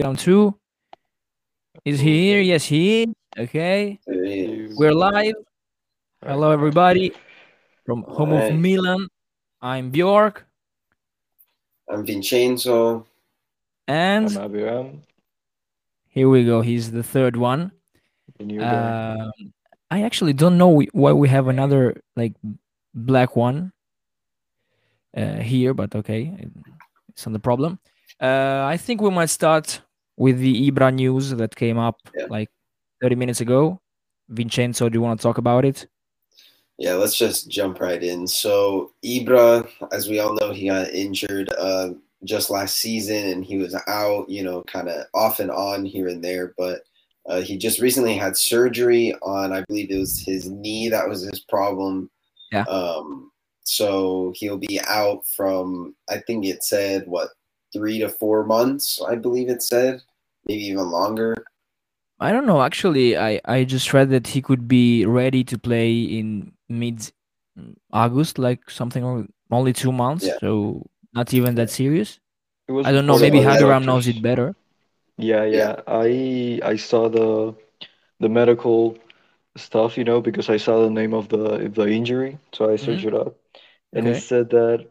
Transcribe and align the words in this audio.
round 0.00 0.18
two. 0.18 0.54
Is 1.84 1.98
he 1.98 2.28
here? 2.28 2.40
Yes, 2.40 2.64
he 2.64 3.02
is. 3.02 3.08
Okay. 3.36 3.98
We're 4.06 4.94
live. 4.94 5.34
Hello, 6.24 6.52
everybody. 6.52 7.12
From 7.84 8.02
home 8.02 8.32
of 8.32 8.54
Milan, 8.54 9.08
I'm 9.60 9.90
Bjork. 9.90 10.46
I'm 11.90 12.06
Vincenzo. 12.06 13.06
And 13.88 14.30
I'm 14.30 14.44
Abiram. 14.44 15.02
here 16.06 16.28
we 16.28 16.44
go. 16.44 16.60
He's 16.60 16.92
the 16.92 17.02
third 17.02 17.36
one. 17.36 17.72
The 18.38 18.44
new. 18.44 18.62
Um, 18.62 19.32
I 19.90 20.02
actually 20.02 20.32
don't 20.32 20.58
know 20.58 20.80
why 20.92 21.12
we 21.12 21.28
have 21.28 21.48
another 21.48 22.00
like 22.14 22.34
black 22.94 23.34
one 23.34 23.72
uh, 25.16 25.38
here, 25.38 25.74
but 25.74 25.96
okay, 25.96 26.36
it's 27.08 27.26
not 27.26 27.32
the 27.32 27.40
problem. 27.40 27.80
Uh, 28.20 28.64
I 28.64 28.76
think 28.76 29.00
we 29.00 29.10
might 29.10 29.30
start 29.30 29.80
with 30.18 30.38
the 30.40 30.70
Ibra 30.70 30.92
news 30.94 31.30
that 31.30 31.54
came 31.54 31.78
up 31.78 31.96
Yeah. 32.16 32.26
like 32.28 32.50
30 33.00 33.14
minutes 33.16 33.40
ago. 33.40 33.80
Vincenzo, 34.28 34.88
do 34.88 34.98
you 34.98 35.02
want 35.02 35.18
to 35.18 35.22
talk 35.22 35.38
about 35.38 35.64
it? 35.64 35.86
Yeah, 36.76 36.94
let's 36.94 37.16
just 37.16 37.48
jump 37.48 37.80
right 37.80 38.02
in. 38.02 38.26
So 38.26 38.92
Ibra, 39.04 39.68
as 39.92 40.08
we 40.08 40.18
all 40.20 40.34
know, 40.34 40.52
he 40.52 40.68
got 40.68 40.90
injured 40.90 41.50
uh, 41.58 41.90
just 42.24 42.50
last 42.50 42.76
season, 42.78 43.28
and 43.30 43.44
he 43.44 43.56
was 43.58 43.74
out, 43.86 44.28
you 44.28 44.42
know, 44.44 44.62
kind 44.64 44.88
of 44.88 45.06
off 45.14 45.40
and 45.40 45.50
on 45.50 45.84
here 45.84 46.08
and 46.08 46.22
there. 46.22 46.54
But 46.58 46.82
uh, 47.28 47.40
he 47.40 47.56
just 47.56 47.80
recently 47.80 48.14
had 48.16 48.36
surgery 48.36 49.14
on, 49.22 49.52
I 49.52 49.64
believe 49.68 49.90
it 49.90 49.98
was 49.98 50.20
his 50.20 50.48
knee 50.48 50.88
that 50.88 51.08
was 51.08 51.22
his 51.22 51.40
problem. 51.40 52.10
Yeah. 52.52 52.62
Um, 52.64 53.30
so 53.64 54.32
he'll 54.36 54.56
be 54.58 54.80
out 54.86 55.26
from, 55.26 55.94
I 56.08 56.18
think 56.26 56.44
it 56.46 56.62
said 56.64 57.04
what 57.06 57.28
three 57.72 57.98
to 58.00 58.08
four 58.08 58.44
months. 58.44 59.00
I 59.06 59.16
believe 59.16 59.48
it 59.48 59.62
said, 59.62 60.00
maybe 60.46 60.64
even 60.64 60.90
longer. 60.90 61.34
I 62.20 62.32
don't 62.32 62.46
know. 62.46 62.62
Actually, 62.62 63.16
I, 63.16 63.40
I 63.44 63.64
just 63.64 63.92
read 63.92 64.10
that 64.10 64.26
he 64.26 64.42
could 64.42 64.66
be 64.66 65.06
ready 65.06 65.44
to 65.44 65.58
play 65.58 66.02
in 66.02 66.52
mid 66.68 67.12
August, 67.92 68.38
like 68.38 68.70
something 68.70 69.04
or 69.04 69.26
only 69.50 69.72
two 69.72 69.92
months. 69.92 70.26
Yeah. 70.26 70.38
So 70.40 70.86
not 71.14 71.32
even 71.32 71.54
that 71.56 71.70
serious. 71.70 72.18
It 72.66 72.72
was 72.72 72.86
I 72.86 72.92
don't 72.92 73.06
know. 73.06 73.12
Also, 73.14 73.24
Maybe 73.24 73.38
yeah, 73.38 73.56
Hageram 73.56 73.68
doctors- 73.68 73.86
knows 73.86 74.08
it 74.08 74.22
better. 74.22 74.54
Yeah, 75.16 75.44
yeah. 75.44 75.80
I 75.86 76.60
I 76.62 76.76
saw 76.76 77.08
the 77.08 77.54
the 78.20 78.28
medical 78.28 78.96
stuff, 79.56 79.96
you 79.98 80.04
know, 80.04 80.20
because 80.20 80.48
I 80.48 80.56
saw 80.58 80.82
the 80.82 80.90
name 80.90 81.14
of 81.14 81.28
the 81.28 81.68
the 81.68 81.86
injury, 81.88 82.38
so 82.52 82.70
I 82.70 82.76
searched 82.76 83.04
mm-hmm. 83.04 83.16
it 83.16 83.26
up, 83.26 83.36
and 83.92 84.06
Okay. 84.06 84.18
it 84.18 84.20
said 84.20 84.50
that 84.50 84.86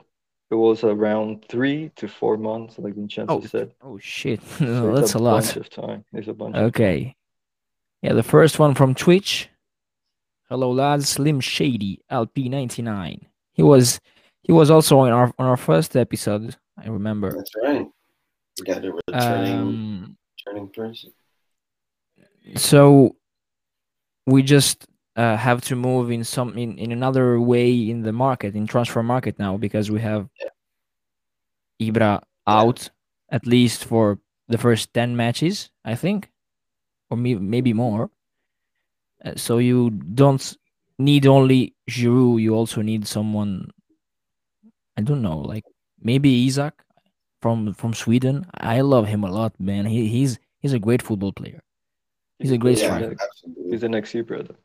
it 0.50 0.56
was 0.56 0.84
around 0.84 1.46
three 1.50 1.92
to 1.98 2.08
four 2.08 2.38
months, 2.38 2.80
like 2.80 2.96
Vincenzo 2.96 3.38
Oh, 3.38 3.42
said. 3.42 3.74
Oh 3.82 3.98
shit, 4.00 4.42
So 4.58 4.94
that's 4.96 5.14
a 5.14 5.20
lot. 5.20 5.44
bunch 5.44 5.56
of 5.58 5.70
time. 5.70 6.06
It's 6.14 6.28
a 6.28 6.34
bunch. 6.34 6.56
of. 6.56 6.64
Okay. 6.66 7.16
Yeah, 8.02 8.14
the 8.14 8.24
first 8.24 8.60
one 8.60 8.74
from 8.76 8.94
Twitch. 8.96 9.50
Hello 10.50 10.72
lads, 10.72 11.10
Slim 11.10 11.42
Shady, 11.42 12.00
LP99. 12.12 13.22
He 13.54 13.64
was 13.64 14.00
he 14.44 14.54
was 14.54 14.72
also 14.72 15.00
on 15.00 15.12
our 15.12 15.34
on 15.38 15.46
our 15.48 15.58
first 15.58 15.96
episode, 15.98 16.56
I 16.78 16.88
remember. 16.88 17.34
That's 17.34 17.52
right. 17.62 17.86
We 18.60 18.66
got 18.66 18.86
a 18.86 18.94
returning, 18.94 19.54
Um 19.60 20.18
returning 20.48 20.70
person. 20.70 21.12
so 22.56 23.16
we 24.26 24.42
just 24.44 24.86
uh, 25.18 25.36
have 25.36 25.62
to 25.62 25.76
move 25.76 26.12
in 26.12 26.24
some 26.24 26.58
in, 26.58 26.78
in 26.78 26.92
another 26.92 27.40
way 27.42 27.90
in 27.90 28.04
the 28.04 28.14
market 28.14 28.56
in 28.56 28.68
transfer 28.68 29.02
market 29.04 29.38
now 29.40 29.58
because 29.58 29.90
we 29.92 30.00
have 30.00 30.30
Ibra 31.82 32.22
out 32.46 32.90
at 33.30 33.46
least 33.46 33.86
for 33.86 34.20
the 34.48 34.58
first 34.58 34.94
10 34.94 35.16
matches 35.18 35.70
I 35.84 35.96
think 35.96 36.30
or 37.10 37.18
me, 37.18 37.36
maybe 37.36 37.74
more 37.74 38.10
Uh, 39.26 39.34
so 39.36 39.58
you 39.58 39.90
don't 40.14 40.46
need 41.00 41.26
only 41.26 41.74
Giroud 41.90 42.40
you 42.42 42.54
also 42.54 42.82
need 42.84 43.08
someone 43.08 43.72
I 44.98 45.02
don't 45.02 45.22
know 45.22 45.40
like 45.42 45.66
maybe 46.00 46.46
Isak 46.46 46.74
from 47.42 47.74
from 47.74 47.94
Sweden 47.94 48.46
I 48.54 48.82
love 48.82 49.08
him 49.08 49.24
a 49.24 49.32
lot 49.32 49.54
man 49.60 49.86
he, 49.86 50.08
he's 50.08 50.38
he's 50.62 50.74
a 50.74 50.80
great 50.80 51.02
football 51.02 51.34
player 51.34 51.62
He's 52.40 52.52
a 52.52 52.58
great 52.58 52.78
Yeah, 52.78 52.86
striker. 52.86 53.16
absolutely. 53.18 53.72
He's 53.72 53.82
the 53.82 53.90
next 53.90 54.14
year, 54.14 54.24
brother. 54.24 54.56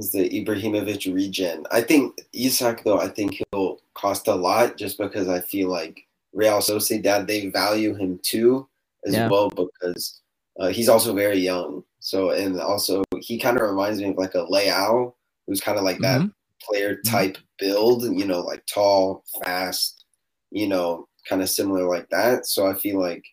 He's 0.00 0.12
the 0.12 0.30
Ibrahimovic 0.30 1.12
region. 1.12 1.66
I 1.70 1.82
think 1.82 2.22
Isak 2.32 2.84
though. 2.84 2.98
I 2.98 3.08
think 3.08 3.42
he'll 3.52 3.80
cost 3.92 4.28
a 4.28 4.34
lot 4.34 4.78
just 4.78 4.96
because 4.96 5.28
I 5.28 5.40
feel 5.40 5.68
like 5.68 6.00
Real 6.32 6.60
Sociedad 6.60 7.26
they 7.26 7.48
value 7.48 7.94
him 7.94 8.18
too 8.22 8.66
as 9.04 9.12
Yeah. 9.12 9.28
well 9.28 9.50
because 9.50 10.22
uh, 10.58 10.68
he's 10.68 10.88
also 10.88 11.12
very 11.14 11.36
young. 11.38 11.84
So 11.98 12.30
and 12.30 12.58
also 12.58 13.04
he 13.20 13.38
kind 13.38 13.58
of 13.60 13.68
reminds 13.68 14.00
me 14.00 14.08
of 14.08 14.16
like 14.16 14.34
a 14.34 14.46
Leao 14.46 15.12
who's 15.46 15.60
kind 15.60 15.76
of 15.76 15.84
like 15.84 15.98
that 15.98 16.22
Mhm. 16.22 16.32
player 16.62 16.96
type 17.04 17.36
build. 17.58 18.04
You 18.04 18.24
know, 18.24 18.40
like 18.40 18.64
tall, 18.64 19.22
fast. 19.44 20.06
You 20.50 20.66
know, 20.66 21.08
kind 21.28 21.42
of 21.42 21.50
similar 21.50 21.86
like 21.86 22.08
that. 22.08 22.46
So 22.46 22.66
I 22.66 22.74
feel 22.74 22.98
like. 22.98 23.24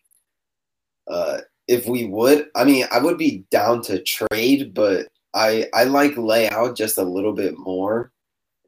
Uh, 1.06 1.40
if 1.66 1.86
we 1.86 2.04
would, 2.04 2.48
I 2.54 2.64
mean, 2.64 2.84
I 2.90 2.98
would 2.98 3.16
be 3.16 3.44
down 3.50 3.80
to 3.84 4.02
trade, 4.02 4.74
but 4.74 5.08
I 5.34 5.66
I 5.74 5.84
like 5.84 6.14
Leao 6.14 6.74
just 6.74 6.98
a 6.98 7.02
little 7.02 7.32
bit 7.32 7.56
more, 7.58 8.12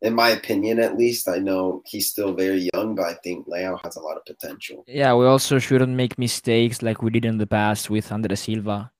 in 0.03 0.15
my 0.15 0.31
opinion 0.31 0.78
at 0.81 0.97
least. 0.97 1.28
I 1.28 1.38
know 1.38 1.82
he's 1.87 2.10
still 2.10 2.34
very 2.34 2.69
young, 2.75 2.94
but 2.94 3.06
I 3.06 3.15
think 3.15 3.47
Leao 3.47 3.78
has 3.84 3.97
a 3.97 4.00
lot 4.00 4.16
of 4.16 4.25
potential. 4.25 4.84
Yeah, 4.87 5.15
we 5.15 5.26
also 5.26 5.59
shouldn't 5.59 5.93
make 5.94 6.19
mistakes 6.19 6.82
like 6.82 7.03
we 7.03 7.10
did 7.10 7.25
in 7.25 7.38
the 7.38 7.47
past 7.47 7.91
with 7.91 8.10
Andre 8.12 8.37
Silva. 8.37 8.91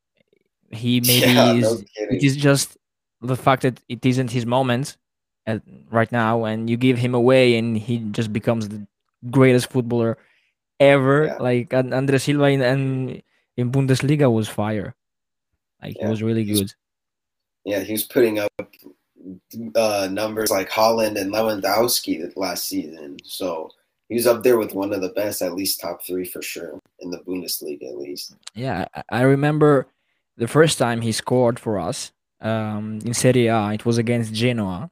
He 0.71 1.01
maybe 1.07 1.33
yeah, 1.33 1.53
is. 1.53 1.63
no 1.63 1.85
It 1.97 2.23
is 2.23 2.37
just 2.37 2.77
the 3.21 3.37
fact 3.37 3.63
that 3.63 3.81
it 3.89 4.05
isn't 4.05 4.31
his 4.31 4.47
moment 4.47 4.97
at, 5.47 5.63
right 5.91 6.11
now, 6.13 6.45
and 6.45 6.69
you 6.71 6.77
give 6.77 6.99
him 6.99 7.15
away, 7.15 7.57
and 7.57 7.77
he 7.77 7.99
just 8.11 8.33
becomes 8.33 8.69
the 8.69 8.87
greatest 9.31 9.71
footballer 9.71 10.17
ever. 10.79 11.27
Yeah. 11.27 11.37
Like 11.37 11.75
Andre 11.75 12.19
Silva 12.19 12.45
in 12.49 12.63
and 12.63 13.23
in 13.57 13.71
Bundesliga 13.71 14.33
was 14.33 14.49
fire. 14.49 14.95
Like 15.83 15.97
he 15.97 16.01
Yeah, 16.01 16.09
was 16.09 16.23
really 16.23 16.45
good. 16.45 16.73
Yeah, 17.65 17.81
he 17.81 17.93
was 17.93 18.05
putting 18.05 18.39
up 18.39 18.53
uh, 19.75 20.09
numbers 20.11 20.51
like 20.51 20.71
Haaland 20.71 21.21
and 21.21 21.33
Lewandowski 21.33 22.33
last 22.37 22.67
season, 22.69 23.17
so 23.25 23.71
he 24.09 24.15
was 24.15 24.27
up 24.27 24.43
there 24.43 24.59
with 24.59 24.75
one 24.75 24.93
of 24.93 25.03
the 25.03 25.11
best, 25.11 25.43
at 25.43 25.55
least 25.55 25.81
top 25.81 26.03
three 26.05 26.25
for 26.25 26.43
sure 26.43 26.79
in 27.01 27.11
the 27.11 27.19
Bundesliga 27.19 27.85
at 27.91 27.99
least. 27.99 28.35
Yeah, 28.55 28.87
I- 28.95 29.03
I 29.11 29.23
remember 29.23 29.89
the 30.37 30.49
first 30.49 30.79
time 30.79 31.01
he 31.03 31.13
scored 31.13 31.59
for 31.61 31.79
us 31.79 32.13
um, 32.41 32.99
in 33.05 33.13
Serie 33.15 33.47
A. 33.49 33.73
It 33.73 33.85
was 33.85 33.99
against 33.99 34.33
Genoa. 34.33 34.91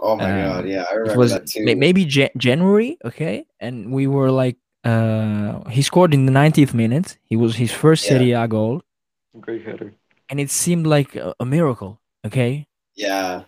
Oh 0.00 0.16
my 0.16 0.24
Uh, 0.30 0.48
god, 0.54 0.68
yeah, 0.68 0.84
I 0.90 0.94
it 0.94 0.96
remember 0.96 1.18
was 1.18 1.32
that 1.32 1.46
too. 1.46 1.64
maybe 1.76 2.02
Ja- 2.02 2.34
January, 2.36 2.98
okay, 3.04 3.46
and 3.60 3.92
we 3.92 4.06
were 4.06 4.30
like, 4.30 4.56
uh, 4.84 5.68
he 5.70 5.82
scored 5.82 6.12
in 6.14 6.26
the 6.26 6.32
90th 6.32 6.74
minute. 6.74 7.16
He 7.24 7.36
was 7.36 7.56
his 7.56 7.70
first 7.70 8.04
Yeah. 8.04 8.18
Serie 8.18 8.32
A 8.32 8.48
goal, 8.48 8.82
Great 9.40 9.64
header. 9.64 9.94
And 10.32 10.40
it 10.40 10.50
seemed 10.50 10.86
like 10.86 11.14
a, 11.14 11.34
a 11.38 11.44
miracle. 11.44 12.00
Okay, 12.24 12.66
Yeah, 12.96 13.42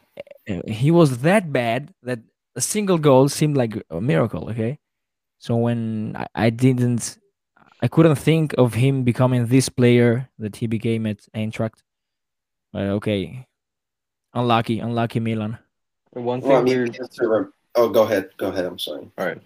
he 0.66 0.90
was 0.90 1.18
that 1.20 1.50
bad 1.50 1.94
that 2.02 2.20
a 2.54 2.60
single 2.60 2.98
goal 2.98 3.28
seemed 3.30 3.56
like 3.56 3.82
a 3.90 4.00
miracle. 4.00 4.50
Okay, 4.50 4.78
so 5.38 5.56
when 5.56 6.14
I, 6.14 6.26
I 6.34 6.50
didn't, 6.50 7.18
I 7.80 7.88
couldn't 7.88 8.16
think 8.16 8.54
of 8.58 8.74
him 8.74 9.02
becoming 9.02 9.46
this 9.46 9.70
player 9.70 10.28
that 10.38 10.56
he 10.56 10.66
became 10.66 11.06
at 11.06 11.20
Eintracht. 11.34 11.80
But 12.70 12.82
okay, 13.00 13.46
unlucky, 14.34 14.80
unlucky 14.80 15.20
Milan. 15.20 15.58
One 16.10 16.42
thing 16.42 16.50
well, 16.50 16.60
I 16.60 16.64
mean, 16.64 16.76
we're 16.76 16.84
we 16.84 16.98
have 17.00 17.10
to 17.10 17.28
rem- 17.28 17.52
oh, 17.76 17.88
go 17.88 18.02
ahead, 18.02 18.28
go 18.36 18.48
ahead. 18.48 18.66
I'm 18.66 18.78
sorry. 18.78 19.08
All 19.16 19.26
right. 19.26 19.40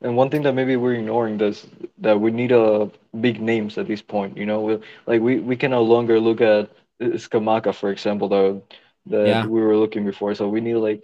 And 0.00 0.16
one 0.16 0.30
thing 0.30 0.42
that 0.42 0.54
maybe 0.54 0.76
we're 0.76 0.94
ignoring 0.94 1.40
is 1.40 1.66
that 1.98 2.20
we 2.20 2.30
need 2.30 2.52
a 2.52 2.90
big 3.20 3.40
names 3.40 3.78
at 3.78 3.88
this 3.88 4.02
point. 4.02 4.36
You 4.36 4.46
know, 4.46 4.60
we, 4.62 4.78
like 5.06 5.20
we, 5.20 5.40
we 5.40 5.56
can 5.56 5.72
no 5.72 5.82
longer 5.82 6.20
look 6.20 6.40
at 6.40 6.70
uh, 7.00 7.16
Scamacca, 7.18 7.74
for 7.74 7.90
example, 7.90 8.28
though 8.28 8.62
that 9.06 9.26
Yeah. 9.26 9.46
we 9.46 9.60
were 9.60 9.76
looking 9.76 10.04
before. 10.04 10.34
So 10.34 10.48
we 10.48 10.60
need 10.60 10.76
like 10.76 11.02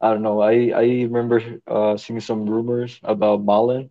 I 0.00 0.10
don't 0.12 0.22
know. 0.22 0.40
I 0.40 0.70
I 0.74 0.84
remember 1.08 1.60
uh, 1.66 1.96
seeing 1.96 2.20
some 2.20 2.46
rumors 2.46 2.98
about 3.02 3.44
Malen 3.46 3.90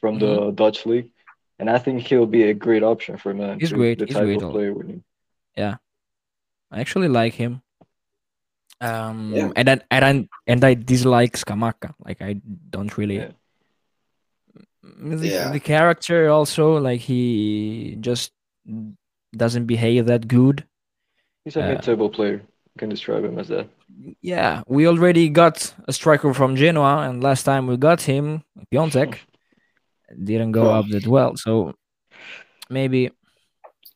from 0.00 0.18
the 0.18 0.50
Dutch 0.52 0.86
league, 0.86 1.10
and 1.58 1.70
I 1.70 1.78
think 1.78 2.02
he'll 2.02 2.26
be 2.26 2.44
a 2.44 2.54
great 2.54 2.82
option 2.82 3.16
for 3.18 3.34
Man. 3.34 3.58
Mm-hmm. 3.58 3.60
He's 3.60 3.70
too, 3.70 3.76
great, 3.76 3.98
The 3.98 4.06
he's 4.06 4.14
type 4.14 4.24
great. 4.24 4.42
of 4.42 4.50
player 4.50 4.72
we 4.74 4.84
need. 4.86 5.02
Yeah, 5.56 5.76
I 6.70 6.80
actually 6.80 7.08
like 7.08 7.34
him. 7.34 7.62
Um, 8.80 9.32
Yeah. 9.34 9.52
and 9.56 9.68
I, 9.70 9.80
and 9.90 10.04
I, 10.04 10.28
and 10.46 10.64
I 10.64 10.74
dislike 10.74 11.32
Scamacca. 11.36 11.94
Like 12.04 12.20
I 12.22 12.34
don't 12.70 12.96
really. 12.98 13.16
Yeah. 13.16 13.32
The, 14.98 15.28
Yeah. 15.28 15.50
the 15.52 15.60
character 15.60 16.28
also 16.30 16.78
like 16.78 17.00
he 17.00 17.96
just 18.00 18.32
doesn't 19.36 19.66
behave 19.66 20.06
that 20.06 20.28
good. 20.28 20.64
He's 21.44 21.56
a 21.56 21.64
Uh, 21.64 21.68
mid-table 21.68 22.10
player. 22.10 22.34
You 22.74 22.78
can 22.78 22.88
describe 22.88 23.24
him 23.24 23.38
as 23.38 23.48
that. 23.48 23.66
Yeah, 24.20 24.62
we 24.66 24.86
already 24.86 25.28
got 25.28 25.74
a 25.88 25.92
striker 25.92 26.34
from 26.34 26.56
Genoa, 26.56 27.08
and 27.08 27.22
last 27.22 27.44
time 27.44 27.66
we 27.66 27.76
got 27.76 28.02
him, 28.02 28.42
Piatek, 28.72 29.18
didn't 30.24 30.52
go 30.52 30.70
Oh. 30.70 30.78
up 30.80 30.86
that 30.90 31.06
well. 31.06 31.36
So 31.36 31.74
maybe 32.70 33.10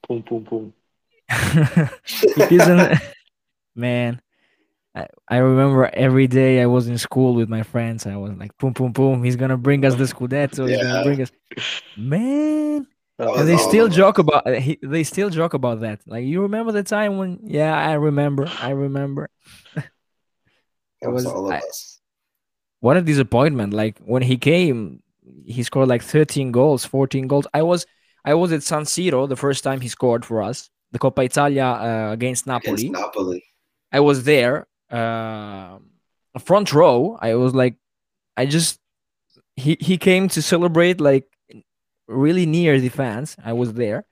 Boom, 0.09 0.23
boom, 0.29 0.43
boom. 0.45 0.73
he 2.49 2.57
doesn't. 2.57 2.99
Man, 3.77 4.21
I, 4.95 5.07
I 5.29 5.37
remember 5.39 5.89
every 5.93 6.27
day 6.27 6.61
I 6.63 6.67
was 6.67 6.89
in 6.89 6.99
school 6.99 7.35
with 7.35 7.49
my 7.49 7.63
friends. 7.63 8.07
I 8.07 8.17
was 8.17 8.33
like, 8.33 8.57
boom, 8.59 8.73
boom, 8.73 8.93
boom. 8.93 9.23
He's 9.23 9.37
gonna 9.37 9.57
bring 9.57 9.85
us 9.85 9.95
the 9.95 10.05
Scudetto. 10.05 10.69
He's 10.69 10.79
Yeah. 10.79 10.83
gonna 10.85 11.05
bring 11.05 11.23
us. 11.23 11.31
Man, 11.97 12.87
and 13.19 13.49
they 13.49 13.57
still 13.57 13.89
joke 13.89 14.19
about. 14.19 14.47
uh, 14.47 14.53
He, 14.53 14.79
they 14.83 15.05
still 15.05 15.31
joke 15.31 15.55
about 15.55 15.81
that. 15.83 16.01
Like, 16.07 16.25
you 16.25 16.43
remember 16.43 16.73
the 16.73 16.83
time 16.83 17.19
when? 17.19 17.39
Yeah, 17.45 17.77
I 17.77 17.93
remember. 17.95 18.49
I 18.61 18.71
remember. 18.71 19.29
It 21.03 21.09
was 21.09 21.25
all 21.27 21.47
of 21.47 21.53
I- 21.53 21.59
us. 21.59 21.99
what 22.81 22.97
a 22.97 23.03
disappointment 23.03 23.73
like 23.73 23.99
when 24.01 24.23
he 24.23 24.37
came 24.37 25.03
he 25.45 25.63
scored 25.63 25.89
like 25.89 26.03
13 26.03 26.51
goals 26.53 26.85
14 26.85 27.27
goals 27.27 27.47
i 27.55 27.63
was 27.63 27.87
i 28.25 28.35
was 28.35 28.53
at 28.53 28.63
san 28.63 28.83
siro 28.85 29.29
the 29.29 29.37
first 29.37 29.63
time 29.65 29.81
he 29.81 29.89
scored 29.89 30.25
for 30.25 30.43
us 30.43 30.69
the 30.93 30.99
coppa 30.99 31.25
italia 31.25 31.65
uh, 31.65 32.13
against 32.13 32.47
napoli 32.47 32.73
Against 32.89 32.93
Napoli. 32.93 33.45
i 33.93 34.01
was 34.01 34.25
there 34.25 34.67
uh, 34.91 35.79
front 36.39 36.73
row 36.73 37.19
i 37.21 37.35
was 37.35 37.55
like 37.55 37.77
i 38.37 38.47
just 38.47 38.79
he 39.57 39.77
he 39.81 39.97
came 39.99 40.29
to 40.29 40.41
celebrate 40.41 41.01
like 41.01 41.27
really 42.09 42.47
near 42.47 42.81
the 42.81 42.89
fans 42.89 43.37
i 43.45 43.53
was 43.53 43.75
there 43.75 44.05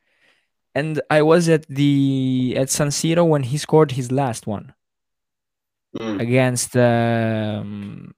and 0.75 1.01
i 1.11 1.23
was 1.23 1.49
at 1.49 1.67
the 1.69 2.55
at 2.57 2.69
san 2.71 2.89
siro 2.89 3.27
when 3.27 3.43
he 3.45 3.57
scored 3.59 3.93
his 3.93 4.11
last 4.13 4.47
one 4.47 4.75
Mm. 5.99 6.21
against 6.21 6.77
um, 6.77 8.13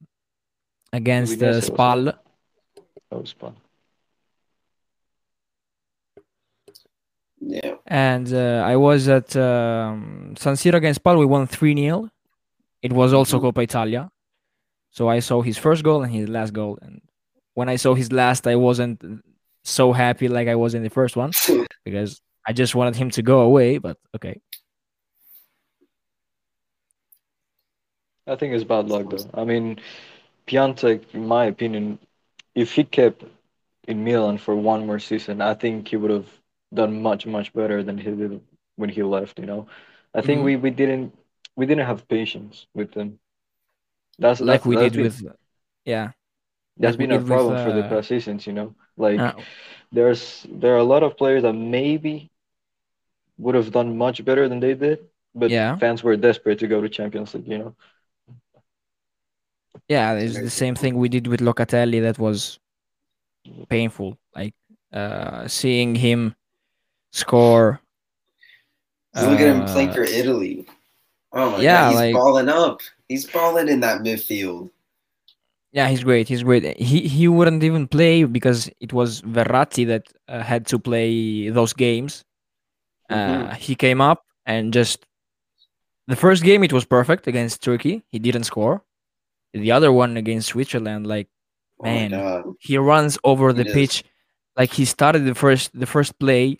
against 0.91 1.41
uh, 1.41 1.61
Spal. 1.61 2.13
Was 3.11 3.31
fun. 3.31 3.55
Yeah. 7.39 7.75
and 7.87 8.31
uh, 8.33 8.61
I 8.65 8.75
was 8.75 9.07
at 9.07 9.35
um, 9.35 10.35
San 10.37 10.53
Siro 10.55 10.75
against 10.75 10.99
Spal. 11.01 11.17
We 11.17 11.25
won 11.25 11.47
3 11.47 11.75
0. 11.75 12.09
It 12.81 12.91
was 12.93 13.13
also 13.13 13.39
Mhm. 13.39 13.43
Coppa 13.43 13.63
Italia. 13.63 14.09
So 14.91 15.07
I 15.07 15.19
saw 15.19 15.41
his 15.41 15.57
first 15.57 15.83
goal 15.83 16.03
and 16.03 16.11
his 16.13 16.27
last 16.29 16.53
goal. 16.53 16.77
And 16.81 17.01
when 17.53 17.69
I 17.69 17.77
saw 17.77 17.93
his 17.95 18.11
last, 18.11 18.47
I 18.47 18.55
wasn't 18.55 19.01
so 19.63 19.93
happy 19.93 20.27
like 20.27 20.47
I 20.47 20.55
was 20.55 20.73
in 20.73 20.83
the 20.83 20.89
first 20.89 21.15
one 21.15 21.31
because 21.85 22.21
I 22.47 22.53
just 22.53 22.75
wanted 22.75 22.95
him 22.95 23.09
to 23.11 23.21
go 23.21 23.41
away. 23.41 23.77
But 23.77 23.97
okay. 24.15 24.41
I 28.27 28.35
think 28.35 28.53
it's 28.53 28.63
bad 28.63 28.87
luck 28.87 29.09
though. 29.09 29.29
I 29.33 29.43
mean, 29.43 29.79
Piatek, 30.47 31.13
in 31.13 31.27
my 31.27 31.45
opinion, 31.45 31.99
if 32.55 32.73
he 32.73 32.83
kept 32.83 33.23
in 33.87 34.03
Milan 34.03 34.37
for 34.37 34.55
one 34.55 34.85
more 34.85 34.99
season, 34.99 35.41
I 35.41 35.53
think 35.53 35.87
he 35.87 35.97
would 35.97 36.11
have 36.11 36.29
done 36.73 37.01
much, 37.01 37.25
much 37.25 37.53
better 37.53 37.83
than 37.83 37.97
he 37.97 38.11
did 38.11 38.41
when 38.75 38.89
he 38.89 39.03
left. 39.03 39.39
You 39.39 39.45
know, 39.45 39.67
I 40.13 40.21
think 40.21 40.41
Mhm. 40.41 40.45
we, 40.45 40.55
we 40.57 40.69
didn't 40.69 41.13
we 41.55 41.65
didn't 41.65 41.85
have 41.85 42.07
patience 42.07 42.67
with 42.73 42.91
them. 42.93 43.19
That's 44.19 44.39
Like 44.39 44.47
that's, 44.47 44.65
we 44.65 44.75
that's 44.75 44.83
did 44.85 44.93
been, 44.93 45.03
with. 45.03 45.35
Yeah. 45.85 46.11
that's 46.77 46.93
like 46.93 46.97
been 46.97 47.11
a 47.11 47.17
did 47.17 47.23
with, 47.23 47.27
problem 47.27 47.63
for 47.63 47.71
the 47.71 47.85
uh, 47.85 47.89
past 47.89 48.09
seasons. 48.09 48.47
You 48.47 48.53
know, 48.53 48.75
like 48.97 49.19
uh, 49.19 49.33
there's 49.91 50.45
there 50.49 50.73
are 50.73 50.77
a 50.77 50.83
lot 50.83 51.03
of 51.03 51.17
players 51.17 51.43
that 51.43 51.53
maybe 51.53 52.29
would 53.37 53.55
have 53.55 53.71
done 53.71 53.97
much 53.97 54.23
better 54.23 54.47
than 54.47 54.59
they 54.59 54.73
did, 54.73 54.99
but 55.33 55.49
Yeah. 55.49 55.77
fans 55.77 56.03
were 56.03 56.15
desperate 56.15 56.59
to 56.59 56.67
go 56.67 56.81
to 56.81 56.89
Champions 56.89 57.33
League. 57.33 57.47
You 57.47 57.57
know. 57.57 57.75
yeah, 59.87 60.13
it's 60.13 60.39
the 60.39 60.49
same 60.49 60.75
thing 60.75 60.97
we 60.97 61.09
did 61.09 61.27
with 61.27 61.41
Locatelli. 61.41 62.01
That 62.01 62.19
was 62.19 62.59
painful. 63.69 64.17
Like 64.35 64.53
uh, 64.93 65.47
seeing 65.47 65.95
him 65.95 66.35
score. 67.11 67.81
Just 69.15 69.27
look 69.27 69.39
at 69.39 69.47
him 69.47 69.65
playing 69.65 69.89
uh, 69.89 69.93
for 69.93 70.03
Italy. 70.03 70.67
Oh 71.33 71.51
my 71.51 71.61
yeah, 71.61 71.81
god, 71.81 71.89
he's 71.89 71.99
like- 71.99 72.13
balling 72.15 72.49
up. 72.49 72.81
He's 73.07 73.25
balling 73.29 73.67
in 73.67 73.79
that 73.81 74.01
midfield. 74.01 74.69
Yeah, 75.73 75.87
he's 75.87 76.03
great. 76.03 76.27
He's 76.27 76.43
great. 76.43 76.77
He 76.77 77.07
he 77.07 77.27
wouldn't 77.27 77.63
even 77.63 77.87
play 77.87 78.23
because 78.25 78.69
it 78.81 78.91
was 78.91 79.21
Verratti 79.21 79.87
that 79.87 80.03
uh, 80.27 80.41
had 80.43 80.65
to 80.67 80.79
play 80.79 81.47
those 81.49 81.71
games. 81.73 82.25
Uh, 83.09 83.15
Mhm. 83.15 83.55
he 83.57 83.75
came 83.75 84.01
up 84.01 84.25
and 84.45 84.73
just 84.73 85.05
the 86.07 86.15
first 86.15 86.43
game 86.43 86.63
it 86.63 86.73
was 86.73 86.83
perfect 86.85 87.27
against 87.27 87.61
Turkey. 87.63 88.03
He 88.11 88.19
didn't 88.19 88.43
score. 88.45 88.83
The 89.53 89.71
other 89.71 89.91
one 89.91 90.17
against 90.17 90.49
Switzerland, 90.49 91.07
like 91.07 91.27
Oh 91.79 91.85
Man. 91.85 92.11
he 92.59 92.77
runs 92.77 93.17
over 93.23 93.51
the 93.53 93.65
pitch, 93.65 94.03
like 94.57 94.71
he 94.73 94.85
started 94.85 95.25
the 95.25 95.35
first 95.35 95.71
the 95.77 95.85
first 95.87 96.19
play. 96.19 96.59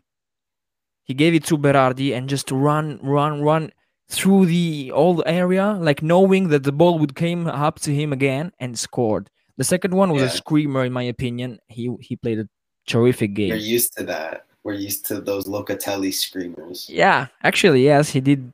He 1.03 1.13
gave 1.13 1.33
it 1.33 1.43
to 1.45 1.57
Berardi 1.57 2.15
and 2.15 2.29
just 2.29 2.49
run, 2.51 2.99
run, 3.03 3.41
run 3.41 3.71
through 4.11 4.45
the 4.45 4.91
old 4.93 5.23
area, 5.25 5.73
like 5.79 6.03
knowing 6.03 6.49
that 6.49 6.63
the 6.63 6.71
ball 6.71 6.99
would 6.99 7.15
came 7.15 7.47
up 7.47 7.79
to 7.81 7.91
him 7.93 8.13
again 8.13 8.51
and 8.59 8.77
scored. 8.77 9.29
The 9.57 9.63
second 9.63 9.93
one 9.93 10.11
was 10.11 10.21
a 10.23 10.29
screamer, 10.29 10.83
in 10.85 10.93
my 10.93 11.03
opinion. 11.03 11.59
He 11.67 11.83
he 12.01 12.15
played 12.15 12.39
a 12.39 12.47
terrific 12.87 13.33
game. 13.33 13.49
You're 13.49 13.57
used 13.77 13.97
to 13.97 14.03
that. 14.05 14.45
We're 14.63 14.73
used 14.89 15.05
to 15.07 15.21
those 15.21 15.45
Locatelli 15.45 16.13
screamers. 16.13 16.87
Yeah, 16.89 17.27
actually, 17.43 17.83
yes, 17.83 18.09
he 18.09 18.21
did 18.21 18.51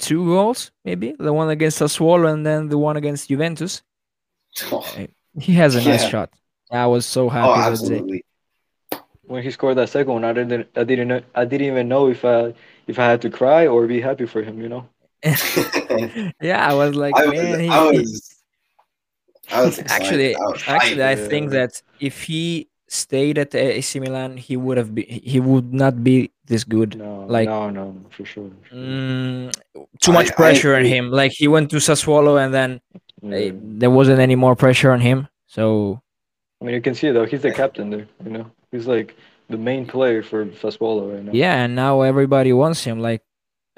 two 0.00 0.24
goals, 0.26 0.72
maybe 0.84 1.14
the 1.18 1.32
one 1.32 1.50
against 1.50 1.78
Sassuolo 1.78 2.32
and 2.32 2.44
then 2.44 2.68
the 2.68 2.78
one 2.78 2.96
against 2.96 3.28
Juventus. 3.28 3.82
Oh, 4.72 4.84
He 5.38 5.52
has 5.54 5.74
a 5.74 5.82
nice 5.82 6.02
Yeah. 6.02 6.08
shot. 6.08 6.30
I 6.70 6.86
was 6.86 7.06
so 7.06 7.28
happy 7.28 7.48
oh 7.48 7.62
absolutely. 7.62 8.24
When 9.26 9.42
he 9.42 9.50
scored 9.50 9.76
that 9.78 9.88
second 9.88 10.12
one, 10.12 10.24
I 10.24 10.32
didn't 10.32 10.68
I 10.76 10.84
didn't 10.84 11.08
know 11.08 11.20
I 11.34 11.44
didn't 11.44 11.66
even 11.66 11.88
know 11.88 12.08
if 12.08 12.24
I 12.24 12.54
if 12.86 12.98
I 12.98 13.04
had 13.06 13.22
to 13.22 13.30
cry 13.30 13.66
or 13.66 13.86
be 13.86 14.00
happy 14.00 14.26
for 14.26 14.42
him, 14.42 14.60
you 14.60 14.68
know. 14.68 14.88
yeah, 16.40 16.70
I 16.70 16.74
was 16.74 16.94
like, 16.94 17.16
I 17.16 17.26
was, 17.26 17.40
he, 17.58 17.68
I 17.68 17.90
was, 17.90 18.34
I 19.50 19.62
was 19.64 19.78
actually, 19.80 20.36
I 20.36 20.40
was 20.40 20.62
actually, 20.66 21.04
I 21.04 21.16
think 21.16 21.50
that 21.50 21.82
if 21.98 22.22
he 22.24 22.68
stayed 22.88 23.38
at 23.38 23.54
AC 23.54 23.98
Milan, 23.98 24.36
he 24.36 24.56
would 24.56 24.76
have 24.76 24.94
been, 24.94 25.06
he 25.06 25.40
would 25.40 25.72
not 25.74 26.04
be 26.04 26.30
this 26.46 26.62
good. 26.64 26.96
No, 26.96 27.26
Like- 27.28 27.48
no, 27.48 27.70
no, 27.70 27.96
for 28.10 28.24
sure. 28.24 28.50
for 28.62 28.68
sure. 28.68 28.78
Mm, 28.78 29.52
too 30.00 30.12
much 30.12 30.30
I 30.30 30.34
pressure 30.34 30.76
on 30.76 30.84
him. 30.84 31.10
Like 31.10 31.32
he 31.32 31.48
went 31.48 31.70
to 31.70 31.76
Sassuolo 31.76 32.38
and 32.42 32.54
then 32.54 32.80
uh, 33.24 33.50
there 33.80 33.90
wasn't 33.90 34.20
any 34.20 34.36
more 34.36 34.54
pressure 34.54 34.92
on 34.92 35.00
him. 35.00 35.28
So 35.46 36.00
I 36.60 36.64
mean, 36.66 36.74
you 36.74 36.80
can 36.80 36.94
see 36.94 37.10
though. 37.10 37.26
He's 37.26 37.42
the 37.42 37.52
captain 37.52 37.90
there. 37.90 38.06
You 38.24 38.30
know, 38.30 38.50
he's 38.72 38.86
like 38.86 39.16
the 39.48 39.56
main 39.58 39.86
player 39.86 40.22
for 40.22 40.44
Sassuolo 40.46 41.14
right 41.14 41.24
now. 41.24 41.32
yeah, 41.32 41.62
and 41.64 41.74
now 41.76 42.02
everybody 42.02 42.52
wants 42.52 42.84
him. 42.84 42.98
Like 43.00 43.22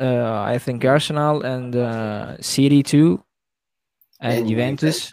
uh, 0.01 0.41
I 0.55 0.59
think 0.59 0.85
Arsenal 0.85 1.43
and 1.43 1.75
uh, 1.77 2.41
City 2.41 2.83
too, 2.83 3.23
and, 4.21 4.49
Juventus. 4.49 5.13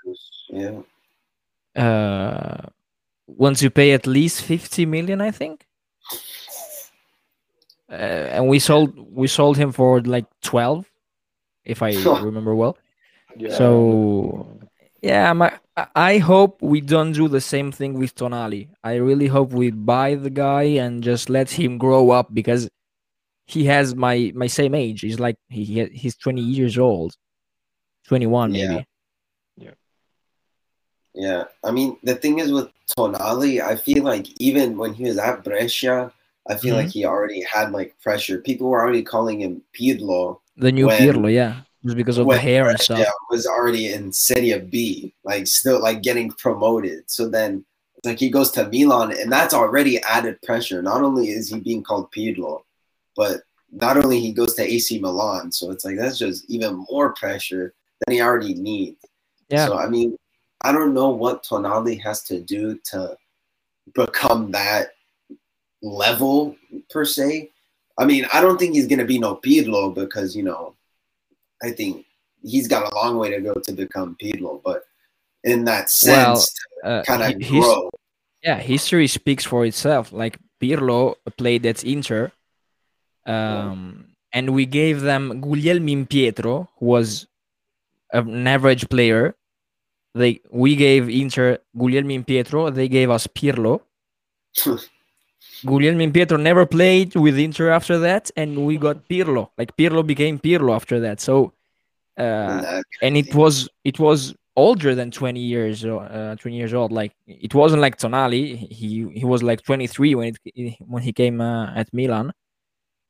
Yeah. 0.50 0.82
uh 1.76 2.62
want 3.28 3.58
to 3.58 3.70
pay 3.72 3.92
at 3.92 4.06
least 4.06 4.44
50 4.44 4.86
million 4.86 5.20
i 5.20 5.32
think 5.32 5.66
uh, 7.92 7.94
and 8.36 8.48
we 8.48 8.60
sold 8.60 8.94
we 9.12 9.28
sold 9.28 9.58
him 9.58 9.72
for 9.72 10.02
like 10.02 10.26
12 10.42 10.86
if 11.66 11.82
i 11.82 11.94
remember 12.22 12.56
well 12.56 12.78
Yeah, 13.38 13.58
So- 13.58 14.48
yeah 15.12 15.28
my, 15.42 15.50
I- 15.82 15.88
i 16.14 16.14
hope 16.32 16.54
we 16.74 16.80
don't 16.94 17.14
do 17.22 17.26
the 17.38 17.44
same 17.54 17.70
thing 17.78 17.92
with 18.02 18.12
tonali 18.20 18.62
i 18.92 18.94
really 19.08 19.28
hope 19.36 19.50
we 19.62 19.68
buy 19.94 20.10
the 20.26 20.34
guy 20.46 20.64
and 20.84 20.94
just 21.12 21.26
let 21.38 21.50
him 21.62 21.72
grow 21.86 22.04
up 22.20 22.28
because 22.40 22.64
he 23.54 23.62
has 23.74 23.88
my 24.08 24.16
my 24.42 24.48
same 24.60 24.74
age 24.84 25.00
he's 25.08 25.20
like 25.28 25.38
he 25.58 25.64
he- 25.76 25.94
he's 26.02 26.16
20 26.18 26.42
years 26.42 26.76
old 26.90 27.12
21 28.08 28.54
Yeah. 28.54 28.68
maybe 28.68 28.86
Yeah, 29.66 29.76
Yeah, 31.26 31.44
I 31.64 31.72
mean 31.78 31.90
the 32.10 32.16
thing 32.16 32.40
is 32.44 32.50
with 32.52 32.70
Tonali, 32.98 33.54
I 33.72 33.76
feel 33.86 34.04
like 34.04 34.26
even 34.50 34.78
when 34.82 34.94
he 34.94 35.04
was 35.10 35.18
at 35.18 35.44
Brescia, 35.44 35.98
I 36.52 36.54
feel 36.62 36.74
Mhm. 36.76 36.80
like 36.82 36.92
he 36.98 37.02
already 37.06 37.42
had 37.54 37.72
like 37.78 37.90
pressure. 38.06 38.38
People 38.50 38.68
were 38.70 38.82
already 38.84 39.02
calling 39.14 39.38
him 39.46 39.54
Pirlo. 39.76 40.22
the 40.66 40.72
new 40.72 40.88
When- 40.88 41.00
pirlo 41.02 41.30
yeah 41.42 41.54
just 41.86 41.96
because 41.96 42.18
of 42.18 42.28
the 42.28 42.38
hair 42.38 42.70
and 42.70 42.80
stuff 42.80 43.08
was 43.30 43.46
already 43.46 43.94
in 43.94 44.12
Serie 44.12 44.60
B, 44.60 45.14
like 45.24 45.46
still 45.46 45.82
like 45.82 46.02
getting 46.02 46.32
promoted. 46.32 47.10
So 47.10 47.30
then 47.30 47.64
like 48.04 48.20
he 48.20 48.30
goes 48.30 48.52
to 48.52 48.68
Milan, 48.70 49.12
and 49.18 49.32
that's 49.32 49.54
already 49.54 50.02
added 50.04 50.42
pressure. 50.42 50.82
Not 50.82 51.02
only 51.02 51.30
is 51.30 51.50
he 51.50 51.60
being 51.60 51.84
called 51.84 52.12
Pirlo, 52.12 52.62
but 53.16 53.42
not 53.72 53.98
only 53.98 54.20
he 54.20 54.32
goes 54.32 54.56
to 54.56 54.64
AC 54.64 55.00
Milan, 55.00 55.52
so 55.52 55.72
it's 55.72 55.86
like 55.86 55.98
that's 55.98 56.18
just 56.18 56.50
even 56.50 56.86
more 56.90 57.14
pressure 57.14 57.74
than 58.06 58.16
he 58.16 58.22
already 58.22 58.56
needs. 58.56 59.04
yeah 59.50 59.68
So 59.68 59.78
I 59.78 59.88
mean, 59.88 60.18
I 60.62 60.72
don't 60.72 60.94
know 60.94 61.10
what 61.10 61.44
Tonali 61.44 62.02
has 62.02 62.24
to 62.24 62.40
do 62.40 62.80
to 62.92 63.16
become 63.94 64.52
that 64.52 64.94
level 65.84 66.56
per 66.90 67.06
se. 67.06 67.52
I 67.98 68.06
mean, 68.06 68.26
I 68.34 68.42
don't 68.42 68.58
think 68.58 68.74
he's 68.74 68.88
gonna 68.88 69.06
be 69.06 69.20
no 69.20 69.36
Pirlo 69.36 69.94
because 69.94 70.36
you 70.36 70.44
know, 70.44 70.76
I 71.66 71.72
think 71.72 72.06
he's 72.44 72.68
got 72.68 72.84
a 72.92 72.96
long 72.96 73.18
way 73.18 73.30
to 73.34 73.42
go 73.42 73.54
to 73.56 73.72
become 73.74 74.16
Pirlo. 74.22 74.62
But 74.64 74.84
in 75.44 75.66
that 75.66 75.90
Well, 76.06 76.36
sense, 76.38 76.54
uh, 76.84 77.02
kind 77.10 77.22
of 77.24 77.42
he- 77.42 77.60
grow. 77.60 77.90
yeah 78.44 78.60
history 78.74 79.08
speaks 79.08 79.44
for 79.52 79.66
itself 79.66 80.14
like 80.14 80.38
Pirlo 80.62 81.16
played 81.42 81.66
at 81.66 81.84
Inter, 81.84 82.32
um, 83.26 84.14
and 84.32 84.46
we 84.58 84.66
gave 84.66 85.02
them 85.02 85.42
Guglielminpietro, 85.42 86.68
who 86.78 86.86
was 86.86 87.28
an 88.14 88.48
average 88.48 88.88
player. 88.90 89.36
They 90.14 90.40
we 90.52 90.76
gave 90.76 91.10
Inter 91.10 91.58
Guglielminpietro. 91.76 92.74
They 92.74 92.88
gave 92.88 93.10
us 93.10 93.28
Pirlo. 93.28 93.82
Guglielminpietro 95.66 96.40
never 96.40 96.66
played 96.66 97.16
with 97.16 97.38
Inter 97.38 97.70
after 97.70 97.98
that, 98.00 98.32
and 98.36 98.66
we 98.66 98.78
got 98.78 99.08
Pirlo. 99.10 99.50
Like 99.58 99.76
Pirlo 99.78 100.06
became 100.06 100.38
Pirlo 100.40 100.76
after 100.76 101.00
that. 101.02 101.20
So, 101.22 101.54
uh, 102.18 102.82
and 103.02 103.18
it 103.18 103.34
was 103.36 103.70
it 103.84 104.00
was 104.00 104.34
older 104.56 104.96
than 104.96 105.12
20 105.12 105.40
years 105.40 105.84
uh, 105.84 106.36
20 106.40 106.56
years 106.56 106.74
old. 106.74 106.92
Like 106.92 107.14
it 107.28 107.54
wasn't 107.54 107.82
like 107.82 107.98
tonali. 107.98 108.72
He 108.72 109.08
he 109.14 109.26
was 109.26 109.44
like 109.44 109.62
23 109.64 110.16
when 110.16 110.34
it 110.44 110.76
when 110.88 111.04
he 111.04 111.12
came 111.14 111.42
uh, 111.42 111.72
at 111.76 111.94
milan. 111.94 112.32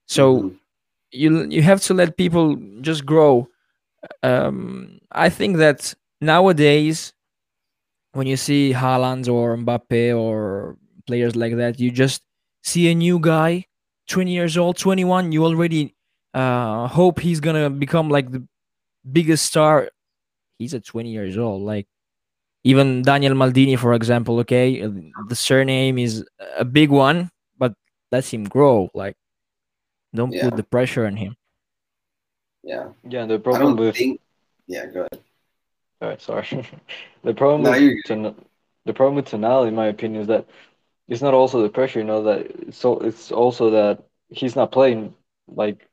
So 0.07 0.37
mm-hmm. 0.37 0.55
you 1.11 1.43
you 1.49 1.61
have 1.61 1.81
to 1.83 1.93
let 1.93 2.17
people 2.17 2.55
just 2.81 3.05
grow. 3.05 3.47
Um, 4.21 4.99
i 5.11 5.29
think 5.29 5.57
that 5.57 5.91
nowadays 6.21 7.11
when 8.13 8.27
you 8.27 8.37
see 8.37 8.71
Haaland 8.71 9.27
or 9.27 9.57
Mbappe 9.57 10.15
or 10.15 10.77
players 11.07 11.35
like 11.35 11.55
that 11.57 11.79
you 11.79 11.89
just 11.89 12.21
see 12.63 12.91
a 12.91 12.93
new 12.93 13.17
guy 13.17 13.65
20 14.07 14.31
years 14.31 14.57
old 14.57 14.77
21 14.77 15.31
you 15.31 15.43
already 15.43 15.95
uh, 16.35 16.87
hope 16.87 17.19
he's 17.19 17.39
gonna 17.39 17.69
become 17.69 18.09
like 18.09 18.31
the 18.31 18.45
biggest 19.11 19.45
star 19.45 19.89
he's 20.57 20.73
at 20.73 20.85
20 20.85 21.09
years 21.09 21.37
old. 21.37 21.61
Like 21.61 21.87
even 22.63 23.01
Daniel 23.01 23.33
Maldini, 23.33 23.77
for 23.77 23.93
example, 23.93 24.39
okay, 24.39 24.81
the 24.81 25.35
surname 25.35 25.97
is 25.97 26.25
a 26.57 26.65
big 26.65 26.89
one, 26.89 27.29
but 27.57 27.73
let 28.11 28.25
him 28.25 28.45
grow. 28.45 28.89
Like 28.93 29.15
don't 30.13 30.31
yeah. 30.31 30.49
put 30.49 30.55
the 30.55 30.63
pressure 30.63 31.05
on 31.05 31.15
him. 31.15 31.35
Yeah. 32.63 32.89
Yeah. 33.07 33.25
The 33.25 33.39
problem 33.39 33.75
with 33.75 33.95
think... 33.95 34.19
yeah, 34.67 34.85
go 34.87 35.01
ahead. 35.01 35.21
All 36.01 36.09
right, 36.09 36.21
sorry. 36.21 36.67
the 37.23 37.33
problem 37.33 37.63
no, 37.63 37.71
with 37.71 37.97
Ton- 38.05 38.35
the 38.85 38.93
problem 38.93 39.15
with 39.15 39.25
Tonali, 39.25 39.67
in 39.67 39.75
my 39.75 39.87
opinion, 39.87 40.21
is 40.21 40.27
that 40.27 40.45
it's 41.07 41.21
not 41.21 41.33
also 41.33 41.61
the 41.61 41.69
pressure. 41.69 41.99
You 41.99 42.05
know 42.05 42.23
that 42.23 42.73
so 42.73 42.99
it's 42.99 43.31
also 43.31 43.69
that 43.71 44.03
he's 44.29 44.55
not 44.55 44.71
playing 44.71 45.13
like 45.47 45.87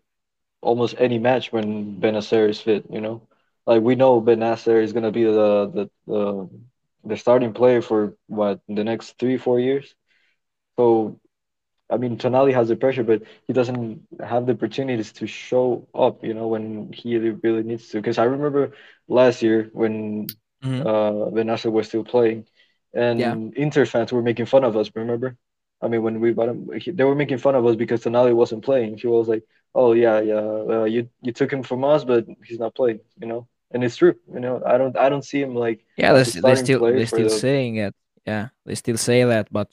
almost 0.62 0.94
any 0.98 1.18
match 1.18 1.52
when 1.52 2.00
Bennacer 2.00 2.48
is 2.48 2.60
fit. 2.60 2.86
You 2.90 3.00
know, 3.00 3.28
like 3.66 3.82
we 3.82 3.96
know 3.96 4.22
Bennacer 4.22 4.82
is 4.82 4.92
gonna 4.92 5.12
be 5.12 5.24
the 5.24 5.70
the 5.74 5.90
the, 6.06 6.48
the 7.04 7.16
starting 7.16 7.52
player 7.52 7.82
for 7.82 8.16
what 8.28 8.60
the 8.68 8.84
next 8.84 9.18
three 9.18 9.36
four 9.36 9.60
years. 9.60 9.94
So, 10.78 11.20
I 11.90 11.98
mean, 11.98 12.16
Tonali 12.16 12.54
has 12.54 12.68
the 12.68 12.76
pressure, 12.76 13.04
but 13.04 13.22
he 13.46 13.52
doesn't 13.52 14.06
have 14.24 14.46
the 14.46 14.52
opportunities 14.54 15.12
to 15.14 15.26
show 15.26 15.88
up. 15.94 16.24
You 16.24 16.34
know, 16.34 16.48
when 16.48 16.92
he 16.92 17.18
really 17.18 17.62
needs 17.62 17.88
to. 17.88 17.98
Because 17.98 18.18
I 18.18 18.24
remember 18.24 18.72
last 19.08 19.42
year 19.42 19.68
when 19.72 20.28
mm-hmm. 20.64 20.86
uh 20.86 21.70
was 21.70 21.88
still 21.88 22.04
playing, 22.04 22.46
and 22.94 23.20
yeah. 23.20 23.34
Inter 23.56 23.84
fans 23.84 24.12
were 24.12 24.22
making 24.22 24.46
fun 24.46 24.64
of 24.64 24.76
us. 24.76 24.90
Remember? 24.94 25.36
I 25.82 25.88
mean, 25.88 26.02
when 26.02 26.20
we 26.20 26.32
bought 26.32 26.48
him, 26.48 26.70
he, 26.80 26.92
they 26.92 27.04
were 27.04 27.14
making 27.14 27.38
fun 27.38 27.56
of 27.56 27.66
us 27.66 27.76
because 27.76 28.04
Tonali 28.04 28.32
wasn't 28.32 28.64
playing. 28.64 28.98
He 28.98 29.08
was 29.08 29.26
like, 29.26 29.42
"Oh 29.74 29.92
yeah, 29.92 30.20
yeah, 30.20 30.34
uh, 30.36 30.84
you 30.84 31.08
you 31.22 31.32
took 31.32 31.52
him 31.52 31.64
from 31.64 31.84
us, 31.84 32.04
but 32.04 32.24
he's 32.44 32.60
not 32.60 32.74
playing." 32.74 33.00
You 33.20 33.26
know, 33.26 33.48
and 33.72 33.82
it's 33.82 33.96
true. 33.96 34.14
You 34.32 34.40
know, 34.40 34.62
I 34.64 34.78
don't 34.78 34.96
I 34.96 35.08
don't 35.08 35.24
see 35.24 35.40
him 35.40 35.56
like 35.56 35.84
yeah, 35.96 36.12
they're, 36.12 36.24
they're 36.24 36.56
still 36.56 36.80
they're 36.80 37.06
still 37.06 37.28
the... 37.28 37.30
saying 37.30 37.76
it. 37.76 37.94
Yeah, 38.24 38.48
they 38.64 38.76
still 38.76 38.96
say 38.96 39.24
that, 39.24 39.48
but 39.50 39.68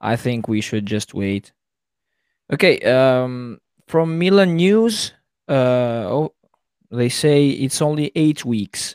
I 0.00 0.14
think 0.14 0.46
we 0.46 0.60
should 0.60 0.86
just 0.86 1.14
wait. 1.14 1.52
Okay, 2.52 2.80
um, 2.82 3.60
from 3.88 4.18
Milan 4.18 4.54
News, 4.54 5.12
uh, 5.48 6.06
oh, 6.06 6.34
they 6.90 7.08
say 7.08 7.48
it's 7.48 7.82
only 7.82 8.12
eight 8.14 8.44
weeks. 8.44 8.94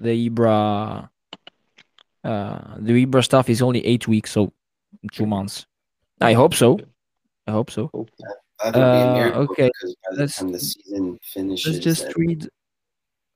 The 0.00 0.28
Ibra, 0.28 1.08
uh, 2.24 2.58
the 2.78 3.06
Ibra 3.06 3.22
stuff 3.22 3.48
is 3.48 3.62
only 3.62 3.86
eight 3.86 4.08
weeks, 4.08 4.32
so 4.32 4.52
two 5.12 5.26
months. 5.26 5.66
I 6.20 6.32
hope 6.32 6.54
so. 6.54 6.78
I 7.46 7.52
hope 7.52 7.70
so. 7.70 7.90
Uh, 8.62 9.30
okay, 9.34 9.70
let's, 10.12 10.38
the 10.38 10.58
season 10.58 11.18
finishes, 11.22 11.74
let's 11.74 11.84
just 11.84 12.02
then... 12.04 12.12
read 12.16 12.48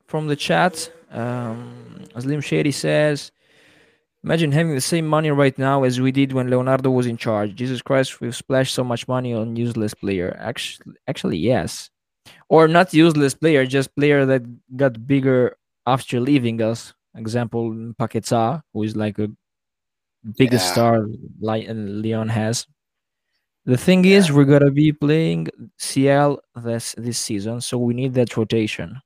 from 0.07 0.27
the 0.27 0.37
chat. 0.37 0.91
Um, 1.11 2.05
Slim 2.19 2.41
Shady 2.41 2.73
says, 2.73 3.31
Imagine 4.25 4.51
having 4.51 4.75
the 4.75 4.81
same 4.81 5.07
money 5.07 5.31
right 5.31 5.57
now 5.59 5.85
as 5.85 6.01
we 6.01 6.11
did 6.11 6.33
when 6.33 6.51
Leonardo 6.51 6.91
was 6.91 7.07
in 7.07 7.17
charge. 7.17 7.55
Jesus 7.55 7.81
Christ, 7.81 8.21
we've 8.21 8.35
splashed 8.35 8.75
so 8.75 8.83
much 8.83 9.07
money 9.07 9.33
on 9.33 9.55
useless 9.55 9.95
player. 9.95 10.37
Actually, 10.41 10.97
actually, 11.07 11.39
yes, 11.39 11.89
or 12.49 12.67
not 12.67 12.93
useless 12.93 13.35
player, 13.35 13.65
just 13.65 13.95
player 13.95 14.27
that 14.27 14.43
got 14.77 15.07
bigger 15.07 15.57
after 15.87 16.21
leaving 16.21 16.61
us. 16.61 16.95
Example, 17.15 17.71
Paquetá, 17.99 18.63
who 18.73 18.83
is 18.83 18.97
like 18.97 19.19
a 19.19 19.29
biggest 20.37 20.67
yeah. 20.67 20.73
star 20.73 21.07
like 21.41 21.67
Leon 21.69 22.29
has. 22.29 22.67
The 23.65 23.77
thing 23.77 24.05
yeah. 24.05 24.17
is, 24.17 24.33
we're 24.33 24.45
gonna 24.45 24.71
be 24.71 24.93
playing 24.93 25.49
CL 25.79 26.41
this 26.57 26.95
this 26.97 27.19
season, 27.19 27.61
so 27.61 27.79
we 27.79 27.95
need 27.95 28.15
that 28.15 28.37
rotation. 28.37 29.01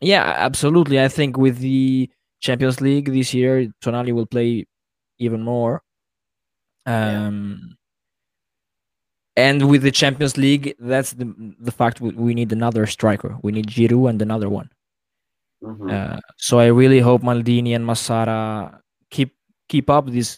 Yeah, 0.00 0.34
absolutely. 0.36 1.00
I 1.00 1.08
think 1.08 1.36
with 1.38 1.58
the 1.58 2.10
Champions 2.40 2.80
League 2.80 3.12
this 3.12 3.32
year, 3.32 3.68
Tonali 3.82 4.12
will 4.12 4.26
play 4.26 4.66
even 5.18 5.42
more. 5.42 5.82
Um, 6.84 7.76
yeah. 9.36 9.44
and 9.44 9.70
with 9.70 9.82
the 9.82 9.92
Champions 9.92 10.36
League, 10.36 10.74
that's 10.78 11.12
the 11.12 11.32
the 11.60 11.72
fact 11.72 12.00
we, 12.00 12.10
we 12.10 12.34
need 12.34 12.52
another 12.52 12.86
striker. 12.86 13.38
We 13.42 13.52
need 13.52 13.68
Giroud 13.68 14.10
and 14.10 14.20
another 14.20 14.50
one. 14.50 14.68
Mm-hmm. 15.62 15.88
Uh, 15.88 16.18
so 16.36 16.58
I 16.58 16.66
really 16.66 16.98
hope 16.98 17.22
Maldini 17.22 17.74
and 17.74 17.86
Massara 17.86 18.81
keep 19.72 19.88
up 19.88 20.04
this 20.04 20.36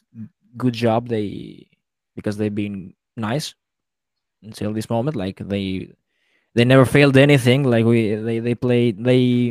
good 0.56 0.74
job 0.74 1.08
they 1.10 1.66
because 2.14 2.36
they've 2.38 2.54
been 2.54 2.94
nice 3.16 3.54
until 4.46 4.72
this 4.72 4.88
moment. 4.88 5.16
Like 5.16 5.42
they 5.42 5.90
they 6.54 6.64
never 6.64 6.86
failed 6.86 7.16
anything. 7.16 7.66
Like 7.66 7.84
we 7.84 8.14
they 8.14 8.38
they 8.38 8.54
played 8.54 9.02
they 9.02 9.50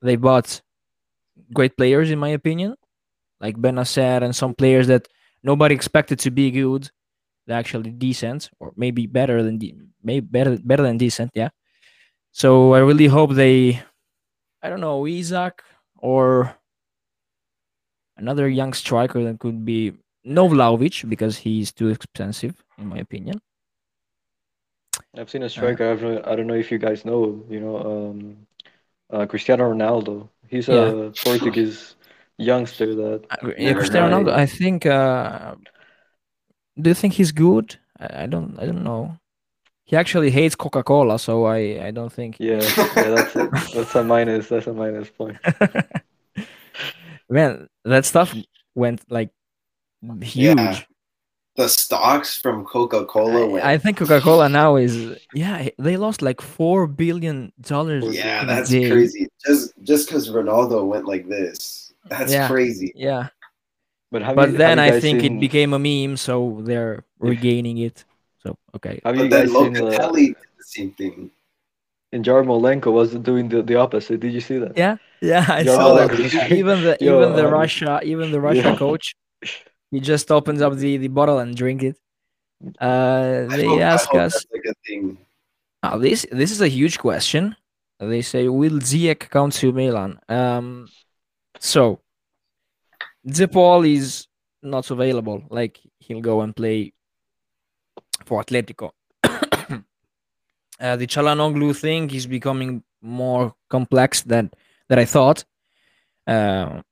they 0.00 0.16
bought 0.16 0.62
great 1.52 1.76
players 1.76 2.10
in 2.10 2.18
my 2.18 2.32
opinion, 2.32 2.74
like 3.38 3.60
Bennacer 3.60 4.24
and 4.24 4.34
some 4.34 4.54
players 4.54 4.86
that 4.88 5.04
nobody 5.42 5.74
expected 5.74 6.18
to 6.24 6.30
be 6.30 6.50
good. 6.50 6.88
They're 7.46 7.60
actually 7.60 7.92
decent, 7.92 8.50
or 8.58 8.72
maybe 8.76 9.06
better 9.06 9.42
than 9.44 9.60
maybe 10.02 10.24
better 10.24 10.56
better 10.64 10.82
than 10.82 10.96
decent. 10.96 11.30
Yeah. 11.34 11.50
So 12.32 12.74
I 12.74 12.80
really 12.80 13.06
hope 13.06 13.32
they, 13.32 13.80
I 14.62 14.68
don't 14.68 14.80
know, 14.80 15.06
Isak 15.06 15.62
or 15.96 16.56
another 18.16 18.48
young 18.48 18.72
striker 18.72 19.22
that 19.24 19.38
could 19.38 19.64
be 19.64 19.92
no 20.24 20.48
because 21.08 21.38
he's 21.38 21.72
too 21.72 21.88
expensive 21.88 22.64
in 22.78 22.88
my 22.88 22.98
opinion. 22.98 23.40
I've 25.16 25.30
seen 25.30 25.42
a 25.42 25.48
striker. 25.48 25.84
Uh, 25.84 26.30
I 26.30 26.36
don't 26.36 26.46
know 26.46 26.54
if 26.54 26.70
you 26.70 26.78
guys 26.78 27.04
know. 27.04 27.42
You 27.48 27.60
know, 27.60 27.76
um, 27.78 28.36
uh, 29.10 29.26
Cristiano 29.26 29.72
Ronaldo. 29.72 30.28
He's 30.48 30.68
yeah. 30.68 30.88
a 30.88 31.10
Portuguese 31.10 31.96
youngster 32.38 32.94
that. 32.94 33.24
Uh, 33.30 33.52
yeah, 33.58 33.72
Cristiano 33.72 34.08
Ronaldo. 34.08 34.32
I 34.32 34.46
think. 34.46 34.86
Uh, 34.86 35.54
do 36.78 36.90
you 36.90 36.94
think 36.94 37.14
he's 37.14 37.32
good? 37.32 37.76
I, 37.98 38.24
I 38.24 38.26
don't. 38.26 38.58
I 38.58 38.66
don't 38.66 38.84
know. 38.84 39.18
He 39.84 39.96
actually 39.96 40.30
hates 40.30 40.54
Coca 40.54 40.82
Cola, 40.82 41.18
so 41.18 41.44
I. 41.44 41.86
I 41.86 41.90
don't 41.90 42.12
think. 42.12 42.36
Yeah, 42.38 42.60
yeah, 42.76 43.14
that's 43.14 43.32
that's 43.72 43.94
a 43.94 44.04
minus. 44.04 44.48
That's 44.48 44.66
a 44.66 44.72
minus 44.72 45.10
point. 45.10 45.38
Man, 47.28 47.68
that 47.84 48.04
stuff 48.04 48.34
went 48.74 49.02
like 49.10 49.30
huge. 50.22 50.56
Yeah 50.56 50.80
the 51.56 51.68
stocks 51.68 52.36
from 52.36 52.64
Coca 52.64 53.04
Cola. 53.06 53.58
I, 53.60 53.72
I, 53.72 53.78
think 53.78 53.96
Coca 53.96 54.20
Cola 54.20 54.48
now 54.48 54.76
is 54.76 55.18
yeah 55.34 55.68
they 55.78 55.96
lost 55.96 56.22
like 56.22 56.40
four 56.40 56.86
billion 56.86 57.52
dollars. 57.60 58.04
Yeah, 58.14 58.44
that's 58.44 58.70
crazy. 58.70 59.28
Just 59.44 59.72
just 59.82 60.08
because 60.08 60.28
Ronaldo 60.28 60.86
went 60.86 61.06
like 61.06 61.28
this, 61.28 61.92
that's 62.08 62.32
yeah, 62.32 62.46
crazy. 62.46 62.92
Yeah, 62.94 63.28
but 64.12 64.36
but 64.36 64.52
you, 64.52 64.58
then 64.58 64.78
I 64.78 65.00
think 65.00 65.22
seen... 65.22 65.36
it 65.36 65.40
became 65.40 65.72
a 65.72 65.78
meme, 65.78 66.16
so 66.16 66.60
they're 66.62 67.04
regaining 67.18 67.78
it. 67.78 68.04
So 68.42 68.56
okay, 68.76 69.00
have 69.04 69.16
but 69.16 69.30
then 69.30 69.48
uh, 69.48 69.52
Locatelli 69.52 70.26
did 70.26 70.36
the 70.58 70.64
same 70.64 70.92
thing. 70.92 71.30
And 72.12 72.24
Yarmolenko 72.24 72.92
was 72.92 73.14
doing 73.14 73.48
the, 73.48 73.62
the 73.62 73.74
opposite. 73.74 74.20
Did 74.20 74.32
you 74.32 74.40
see 74.40 74.58
that? 74.58 74.78
Yeah, 74.78 74.96
yeah, 75.20 75.44
I 75.48 75.64
saw 75.64 75.94
that. 75.94 76.50
even 76.50 76.82
the 76.82 76.96
even 77.02 77.34
the 77.34 77.48
Russia 77.48 78.00
even 78.04 78.30
the 78.30 78.40
Russia 78.40 78.70
yeah. 78.70 78.76
coach 78.76 79.14
he 79.90 80.00
just 80.00 80.30
opens 80.30 80.60
up 80.62 80.74
the, 80.76 80.96
the 80.96 81.08
bottle 81.08 81.38
and 81.38 81.56
drink 81.56 81.82
it. 81.82 81.96
Uh, 82.80 83.46
they 83.48 83.66
hope, 83.66 83.80
ask 83.80 84.12
us. 84.14 84.44
Oh, 85.82 85.98
this 85.98 86.26
this 86.32 86.50
is 86.50 86.60
a 86.60 86.68
huge 86.68 86.98
question. 86.98 87.54
They 88.00 88.22
say, 88.22 88.48
"Will 88.48 88.78
Ziyech 88.80 89.28
come 89.30 89.50
to 89.50 89.72
Milan?" 89.72 90.18
Um, 90.28 90.88
so 91.60 92.00
De 93.24 93.46
Paul 93.46 93.84
is 93.84 94.26
not 94.62 94.90
available. 94.90 95.42
Like 95.50 95.80
he'll 95.98 96.20
go 96.20 96.40
and 96.40 96.56
play 96.56 96.92
for 98.24 98.42
Atletico. 98.42 98.92
uh, 99.24 100.96
the 100.96 101.06
Calhanoglu 101.06 101.78
thing 101.78 102.10
is 102.10 102.26
becoming 102.26 102.82
more 103.02 103.54
complex 103.68 104.22
than 104.22 104.50
that 104.88 104.98
I 104.98 105.04
thought. 105.04 105.44
Uh, 106.26 106.82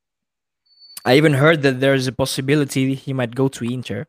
I 1.04 1.16
even 1.16 1.34
heard 1.34 1.62
that 1.62 1.80
there's 1.80 2.06
a 2.06 2.12
possibility 2.12 2.94
he 2.94 3.12
might 3.12 3.34
go 3.34 3.48
to 3.48 3.64
Inter. 3.64 4.06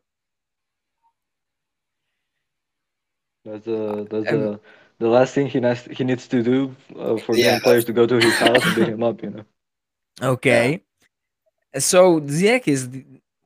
That's 3.44 3.64
the 3.64 4.06
that's 4.10 4.30
the 4.30 4.60
the 4.98 5.08
last 5.08 5.34
thing 5.34 5.46
he 5.46 5.60
needs 5.60 5.84
he 5.84 6.04
needs 6.04 6.26
to 6.28 6.42
do 6.42 6.74
uh, 6.98 7.16
for 7.18 7.36
Yeah. 7.36 7.52
young 7.52 7.60
players 7.60 7.84
to 7.84 7.92
go 7.92 8.06
to 8.06 8.16
his 8.16 8.34
house 8.38 8.64
and 8.64 8.74
beat 8.74 8.88
him 8.88 9.02
up. 9.02 9.22
You 9.22 9.30
know. 9.30 9.44
Okay. 10.22 10.82
So 11.78 12.20
Ziyech 12.20 12.66
is 12.66 12.88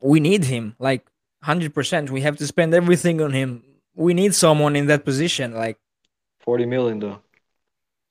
we 0.00 0.20
need 0.20 0.44
him 0.44 0.76
like 0.78 1.04
100%. 1.44 2.10
We 2.10 2.20
have 2.20 2.36
to 2.36 2.46
spend 2.46 2.74
everything 2.74 3.20
on 3.20 3.32
him. 3.32 3.64
We 3.96 4.14
need 4.14 4.34
someone 4.36 4.76
in 4.76 4.86
that 4.86 5.04
position 5.04 5.52
like 5.52 5.78
Forty 6.38 6.64
million 6.64 7.00
though. 7.00 7.20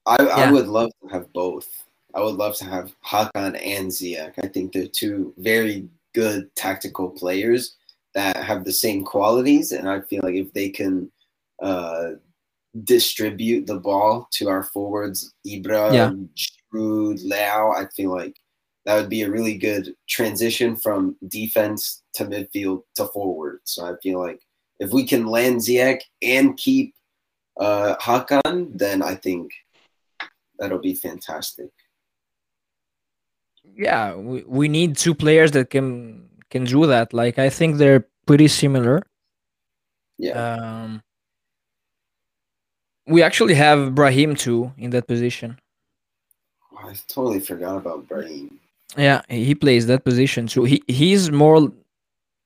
I, 0.06 0.18
I 0.18 0.52
would 0.52 0.68
love 0.68 0.92
to 1.02 1.08
have 1.08 1.32
both. 1.32 1.86
I 2.16 2.22
would 2.22 2.36
love 2.36 2.56
to 2.58 2.66
have 2.66 2.94
Hakan 3.06 3.60
and 3.64 3.90
Ziyech. 3.92 4.34
I 4.44 4.48
think 4.48 4.74
they're 4.74 4.88
two 4.88 5.34
very 5.38 5.88
good 6.14 6.54
tactical 6.56 7.10
players 7.10 7.76
that 8.16 8.36
have 8.38 8.66
the 8.66 8.74
same 8.74 9.04
qualities, 9.04 9.72
and 9.72 9.88
I 9.90 10.02
feel 10.02 10.22
like 10.24 10.36
if 10.36 10.52
they 10.54 10.70
can 10.70 11.12
uh, 11.62 12.12
distribute 12.84 13.68
the 13.68 13.80
ball 13.80 14.28
to 14.34 14.50
our 14.50 14.64
forwards, 14.64 15.34
Ibra, 15.46 15.94
Yeah. 15.94 16.12
Giroud, 16.74 17.24
Leao, 17.26 17.76
I 17.76 17.88
feel 17.96 18.12
like 18.12 18.36
that 18.86 18.96
would 18.96 19.10
be 19.10 19.24
a 19.24 19.30
really 19.30 19.58
good 19.58 19.94
transition 20.08 20.76
from 20.76 21.16
defense 21.28 22.04
to 22.14 22.26
midfield 22.26 22.84
to 22.96 23.06
forward. 23.08 23.60
So 23.64 23.86
I 23.86 23.94
feel 24.02 24.20
like 24.20 24.42
if 24.80 24.92
we 24.92 25.04
can 25.06 25.26
land 25.28 25.58
Ziyech 25.62 26.02
and 26.22 26.58
keep 26.58 26.96
uh, 27.60 27.96
Hakan, 27.98 28.78
then 28.78 29.02
I 29.02 29.16
think 29.16 29.52
that'll 30.58 30.80
be 30.80 30.96
fantastic. 30.96 31.70
Yeah, 33.76 34.16
we, 34.16 34.44
we 34.48 34.68
need 34.68 34.98
two 34.98 35.16
players 35.16 35.52
that 35.52 35.70
can 35.70 36.30
can 36.50 36.66
do 36.66 36.86
that. 36.88 37.14
Like 37.14 37.40
I 37.40 37.50
think 37.50 37.78
they're 37.78 38.08
pretty 38.26 38.48
similar. 38.48 39.04
Yeah, 40.18 40.56
Um 40.56 41.02
we 43.08 43.24
actually 43.24 43.56
have 43.56 43.96
Brahim 43.96 44.36
too 44.36 44.72
in 44.78 44.92
that 44.92 45.08
position. 45.08 45.60
I 46.78 46.94
totally 47.08 47.40
forgot 47.40 47.78
about 47.78 48.08
Brahim. 48.08 48.60
Yeah, 48.98 49.22
he 49.30 49.54
plays 49.56 49.88
that 49.88 50.04
position 50.04 50.48
too. 50.48 50.64
He 50.64 50.84
he's 50.88 51.32
more 51.32 51.72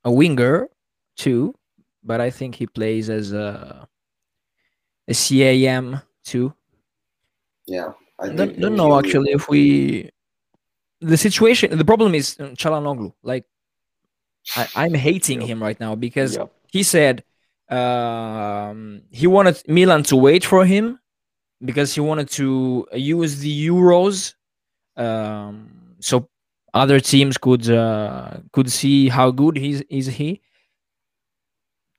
a 0.04 0.12
winger 0.12 0.70
too, 1.16 1.56
but 2.04 2.20
I 2.20 2.30
think 2.30 2.56
he 2.56 2.68
plays 2.68 3.10
as 3.10 3.32
a 3.34 3.88
a 5.08 5.14
CAM 5.14 6.02
too. 6.24 6.54
Yeah, 7.66 7.94
I 8.20 8.26
I 8.26 8.30
don't, 8.30 8.60
don't 8.60 8.76
know 8.76 8.98
actually 8.98 9.32
if 9.32 9.48
we 9.50 10.10
the 11.04 11.18
situation 11.18 11.78
the 11.78 11.86
problem 11.86 12.16
is 12.16 12.38
uh, 12.40 12.46
Calhanoglu. 12.62 13.14
Like 13.24 13.46
I, 14.56 14.68
I'm 14.76 14.94
hating 14.94 15.40
Yep. 15.42 15.50
him 15.50 15.62
right 15.64 15.80
now 15.80 15.96
because 15.96 16.36
Yep. 16.38 16.52
he 16.72 16.84
said 16.84 17.24
um, 17.70 19.04
he 19.12 19.28
wanted 19.28 19.62
Milan 19.68 20.04
to 20.04 20.16
wait 20.16 20.44
for 20.46 20.66
him 20.66 21.00
because 21.64 21.94
he 21.96 22.02
wanted 22.02 22.30
to 22.32 22.88
use 22.94 23.40
the 23.40 23.68
Euros 23.68 24.36
um, 24.98 25.96
so 26.00 26.28
other 26.74 27.00
teams 27.00 27.38
could 27.38 27.70
uh, 27.70 28.38
could 28.52 28.72
see 28.72 29.10
how 29.10 29.32
good 29.32 29.58
he's 29.58 29.82
is 29.90 30.08
he. 30.08 30.42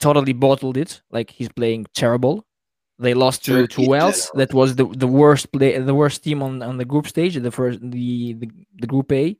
Totally 0.00 0.32
bottled 0.32 0.76
it. 0.76 1.00
Like 1.10 1.30
he's 1.30 1.48
playing 1.48 1.86
terrible. 1.94 2.44
They 2.98 3.14
lost 3.14 3.44
to 3.46 3.52
to 3.54 3.66
Turkey 3.66 3.88
Wales. 3.88 4.30
did. 4.30 4.38
That 4.48 4.54
was 4.54 4.76
the, 4.76 4.86
the 4.86 5.06
worst 5.08 5.50
play, 5.52 5.78
the 5.78 5.94
worst 5.94 6.22
team 6.22 6.42
on, 6.42 6.62
on 6.62 6.76
the 6.78 6.84
group 6.84 7.06
stage. 7.08 7.34
The 7.34 7.50
first 7.50 7.80
the, 7.80 8.34
the 8.34 8.48
the 8.80 8.86
group 8.86 9.10
A. 9.12 9.36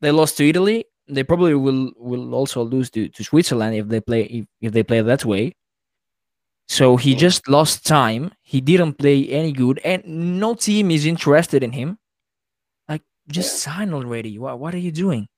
They 0.00 0.10
lost 0.10 0.36
to 0.38 0.48
Italy. 0.48 0.86
They 1.06 1.22
probably 1.24 1.54
will 1.54 1.92
will 1.96 2.34
also 2.34 2.62
lose 2.62 2.88
to, 2.90 3.08
to 3.08 3.24
Switzerland 3.24 3.76
if 3.76 3.88
they 3.88 4.00
play 4.00 4.22
if, 4.22 4.46
if 4.60 4.72
they 4.72 4.82
play 4.82 5.00
that 5.02 5.24
way. 5.24 5.54
So 6.68 6.96
he 6.96 7.12
Yeah. 7.12 7.18
just 7.18 7.48
lost 7.48 7.84
time. 7.86 8.32
He 8.40 8.60
didn't 8.62 8.94
play 8.94 9.28
any 9.28 9.52
good, 9.52 9.78
and 9.84 10.40
no 10.40 10.54
team 10.54 10.90
is 10.90 11.04
interested 11.04 11.62
in 11.62 11.72
him. 11.72 11.98
Like, 12.88 13.02
just 13.28 13.58
sign 13.60 13.92
already. 13.92 14.38
What 14.38 14.58
what 14.58 14.72
are 14.74 14.78
you 14.88 14.92
doing? 14.92 15.28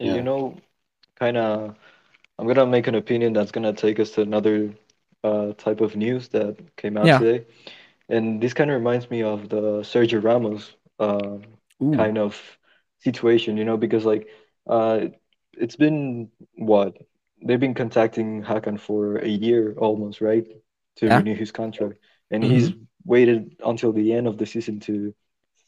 Yeah, 0.00 0.06
Yeah. 0.06 0.14
You 0.16 0.22
know, 0.22 0.56
kind 1.14 1.36
of. 1.36 1.76
I'm 2.38 2.46
gonna 2.46 2.66
make 2.66 2.86
an 2.88 2.96
opinion 2.96 3.32
that's 3.32 3.52
gonna 3.52 3.72
take 3.72 4.00
us 4.00 4.10
to 4.12 4.22
another 4.22 4.74
uh, 5.26 5.52
type 5.54 5.80
of 5.80 5.96
news 5.96 6.28
that 6.30 6.56
came 6.76 6.96
out 6.96 7.12
Yeah. 7.12 7.18
today, 7.18 7.46
and 8.08 8.42
this 8.42 8.54
kind 8.54 8.70
of 8.70 8.76
reminds 8.76 9.10
me 9.10 9.22
of 9.22 9.48
the 9.48 9.62
Sergio 9.92 10.22
Ramos 10.22 10.74
uh, 10.98 11.38
kind 11.92 12.18
of 12.18 12.36
situation, 13.00 13.56
you 13.56 13.64
know, 13.64 13.76
because 13.76 14.04
like 14.04 14.28
uh, 14.68 15.00
it's 15.54 15.76
been 15.76 16.30
what 16.56 16.96
they've 17.44 17.60
been 17.60 17.74
contacting 17.74 18.42
Hakan 18.42 18.78
for 18.80 19.16
a 19.18 19.28
year 19.28 19.74
almost, 19.78 20.20
right, 20.20 20.46
to 20.96 21.10
Yeah. 21.10 21.12
renew 21.12 21.34
his 21.34 21.52
contract, 21.52 21.98
and 22.30 22.44
he's 22.44 22.72
waited 23.04 23.56
until 23.64 23.92
the 23.92 24.12
end 24.12 24.26
of 24.26 24.38
the 24.38 24.46
season 24.46 24.80
to 24.80 25.14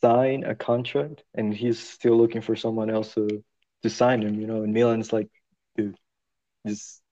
sign 0.01 0.44
a 0.44 0.55
contract, 0.55 1.25
and 1.35 1.55
he's 1.55 1.79
still 1.79 2.16
looking 2.16 2.40
for 2.42 2.57
someone 2.57 2.90
else 2.90 3.14
to 3.14 3.42
to 3.83 3.90
sign 3.90 4.23
him, 4.23 4.40
you 4.40 4.47
know. 4.47 4.62
And 4.62 4.73
Milan's 4.75 5.12
like, 5.12 5.29
dude, 5.77 5.97
just 6.66 7.03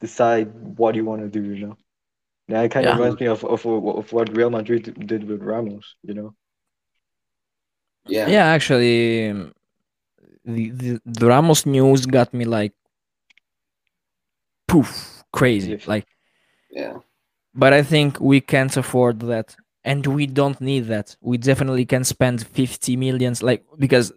decide 0.00 0.52
what 0.54 0.94
you 0.94 1.04
want 1.04 1.22
to 1.22 1.28
do, 1.28 1.42
you 1.42 1.66
know. 1.66 1.76
Yeah, 2.48 2.62
it 2.62 2.70
kind 2.70 2.86
Yeah. 2.86 2.92
of 2.92 2.96
reminds 2.98 3.20
me 3.20 3.26
of, 3.28 3.44
of 3.44 3.66
of 3.66 4.12
what 4.12 4.36
Real 4.36 4.50
Madrid 4.50 5.06
did 5.06 5.24
with 5.28 5.42
Ramos, 5.42 5.96
you 6.02 6.14
know. 6.14 6.34
Yeah, 8.06 8.26
Yeah, 8.26 8.46
actually, 8.46 9.32
the, 10.44 10.70
the 10.70 11.00
the 11.04 11.26
Ramos 11.26 11.66
news 11.66 12.06
got 12.06 12.32
me 12.34 12.44
like 12.44 12.72
poof 14.68 15.22
crazy. 15.32 15.72
Yes. 15.72 15.86
Like, 15.86 16.06
yeah, 16.70 16.98
but 17.54 17.72
I 17.72 17.82
think 17.82 18.20
we 18.20 18.40
can't 18.40 18.76
afford 18.76 19.20
that, 19.20 19.56
and 19.84 20.06
we 20.06 20.26
don't 20.26 20.60
need 20.60 20.86
that. 20.86 21.16
We 21.20 21.38
definitely 21.38 21.84
can 21.86 22.04
spend 22.04 22.46
fifty 22.46 22.96
millions, 22.96 23.42
like 23.42 23.64
because 23.78 24.12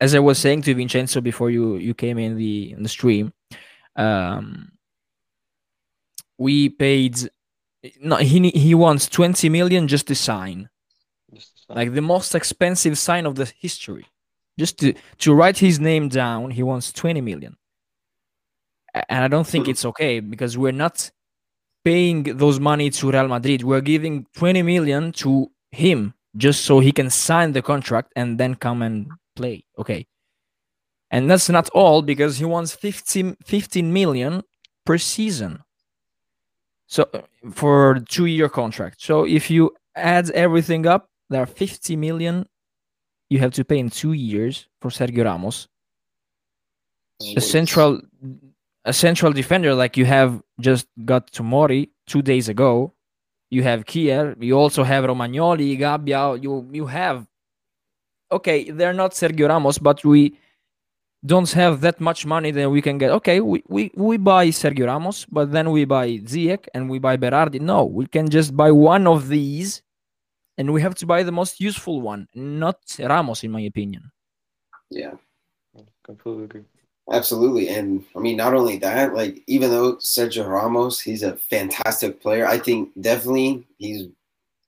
as 0.00 0.14
I 0.14 0.18
was 0.20 0.38
saying 0.38 0.62
to 0.62 0.74
Vincenzo 0.74 1.20
before 1.20 1.50
you 1.50 1.76
you 1.76 1.94
came 1.94 2.18
in 2.18 2.36
the 2.36 2.72
in 2.72 2.82
the 2.82 2.88
stream, 2.88 3.32
um, 3.96 4.72
we 6.38 6.68
paid. 6.68 7.30
No, 8.00 8.16
he 8.16 8.50
he 8.50 8.74
wants 8.74 9.08
twenty 9.08 9.48
million 9.48 9.88
just 9.88 10.06
to 10.08 10.14
sign. 10.14 10.68
Like 11.68 11.94
the 11.94 12.02
most 12.02 12.34
expensive 12.34 12.96
sign 12.98 13.26
of 13.26 13.34
the 13.34 13.52
history. 13.58 14.06
Just 14.58 14.78
to 14.78 14.94
to 15.18 15.34
write 15.34 15.58
his 15.58 15.78
name 15.80 16.08
down, 16.08 16.50
he 16.50 16.62
wants 16.62 16.92
20 16.92 17.20
million. 17.20 17.56
And 19.08 19.24
I 19.24 19.28
don't 19.28 19.46
think 19.46 19.66
Mhm. 19.66 19.70
it's 19.70 19.84
okay 19.84 20.20
because 20.20 20.56
we're 20.56 20.72
not 20.72 21.10
paying 21.84 22.22
those 22.38 22.58
money 22.58 22.90
to 22.90 23.10
Real 23.10 23.28
Madrid. 23.28 23.62
We're 23.62 23.82
giving 23.82 24.26
20 24.34 24.62
million 24.62 25.12
to 25.12 25.50
him 25.70 26.14
just 26.36 26.64
so 26.64 26.80
he 26.80 26.92
can 26.92 27.10
sign 27.10 27.52
the 27.52 27.62
contract 27.62 28.12
and 28.16 28.38
then 28.38 28.54
come 28.54 28.82
and 28.82 29.08
play. 29.34 29.64
Okay. 29.78 30.06
And 31.10 31.30
that's 31.30 31.48
not 31.48 31.68
all 31.70 32.02
because 32.02 32.38
he 32.38 32.44
wants 32.44 32.74
15, 32.74 33.36
15 33.44 33.92
million 33.92 34.42
per 34.84 34.98
season. 34.98 35.62
So 36.86 37.08
for 37.52 38.00
two 38.08 38.26
year 38.26 38.48
contract. 38.48 39.02
So 39.02 39.24
if 39.24 39.50
you 39.50 39.74
add 39.94 40.30
everything 40.30 40.86
up, 40.86 41.10
there 41.30 41.42
are 41.42 41.46
50 41.46 41.96
million 41.96 42.46
you 43.28 43.38
have 43.40 43.52
to 43.52 43.64
pay 43.64 43.78
in 43.78 43.90
two 43.90 44.12
years 44.12 44.68
for 44.80 44.90
Sergio 44.90 45.24
Ramos. 45.24 45.68
A 47.36 47.40
central 47.40 48.00
a 48.84 48.92
central 48.92 49.32
defender 49.32 49.74
like 49.74 49.96
you 49.96 50.04
have 50.04 50.40
just 50.60 50.86
got 51.04 51.32
Tomori 51.32 51.88
two 52.06 52.22
days 52.22 52.48
ago. 52.48 52.92
You 53.50 53.62
have 53.62 53.84
Kjær, 53.84 54.40
you 54.42 54.56
also 54.56 54.84
have 54.84 55.04
Romagnoli, 55.04 55.78
Gabbia, 55.78 56.40
you 56.40 56.68
you 56.72 56.86
have 56.86 57.26
okay, 58.30 58.70
they're 58.70 58.92
not 58.92 59.12
Sergio 59.12 59.48
Ramos, 59.48 59.78
but 59.78 60.04
we 60.04 60.38
don't 61.24 61.50
have 61.52 61.80
that 61.80 62.00
much 62.00 62.26
money 62.26 62.50
that 62.50 62.70
we 62.70 62.82
can 62.82 62.98
get. 62.98 63.10
Okay, 63.10 63.40
we, 63.40 63.62
we, 63.68 63.90
we 63.94 64.16
buy 64.16 64.48
Sergio 64.48 64.86
Ramos, 64.86 65.26
but 65.26 65.50
then 65.52 65.70
we 65.70 65.84
buy 65.84 66.18
Ziyech 66.18 66.66
and 66.74 66.88
we 66.88 66.98
buy 66.98 67.16
Berardi. 67.16 67.60
No, 67.60 67.84
we 67.84 68.06
can 68.06 68.28
just 68.28 68.56
buy 68.56 68.70
one 68.70 69.06
of 69.06 69.28
these 69.28 69.82
and 70.58 70.72
we 70.72 70.80
have 70.82 70.94
to 70.96 71.06
buy 71.06 71.22
the 71.22 71.32
most 71.32 71.60
useful 71.60 72.00
one, 72.00 72.28
not 72.34 72.78
Ramos, 72.98 73.44
in 73.44 73.50
my 73.50 73.60
opinion. 73.60 74.10
yeah. 74.90 75.12
completely 76.04 76.44
agree. 76.44 76.64
Absolutely. 77.12 77.68
And 77.68 78.04
I 78.16 78.18
mean, 78.18 78.36
not 78.36 78.54
only 78.54 78.78
that, 78.78 79.14
like, 79.14 79.42
even 79.46 79.70
though 79.70 79.96
Sergio 79.96 80.48
Ramos, 80.48 81.00
he's 81.00 81.22
a 81.22 81.36
fantastic 81.36 82.20
player, 82.20 82.46
I 82.46 82.58
think 82.58 82.90
definitely 83.00 83.64
he's 83.78 84.08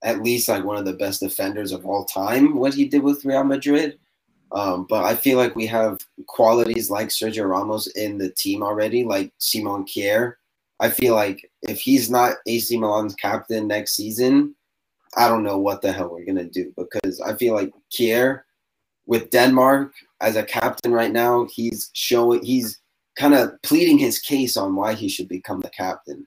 at 0.03 0.23
least 0.23 0.47
like 0.47 0.63
one 0.63 0.77
of 0.77 0.85
the 0.85 0.93
best 0.93 1.19
defenders 1.19 1.73
of 1.73 1.85
all 1.85 2.05
time, 2.05 2.55
what 2.55 2.73
he 2.73 2.87
did 2.87 3.03
with 3.03 3.25
Real 3.25 3.43
Madrid. 3.43 3.99
Um, 4.51 4.87
but 4.89 5.03
I 5.05 5.15
feel 5.15 5.37
like 5.37 5.55
we 5.55 5.67
have 5.67 5.99
qualities 6.27 6.89
like 6.89 7.09
Sergio 7.09 7.47
Ramos 7.47 7.87
in 7.87 8.17
the 8.17 8.31
team 8.31 8.63
already, 8.63 9.03
like 9.03 9.31
Simon 9.37 9.85
Kjær. 9.85 10.33
I 10.79 10.89
feel 10.89 11.13
like 11.13 11.49
if 11.63 11.79
he's 11.79 12.09
not 12.09 12.37
AC 12.47 12.77
Milan's 12.77 13.15
captain 13.15 13.67
next 13.67 13.95
season, 13.95 14.55
I 15.15 15.27
don't 15.27 15.43
know 15.43 15.57
what 15.57 15.81
the 15.81 15.91
hell 15.91 16.09
we're 16.11 16.25
gonna 16.25 16.45
do 16.45 16.73
because 16.77 17.19
I 17.19 17.35
feel 17.35 17.53
like 17.53 17.71
Kjær 17.91 18.41
with 19.05 19.29
Denmark 19.31 19.93
as 20.21 20.35
a 20.35 20.43
captain 20.43 20.93
right 20.93 21.11
now, 21.11 21.47
he's 21.51 21.89
showing 21.93 22.43
he's 22.43 22.79
kind 23.17 23.33
of 23.33 23.59
pleading 23.63 23.97
his 23.97 24.19
case 24.19 24.55
on 24.55 24.75
why 24.75 24.93
he 24.93 25.09
should 25.09 25.27
become 25.27 25.59
the 25.61 25.69
captain. 25.69 26.25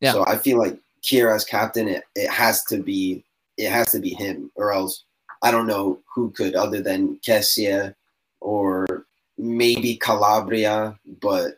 Yeah. 0.00 0.12
So 0.12 0.24
I 0.26 0.38
feel 0.38 0.58
like 0.58 0.78
Kjær 1.02 1.34
as 1.34 1.44
captain, 1.44 1.88
it, 1.88 2.04
it 2.14 2.30
has 2.30 2.64
to 2.64 2.82
be 2.82 3.24
it 3.56 3.70
has 3.70 3.92
to 3.92 3.98
be 3.98 4.10
him, 4.14 4.50
or 4.54 4.72
else 4.72 5.04
I 5.42 5.50
don't 5.50 5.66
know 5.66 6.00
who 6.14 6.30
could 6.30 6.54
other 6.54 6.80
than 6.82 7.16
Kessié 7.26 7.94
or 8.40 9.06
maybe 9.38 9.96
Calabria, 9.96 10.98
but 11.22 11.54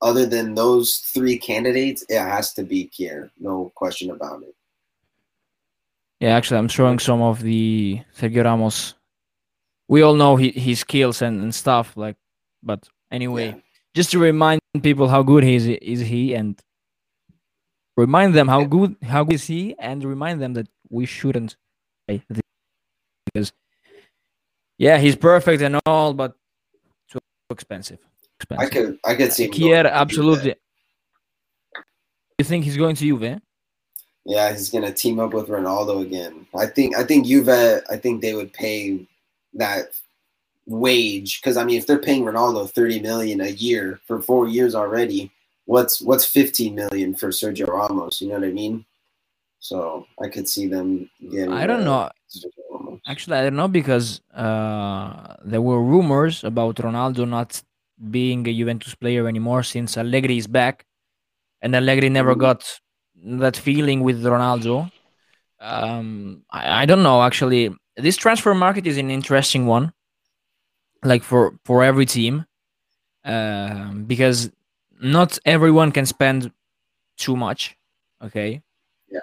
other 0.00 0.26
than 0.26 0.54
those 0.54 0.96
three 0.98 1.38
candidates, 1.38 2.04
it 2.08 2.18
has 2.18 2.52
to 2.54 2.64
be 2.64 2.90
Kjær, 2.92 3.30
no 3.38 3.70
question 3.76 4.10
about 4.10 4.42
it. 4.42 4.54
Yeah, 6.20 6.36
actually, 6.36 6.58
I'm 6.58 6.68
showing 6.68 6.98
some 6.98 7.22
of 7.22 7.42
the 7.42 8.00
Sergio 8.16 8.44
Ramos. 8.44 8.94
We 9.88 10.02
all 10.02 10.14
know 10.14 10.36
he, 10.36 10.50
his 10.50 10.80
skills 10.80 11.22
and, 11.22 11.42
and 11.42 11.54
stuff, 11.54 11.96
like, 11.96 12.16
but 12.62 12.88
anyway, 13.10 13.48
Yeah. 13.48 13.60
just 13.94 14.10
to 14.12 14.18
remind 14.18 14.60
people 14.82 15.08
how 15.08 15.22
good 15.22 15.44
he 15.44 15.54
is, 15.54 15.66
is 15.66 16.00
he, 16.00 16.34
and 16.34 16.60
remind 17.96 18.34
them 18.34 18.48
how 18.48 18.64
good 18.64 18.96
how 19.02 19.22
good 19.24 19.34
is 19.34 19.46
he, 19.46 19.74
and 19.78 20.04
remind 20.04 20.40
them 20.40 20.54
that 20.54 20.68
we 20.90 21.06
shouldn't 21.06 21.56
play 22.06 22.22
this 22.28 22.41
because 23.32 23.52
yeah, 24.78 24.98
he's 24.98 25.16
perfect 25.16 25.62
and 25.62 25.80
all, 25.86 26.14
but 26.14 26.36
too 27.08 27.18
expensive. 27.50 27.98
I 28.58 28.66
can 28.66 28.98
I 29.04 29.14
could 29.14 29.32
see 29.32 29.48
Kier, 29.48 29.90
absolutely. 29.90 30.56
You 32.38 32.44
think 32.44 32.64
he's 32.64 32.76
going 32.76 32.96
to 32.96 33.04
Juve? 33.04 33.40
Yeah, 34.24 34.52
he's 34.52 34.70
gonna 34.70 34.92
team 34.92 35.20
up 35.20 35.34
with 35.34 35.48
Ronaldo 35.48 36.02
again. 36.02 36.46
I 36.56 36.66
think 36.66 36.96
I 36.96 37.04
think 37.04 37.26
Juve. 37.26 37.48
I 37.48 37.96
think 37.96 38.20
they 38.20 38.34
would 38.34 38.52
pay 38.52 39.06
that 39.54 39.92
wage 40.66 41.40
because 41.40 41.56
I 41.56 41.64
mean, 41.64 41.78
if 41.78 41.86
they're 41.86 41.98
paying 41.98 42.24
Ronaldo 42.24 42.70
thirty 42.70 43.00
million 43.00 43.40
a 43.40 43.48
year 43.48 44.00
for 44.06 44.20
four 44.20 44.48
years 44.48 44.74
already, 44.74 45.30
what's 45.66 46.00
what's 46.00 46.24
fifteen 46.24 46.74
million 46.74 47.14
for 47.14 47.28
Sergio 47.28 47.68
Ramos? 47.68 48.20
You 48.20 48.28
know 48.28 48.34
what 48.34 48.44
I 48.44 48.52
mean? 48.52 48.84
So 49.58 50.06
I 50.20 50.28
could 50.28 50.48
see 50.48 50.66
them 50.66 51.08
getting. 51.30 51.52
I 51.52 51.66
don't 51.66 51.82
uh, 51.82 51.84
know. 51.84 52.10
Actually, 53.06 53.38
I 53.38 53.42
don't 53.42 53.56
know 53.56 53.68
because 53.68 54.20
uh, 54.32 55.34
there 55.44 55.60
were 55.60 55.82
rumors 55.82 56.44
about 56.44 56.76
Ronaldo 56.76 57.28
not 57.28 57.60
being 58.10 58.46
a 58.46 58.52
Juventus 58.52 58.94
player 58.94 59.26
anymore 59.26 59.62
since 59.64 59.96
Allegri 59.96 60.38
is 60.38 60.46
back, 60.46 60.86
and 61.60 61.74
Allegri 61.74 62.08
never 62.08 62.34
got 62.34 62.80
that 63.24 63.56
feeling 63.56 64.02
with 64.02 64.22
Ronaldo. 64.22 64.90
Um, 65.60 66.44
I, 66.50 66.82
I 66.82 66.86
don't 66.86 67.02
know. 67.02 67.22
Actually, 67.22 67.74
this 67.96 68.16
transfer 68.16 68.54
market 68.54 68.86
is 68.86 68.98
an 68.98 69.10
interesting 69.10 69.66
one, 69.66 69.92
like 71.02 71.24
for 71.24 71.54
for 71.64 71.82
every 71.82 72.06
team, 72.06 72.46
um, 73.24 74.04
because 74.04 74.50
not 75.00 75.38
everyone 75.44 75.90
can 75.90 76.06
spend 76.06 76.52
too 77.16 77.36
much. 77.36 77.76
Okay. 78.22 78.62
Yeah. 79.10 79.20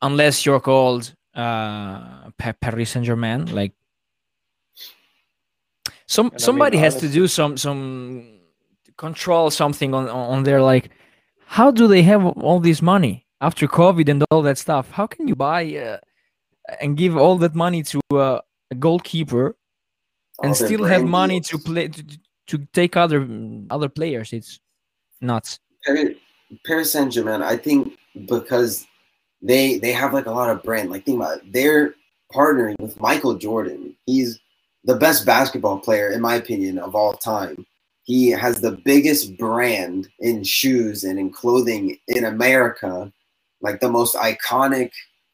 Unless 0.00 0.46
you're 0.46 0.60
called 0.60 1.14
uh, 1.36 2.30
Paris 2.38 2.90
Saint 2.90 3.04
Germain, 3.04 3.46
like 3.54 3.72
some 6.06 6.26
And 6.26 6.32
I 6.32 6.34
mean, 6.34 6.38
somebody 6.38 6.78
has 6.78 6.96
to 6.96 7.08
do 7.08 7.28
some 7.28 7.56
some 7.56 8.40
control 8.96 9.50
something 9.50 9.94
on 9.94 10.08
on 10.08 10.44
their 10.44 10.62
like 10.62 10.90
how 11.46 11.70
do 11.70 11.86
they 11.86 12.02
have 12.02 12.24
all 12.24 12.60
this 12.60 12.80
money 12.82 13.26
after 13.40 13.68
covid 13.68 14.08
and 14.08 14.24
all 14.30 14.42
that 14.42 14.58
stuff? 14.58 14.90
How 14.90 15.06
can 15.06 15.28
you 15.28 15.36
buy 15.36 15.62
uh, 15.76 15.98
and 16.80 16.96
give 16.96 17.16
all 17.16 17.36
that 17.38 17.54
money 17.54 17.82
to 17.84 18.00
uh, 18.12 18.40
a 18.70 18.74
goalkeeper 18.74 19.56
and 20.42 20.56
still 20.56 20.84
have 20.84 21.04
money 21.04 21.40
deals. 21.40 21.48
to 21.48 21.58
play 21.58 21.88
to, 21.88 22.04
to 22.46 22.58
take 22.72 22.96
other 22.96 23.28
other 23.70 23.88
players? 23.88 24.32
It's 24.32 24.60
nuts. 25.20 25.60
Paris 26.64 26.92
Saint 26.92 27.12
Germain, 27.12 27.42
I 27.42 27.56
think 27.56 27.98
because 28.26 28.86
they 29.46 29.78
they 29.78 29.92
have 29.92 30.12
like 30.12 30.26
a 30.26 30.30
lot 30.30 30.50
of 30.50 30.62
brand. 30.62 30.90
Like 30.90 31.04
think 31.04 31.20
about 31.20 31.38
it, 31.38 31.52
they're 31.52 31.94
partnering 32.32 32.74
with 32.80 33.00
Michael 33.00 33.34
Jordan. 33.34 33.94
He's 34.06 34.38
the 34.84 34.96
best 34.96 35.26
basketball 35.26 35.78
player, 35.78 36.10
in 36.10 36.20
my 36.20 36.34
opinion, 36.34 36.78
of 36.78 36.94
all 36.94 37.14
time. 37.14 37.66
He 38.02 38.30
has 38.30 38.60
the 38.60 38.72
biggest 38.84 39.36
brand 39.36 40.08
in 40.20 40.44
shoes 40.44 41.02
and 41.04 41.18
in 41.18 41.30
clothing 41.30 41.98
in 42.08 42.24
America. 42.24 43.12
Like 43.60 43.80
the 43.80 43.90
most 43.90 44.14
iconic 44.16 44.92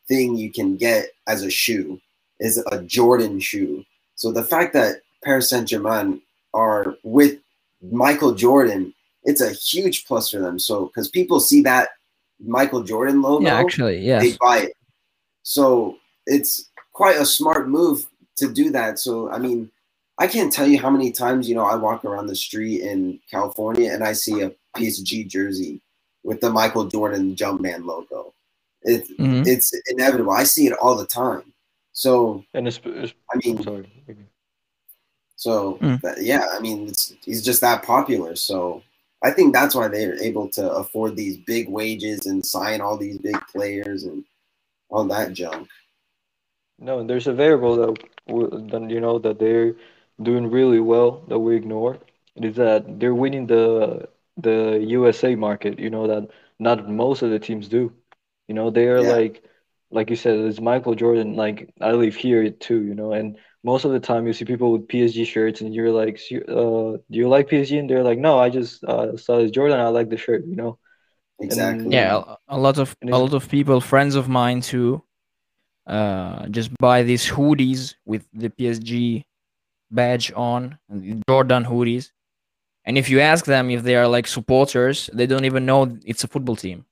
thing 0.08 0.36
you 0.36 0.50
can 0.50 0.76
get 0.76 1.08
as 1.26 1.42
a 1.42 1.50
shoe 1.50 2.00
is 2.40 2.62
a 2.72 2.82
Jordan 2.82 3.40
shoe. 3.40 3.84
So 4.14 4.32
the 4.32 4.44
fact 4.44 4.72
that 4.72 5.02
Paris 5.22 5.50
Saint 5.50 5.68
Germain 5.68 6.22
are 6.54 6.96
with 7.02 7.38
Michael 7.82 8.34
Jordan 8.34 8.94
it's 9.24 9.40
a 9.40 9.50
huge 9.50 10.06
plus 10.06 10.30
for 10.30 10.38
them. 10.38 10.58
So 10.58 10.86
because 10.86 11.08
people 11.08 11.40
see 11.40 11.62
that 11.62 11.90
Michael 12.44 12.82
Jordan 12.82 13.22
logo, 13.22 13.44
yeah 13.46 13.54
actually 13.58 13.98
yes 14.00 14.22
they 14.22 14.36
buy 14.40 14.58
it. 14.66 14.72
So 15.42 15.98
it's 16.26 16.70
quite 16.92 17.16
a 17.16 17.24
smart 17.26 17.68
move 17.68 18.06
to 18.36 18.52
do 18.52 18.70
that. 18.70 18.98
So 18.98 19.30
I 19.30 19.38
mean, 19.38 19.70
I 20.18 20.26
can't 20.26 20.52
tell 20.52 20.66
you 20.66 20.78
how 20.78 20.90
many 20.90 21.10
times 21.12 21.48
you 21.48 21.54
know 21.54 21.64
I 21.64 21.74
walk 21.76 22.04
around 22.04 22.26
the 22.26 22.36
street 22.36 22.82
in 22.82 23.18
California 23.30 23.92
and 23.92 24.04
I 24.04 24.12
see 24.12 24.40
a 24.42 24.52
PSG 24.76 25.26
jersey 25.28 25.80
with 26.24 26.40
the 26.40 26.50
Michael 26.50 26.86
Jordan 26.86 27.34
Jumpman 27.34 27.84
logo. 27.84 28.32
It, 28.82 29.08
Mhm. 29.18 29.46
It's 29.46 29.72
inevitable. 29.90 30.32
I 30.32 30.44
see 30.44 30.66
it 30.66 30.72
all 30.74 30.96
the 30.96 31.06
time. 31.06 31.52
So 31.92 32.44
And 32.54 32.66
it's, 32.68 32.80
it's 32.84 33.12
I 33.32 33.38
mean, 33.44 33.62
sorry. 33.62 33.88
so 35.36 35.78
Mm. 35.82 36.00
that- 36.02 36.22
yeah, 36.22 36.46
I 36.52 36.60
mean, 36.60 36.88
it's, 36.88 37.14
he's 37.24 37.42
just 37.44 37.60
that 37.60 37.82
popular. 37.82 38.36
So 38.36 38.82
I 39.22 39.30
think 39.30 39.54
that's 39.54 39.74
why 39.74 39.88
they're 39.88 40.20
able 40.22 40.48
to 40.50 40.70
afford 40.72 41.16
these 41.16 41.38
big 41.38 41.68
wages 41.68 42.26
and 42.26 42.44
sign 42.44 42.80
all 42.80 42.96
these 42.98 43.18
big 43.18 43.36
players 43.52 44.04
and 44.04 44.24
all 44.90 45.04
that 45.06 45.32
junk. 45.34 45.68
No, 46.78 46.98
and 47.00 47.08
there's 47.08 47.26
a 47.26 47.32
variable 47.32 47.76
that 47.76 48.70
then 48.70 48.90
you 48.90 49.00
know 49.00 49.18
that 49.20 49.38
they're 49.38 49.76
doing 50.22 50.50
really 50.50 50.80
well 50.80 51.22
that 51.28 51.38
we 51.38 51.56
ignore. 51.56 51.98
It 52.36 52.44
is 52.44 52.56
that 52.56 52.98
they're 53.00 53.14
winning 53.14 53.46
the 53.46 54.08
the 54.36 54.84
USA 54.88 55.34
market. 55.36 55.78
You 55.78 55.90
know 55.90 56.06
that 56.08 56.28
not 56.58 56.88
most 56.88 57.22
of 57.22 57.30
the 57.30 57.38
teams 57.38 57.68
do. 57.68 57.92
You 58.48 58.54
know 58.54 58.70
they 58.70 58.88
are 58.88 59.02
Yeah. 59.02 59.02
like 59.02 59.44
like 59.90 60.10
you 60.10 60.16
said, 60.16 60.38
it's 60.40 60.60
Michael 60.60 60.94
Jordan. 60.94 61.36
Like 61.36 61.70
I 61.80 61.92
live 61.92 62.16
here 62.16 62.50
too. 62.50 62.82
You 62.84 62.94
know, 62.94 63.12
and 63.12 63.38
most 63.64 63.84
of 63.84 63.92
the 63.92 64.00
time 64.00 64.26
you 64.26 64.32
see 64.32 64.44
people 64.44 64.72
with 64.72 64.88
PSG 64.88 65.26
shirts, 65.26 65.60
and 65.60 65.74
you're 65.74 65.92
like, 65.92 66.20
uh, 66.48 66.98
do 66.98 67.00
you 67.10 67.28
like 67.28 67.48
PSG? 67.48 67.78
And 67.78 67.88
they're 67.88 68.02
like, 68.02 68.18
no, 68.18 68.38
I 68.38 68.50
just 68.50 68.82
uh, 68.84 69.16
saw 69.16 69.38
this 69.38 69.50
Jordan. 69.50 69.78
I 69.78 69.88
like 69.88 70.08
the 70.10 70.16
shirt. 70.16 70.44
You 70.46 70.56
know. 70.56 70.78
Exactly. 71.40 71.92
yeah 71.92 72.22
a, 72.48 72.56
a 72.56 72.58
lot 72.58 72.78
of 72.78 72.94
a 73.02 73.18
lot 73.18 73.34
of 73.34 73.48
people 73.48 73.80
friends 73.80 74.14
of 74.14 74.28
mine 74.28 74.60
too 74.60 75.02
uh 75.86 76.46
just 76.48 76.70
buy 76.78 77.02
these 77.02 77.26
hoodies 77.26 77.94
with 78.04 78.24
the 78.32 78.48
psg 78.50 79.24
badge 79.90 80.32
on 80.36 80.78
jordan 81.28 81.64
hoodies 81.64 82.10
and 82.84 82.96
if 82.96 83.10
you 83.10 83.20
ask 83.20 83.44
them 83.44 83.70
if 83.70 83.82
they 83.82 83.96
are 83.96 84.06
like 84.06 84.26
supporters 84.26 85.10
they 85.12 85.26
don't 85.26 85.44
even 85.44 85.66
know 85.66 85.98
it's 86.04 86.22
a 86.22 86.28
football 86.28 86.54
team 86.54 86.84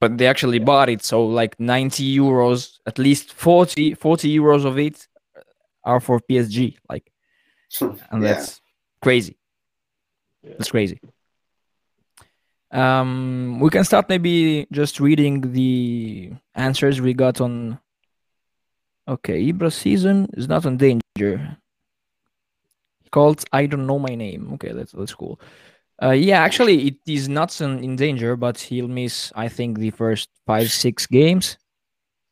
but 0.00 0.16
they 0.16 0.28
actually 0.28 0.60
bought 0.60 0.88
it 0.88 1.02
so 1.02 1.26
like 1.26 1.58
90 1.58 2.16
euros 2.16 2.78
at 2.86 2.98
least 2.98 3.32
40 3.32 3.94
40 3.94 4.38
euros 4.38 4.64
of 4.64 4.78
it 4.78 5.08
are 5.90 6.00
for 6.06 6.16
psg 6.28 6.76
like 6.92 7.06
and 7.80 8.22
Yeah. 8.22 8.28
that's 8.28 8.60
crazy. 9.02 9.34
Yeah. 10.42 10.54
that's 10.58 10.70
crazy. 10.70 10.98
Um 12.70 13.60
we 13.60 13.70
can 13.70 13.84
start 13.84 14.08
maybe 14.08 14.66
just 14.70 15.00
reading 15.00 15.34
the 15.52 16.32
answers 16.54 17.00
we 17.00 17.14
got 17.14 17.40
on 17.40 17.78
okay 19.14 19.38
ibra 19.50 19.72
season 19.72 20.28
is 20.36 20.46
not 20.48 20.66
in 20.66 20.76
danger. 20.76 21.56
He 23.02 23.08
called 23.10 23.42
i 23.52 23.64
don't 23.66 23.86
know 23.86 23.98
my 23.98 24.14
name. 24.14 24.42
Okay 24.54 24.72
that's 24.76 24.92
that's 24.92 25.14
cool. 25.14 25.40
Uh 26.02 26.10
yeah 26.28 26.40
actually 26.48 26.76
it 26.88 26.96
is 27.06 27.26
not 27.28 27.58
in, 27.64 27.72
in 27.86 27.96
danger 27.96 28.36
but 28.36 28.56
he'll 28.60 28.88
miss 29.00 29.32
i 29.34 29.48
think 29.48 29.78
the 29.78 29.90
first 30.02 30.28
five 30.46 30.68
six 30.70 31.06
games. 31.06 31.56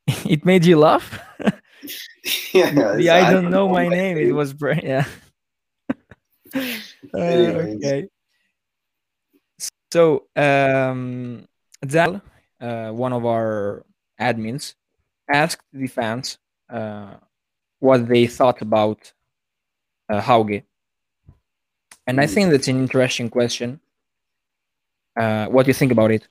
It 0.35 0.45
made 0.45 0.64
you 0.71 0.77
laugh 0.79 1.07
yeah. 2.52 2.70
the 2.70 2.98
it's- 2.98 3.08
I 3.24 3.32
don't 3.32 3.50
know 3.50 3.68
my 3.68 3.88
name. 3.88 4.16
It 4.18 4.32
was 4.32 4.52
br- 4.52 4.72
yeah. 4.82 5.06
Uh, 7.14 7.18
okay. 7.76 8.08
So 9.92 10.24
um, 10.34 11.46
Zal, 11.88 12.20
uh, 12.60 12.90
one 12.90 13.12
of 13.12 13.24
our 13.24 13.84
admins, 14.20 14.74
asked 15.32 15.62
the 15.72 15.86
fans 15.86 16.38
uh, 16.70 17.14
what 17.78 18.08
they 18.08 18.26
thought 18.26 18.60
about 18.62 19.12
uh, 20.08 20.20
Hauge, 20.20 20.62
and 22.06 22.20
I 22.20 22.26
think 22.26 22.50
that's 22.50 22.68
an 22.68 22.78
interesting 22.80 23.28
question 23.28 23.80
Uh, 25.16 25.46
what 25.46 25.64
do 25.64 25.70
you 25.70 25.74
think 25.74 25.92
about 25.92 26.10
it? 26.10 26.28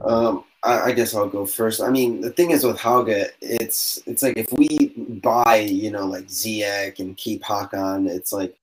Um, 0.00 0.44
I, 0.64 0.80
I, 0.80 0.92
guess 0.92 1.14
I'll 1.14 1.28
go 1.28 1.46
first. 1.46 1.80
I 1.80 1.90
mean, 1.90 2.20
the 2.20 2.30
thing 2.30 2.50
is 2.50 2.64
with 2.64 2.78
Hauge, 2.78 3.30
it's 3.40 4.02
it's 4.06 4.22
like 4.22 4.36
if 4.36 4.52
we 4.52 4.92
buy, 5.22 5.56
you 5.56 5.90
know, 5.90 6.06
like 6.06 6.26
Ziyech 6.26 6.98
and 6.98 7.16
keep 7.16 7.42
Hakan, 7.42 8.08
it's 8.08 8.32
like 8.32 8.56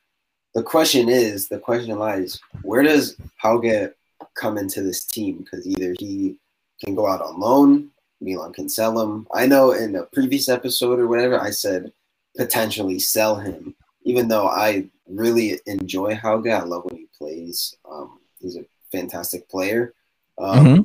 the 0.53 0.63
question 0.63 1.09
is, 1.09 1.47
the 1.47 1.59
question 1.59 1.97
lies, 1.97 2.39
where 2.63 2.83
does 2.83 3.17
Hauge 3.41 3.93
come 4.35 4.57
into 4.57 4.81
this 4.81 5.05
team? 5.05 5.37
Because 5.37 5.67
either 5.67 5.93
he 5.99 6.35
can 6.83 6.95
go 6.95 7.07
out 7.07 7.21
on 7.21 7.39
loan, 7.39 7.89
Milan 8.21 8.53
can 8.53 8.69
sell 8.69 8.99
him. 8.99 9.27
I 9.33 9.45
know 9.45 9.71
in 9.71 9.95
a 9.95 10.03
previous 10.03 10.49
episode 10.49 10.99
or 10.99 11.07
whatever, 11.07 11.39
I 11.39 11.51
said 11.51 11.91
potentially 12.37 12.99
sell 12.99 13.35
him, 13.35 13.75
even 14.03 14.27
though 14.27 14.47
I 14.47 14.87
really 15.07 15.59
enjoy 15.65 16.15
Hauge. 16.15 16.47
I 16.47 16.63
love 16.63 16.85
when 16.85 16.97
he 16.97 17.07
plays. 17.17 17.75
Um, 17.89 18.19
he's 18.39 18.57
a 18.57 18.65
fantastic 18.91 19.47
player. 19.49 19.93
Um, 20.37 20.65
mm-hmm. 20.65 20.81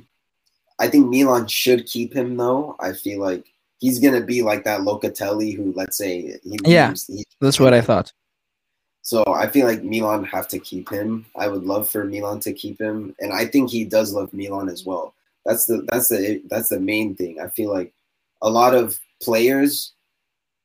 I 0.80 0.88
think 0.88 1.08
Milan 1.08 1.46
should 1.46 1.86
keep 1.86 2.14
him 2.14 2.36
though. 2.36 2.74
I 2.80 2.94
feel 2.94 3.20
like 3.20 3.44
he's 3.78 4.00
gonna 4.00 4.22
be 4.22 4.42
like 4.42 4.64
that 4.64 4.80
Locatelli 4.80 5.54
who, 5.54 5.72
let's 5.76 5.98
say, 5.98 6.38
he 6.42 6.58
yeah, 6.64 6.88
leaves, 6.88 7.26
that's 7.40 7.60
what 7.60 7.74
I 7.74 7.82
thought. 7.82 8.12
So 9.02 9.22
I 9.26 9.46
feel 9.46 9.66
like 9.66 9.84
Milan 9.84 10.24
have 10.24 10.48
to 10.48 10.58
keep 10.58 10.88
him. 10.88 11.26
I 11.36 11.48
would 11.48 11.64
love 11.64 11.88
for 11.88 12.04
Milan 12.04 12.40
to 12.40 12.52
keep 12.52 12.80
him, 12.80 13.14
and 13.20 13.32
I 13.32 13.46
think 13.46 13.70
he 13.70 13.84
does 13.84 14.12
love 14.12 14.32
Milan 14.32 14.68
as 14.68 14.84
well. 14.84 15.14
That's 15.44 15.66
the 15.66 15.86
that's 15.90 16.08
the 16.08 16.42
that's 16.48 16.68
the 16.68 16.80
main 16.80 17.14
thing. 17.14 17.40
I 17.40 17.48
feel 17.48 17.70
like 17.72 17.92
a 18.42 18.48
lot 18.48 18.74
of 18.74 18.98
players, 19.22 19.92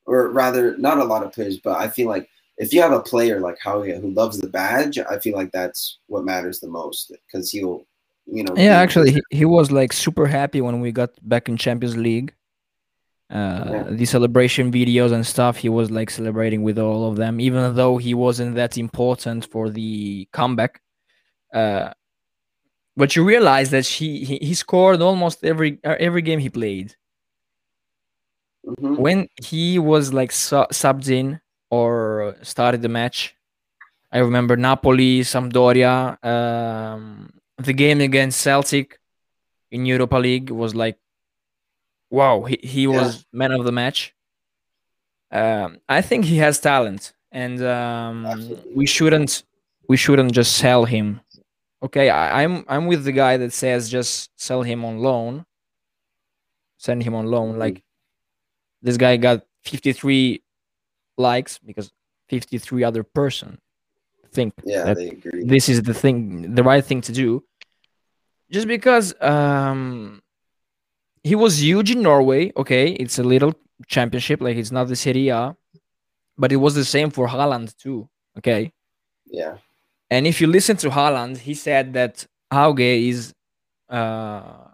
or 0.06 0.30
rather, 0.30 0.78
not 0.78 0.99
a 0.99 1.04
lot 1.04 1.23
of 1.23 1.34
players, 1.34 1.60
but 1.60 1.78
I 1.78 1.89
feel 1.89 2.08
like 2.08 2.30
if 2.58 2.73
you 2.73 2.82
have 2.82 2.93
a 2.93 3.01
player 3.01 3.41
like 3.41 3.60
Hauge 3.60 3.99
who 3.99 4.12
loves 4.12 4.39
the 4.39 4.47
badge, 4.47 4.97
I 4.97 5.19
feel 5.19 5.36
like 5.36 5.51
that's 5.51 5.99
what 6.08 6.23
matters 6.23 6.60
the 6.60 6.69
most 6.69 7.12
because 7.25 7.49
he'll 7.49 7.86
you 8.25 8.43
know. 8.43 8.55
Yeah, 8.55 8.77
actually, 8.77 9.11
he, 9.11 9.21
he 9.29 9.45
was 9.45 9.71
like 9.71 9.93
super 9.93 10.25
happy 10.25 10.61
when 10.61 10.81
we 10.81 10.91
got 10.91 11.11
back 11.27 11.49
in 11.49 11.57
Champions 11.57 11.97
League. 11.97 12.33
Uh, 13.29 13.69
yeah. 13.71 13.83
The 13.89 14.05
celebration 14.05 14.71
videos 14.71 15.11
and 15.11 15.25
stuff, 15.25 15.57
he 15.57 15.69
was 15.69 15.89
like 15.89 16.09
celebrating 16.09 16.61
with 16.61 16.77
all 16.77 17.09
of 17.09 17.15
them, 17.15 17.39
even 17.39 17.75
though 17.75 17.97
he 17.97 18.13
wasn't 18.13 18.55
that 18.55 18.77
important 18.77 19.45
for 19.45 19.69
the 19.69 20.27
comeback. 20.31 20.81
Uh, 21.53 21.91
but 22.95 23.15
you 23.15 23.23
realize 23.23 23.71
that 23.71 23.85
he, 23.85 24.23
he, 24.23 24.38
he 24.41 24.53
scored 24.53 25.01
almost 25.01 25.43
every 25.43 25.79
uh, 25.83 25.95
every 25.99 26.21
game 26.21 26.39
he 26.39 26.49
played. 26.49 26.95
Mm-hmm. 28.65 28.95
When 28.95 29.27
he 29.43 29.79
was 29.79 30.13
like 30.13 30.31
su- 30.31 30.67
subbed 30.71 31.09
in 31.09 31.41
or 31.69 32.35
started 32.41 32.81
the 32.81 32.89
match, 32.89 33.35
I 34.11 34.19
remember 34.19 34.55
Napoli, 34.55 35.21
Sampdoria, 35.21 36.23
um, 36.23 37.33
the 37.57 37.73
game 37.73 38.01
against 38.01 38.41
Celtic 38.41 38.99
in 39.71 39.85
Europa 39.85 40.17
League 40.17 40.49
was 40.49 40.75
like, 40.75 40.97
wow, 42.09 42.43
he, 42.43 42.59
he 42.61 42.83
yeah. 42.83 42.89
was 42.89 43.25
man 43.31 43.51
of 43.51 43.65
the 43.65 43.71
match. 43.71 44.13
Um, 45.31 45.79
I 45.89 46.01
think 46.01 46.25
he 46.25 46.37
has 46.37 46.59
talent, 46.59 47.13
and 47.31 47.61
um, 47.63 48.57
we 48.75 48.85
shouldn't 48.85 49.43
we 49.89 49.97
shouldn't 49.97 50.31
just 50.31 50.57
sell 50.57 50.85
him. 50.85 51.21
Okay, 51.83 52.09
I, 52.09 52.43
I'm 52.43 52.63
I'm 52.67 52.85
with 52.87 53.03
the 53.03 53.11
guy 53.11 53.37
that 53.37 53.51
says 53.51 53.89
just 53.89 54.31
sell 54.39 54.61
him 54.61 54.85
on 54.85 54.99
loan, 54.99 55.45
send 56.77 57.03
him 57.03 57.15
on 57.15 57.25
loan. 57.25 57.57
Like 57.57 57.83
this 58.81 58.97
guy 58.97 59.17
got 59.17 59.43
53 59.63 60.41
likes 61.17 61.57
because 61.57 61.91
53 62.29 62.83
other 62.83 63.03
person 63.03 63.59
think 64.36 64.54
yeah, 64.63 64.93
they 64.93 65.10
agree. 65.10 65.43
this 65.45 65.69
is 65.69 65.82
the 65.82 65.93
thing, 65.93 66.54
the 66.56 66.63
right 66.63 66.86
thing 66.86 67.02
to 67.02 67.12
do. 67.12 67.43
Just 68.52 68.67
because 68.67 69.13
um, 69.21 70.21
he 71.24 71.36
was 71.36 71.62
huge 71.62 71.91
in 71.91 72.02
Norway. 72.02 72.52
Okay, 72.56 72.91
it's 73.04 73.17
a 73.17 73.24
little 73.24 73.54
championship, 73.88 74.41
like 74.41 74.58
it's 74.58 74.71
not 74.71 74.88
the 74.88 74.95
Serie 74.95 75.30
A, 75.30 75.56
but 76.38 76.52
it 76.52 76.58
was 76.58 76.76
the 76.76 76.86
same 76.86 77.10
for 77.10 77.28
Haaland 77.28 77.76
too. 77.78 78.10
Okay. 78.38 78.71
Yeah. 79.26 79.58
And 80.10 80.28
if 80.28 80.39
you 80.39 80.48
listen 80.48 80.78
to 80.78 80.89
Haaland, 80.89 81.38
he 81.38 81.54
said 81.54 81.93
that 81.93 82.26
Hauge 82.52 83.10
is 83.10 83.34
uh, 83.89 84.69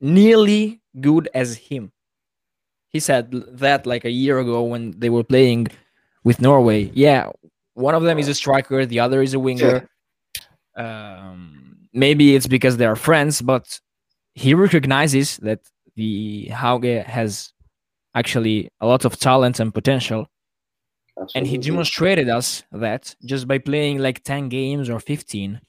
nearly 0.00 0.80
good 1.00 1.28
as 1.34 1.56
him. 1.56 1.92
He 2.90 3.00
said 3.00 3.30
that 3.32 3.86
like 3.86 4.04
a 4.04 4.10
year 4.10 4.38
ago 4.38 4.62
when 4.62 4.94
they 4.98 5.10
were 5.10 5.24
playing 5.24 5.68
with 6.24 6.40
Norway. 6.40 6.90
Yeah, 6.94 7.30
one 7.78 7.94
of 7.94 8.02
them 8.02 8.18
is 8.18 8.28
a 8.28 8.34
striker, 8.34 8.84
the 8.84 9.00
other 9.00 9.22
is 9.22 9.34
a 9.34 9.38
winger. 9.38 9.88
Um, 10.76 11.78
maybe 11.92 12.34
it's 12.34 12.46
because 12.46 12.76
they 12.76 12.86
are 12.86 12.96
friends, 12.96 13.40
but 13.40 13.80
he 14.34 14.54
recognizes 14.54 15.36
that 15.38 15.60
the 15.94 16.48
Hauge 16.52 17.04
has 17.04 17.52
actually 18.14 18.68
a 18.80 18.86
lot 18.86 19.04
of 19.04 19.18
talent 19.18 19.60
and 19.60 19.72
potential. 19.72 20.28
Absolutely. 21.20 21.38
And 21.38 21.46
he 21.46 21.58
demonstrated 21.58 22.28
us 22.28 22.62
that 22.72 23.14
just 23.24 23.48
by 23.48 23.58
playing 23.58 23.98
like 23.98 24.22
10 24.22 24.48
games 24.48 24.88
or 24.88 25.00
15. 25.00 25.60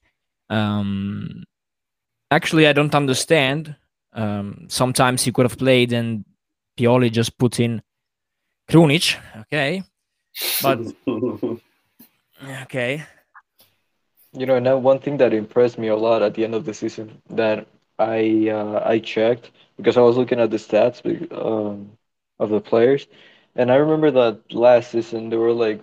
Um, 0.49 1.43
actually, 2.31 2.67
I 2.67 2.73
don't 2.73 2.93
understand. 2.93 3.75
Um, 4.13 4.65
sometimes 4.67 5.23
he 5.23 5.31
could 5.31 5.45
have 5.45 5.57
played 5.57 5.93
and 5.93 6.25
Pioli 6.77 7.11
just 7.11 7.37
put 7.37 7.59
in 7.59 7.81
Krunic. 8.69 9.17
Okay. 9.41 9.83
But 10.61 10.79
Okay. 12.43 13.05
You 14.33 14.45
know, 14.45 14.59
now 14.59 14.77
one 14.77 14.99
thing 14.99 15.17
that 15.17 15.33
impressed 15.33 15.77
me 15.77 15.87
a 15.87 15.95
lot 15.95 16.21
at 16.21 16.33
the 16.35 16.43
end 16.43 16.53
of 16.55 16.65
the 16.65 16.73
season 16.73 17.21
that 17.29 17.67
I 17.97 18.49
uh, 18.49 18.81
I 18.85 18.99
checked 18.99 19.51
because 19.77 19.97
I 19.97 20.01
was 20.01 20.17
looking 20.17 20.39
at 20.39 20.49
the 20.51 20.57
stats 20.57 20.99
um, 21.33 21.91
of 22.39 22.49
the 22.49 22.59
players, 22.61 23.07
and 23.55 23.71
I 23.71 23.75
remember 23.75 24.11
that 24.11 24.51
last 24.53 24.91
season 24.91 25.29
there 25.29 25.39
were 25.39 25.53
like 25.53 25.81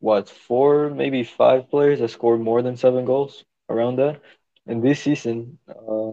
what 0.00 0.28
four 0.28 0.90
maybe 0.90 1.22
five 1.24 1.68
players 1.70 2.00
that 2.00 2.08
scored 2.10 2.40
more 2.40 2.62
than 2.62 2.76
seven 2.76 3.04
goals 3.04 3.44
around 3.68 3.96
that, 3.96 4.20
and 4.66 4.82
this 4.82 5.00
season 5.00 5.58
uh, 5.68 6.12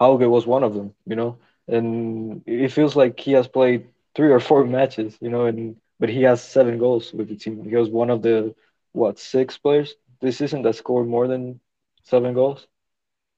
Hauge 0.00 0.26
was 0.28 0.46
one 0.46 0.62
of 0.64 0.74
them. 0.74 0.94
You 1.06 1.16
know, 1.16 1.38
and 1.68 2.42
it 2.46 2.72
feels 2.72 2.96
like 2.96 3.18
he 3.20 3.32
has 3.32 3.46
played 3.48 3.88
three 4.14 4.30
or 4.30 4.40
four 4.40 4.64
matches. 4.64 5.16
You 5.20 5.30
know, 5.30 5.46
and 5.46 5.76
but 5.98 6.08
he 6.08 6.22
has 6.22 6.42
seven 6.42 6.78
goals 6.78 7.12
with 7.12 7.28
the 7.28 7.36
team. 7.36 7.64
He 7.68 7.76
was 7.76 7.88
one 7.90 8.10
of 8.10 8.22
the 8.22 8.54
what 8.92 9.18
six 9.18 9.58
players 9.58 9.94
this 10.20 10.38
season 10.38 10.62
that 10.62 10.76
scored 10.76 11.08
more 11.08 11.26
than 11.28 11.60
seven 12.02 12.34
goals, 12.34 12.66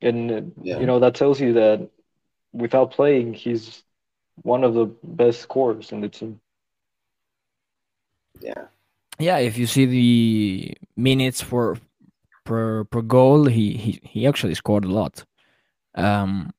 and 0.01 0.53
yeah. 0.63 0.79
you 0.79 0.87
know 0.87 0.99
that 1.01 1.15
tells 1.15 1.41
you 1.41 1.53
that 1.55 1.89
without 2.53 2.91
playing, 2.91 3.35
he's 3.35 3.83
one 4.43 4.65
of 4.65 4.75
the 4.75 4.87
best 5.03 5.41
scorers 5.41 5.93
in 5.93 6.01
the 6.01 6.09
team. 6.09 6.41
Yeah. 8.41 8.67
Yeah, 9.19 9.39
if 9.39 9.57
you 9.59 9.67
see 9.67 9.87
the 9.87 10.75
minutes 10.97 11.41
for 11.41 11.79
per 12.45 12.85
per 12.85 13.03
goal, 13.03 13.47
he 13.47 13.77
he, 13.77 14.01
he 14.03 14.27
actually 14.27 14.55
scored 14.55 14.85
a 14.85 14.89
lot. 14.89 15.25
Um, 15.95 16.53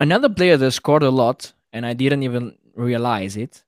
another 0.00 0.28
player 0.28 0.56
that 0.56 0.72
scored 0.72 1.02
a 1.02 1.10
lot, 1.10 1.52
and 1.72 1.86
I 1.86 1.94
didn't 1.94 2.22
even 2.22 2.56
realize 2.74 3.36
it, 3.36 3.64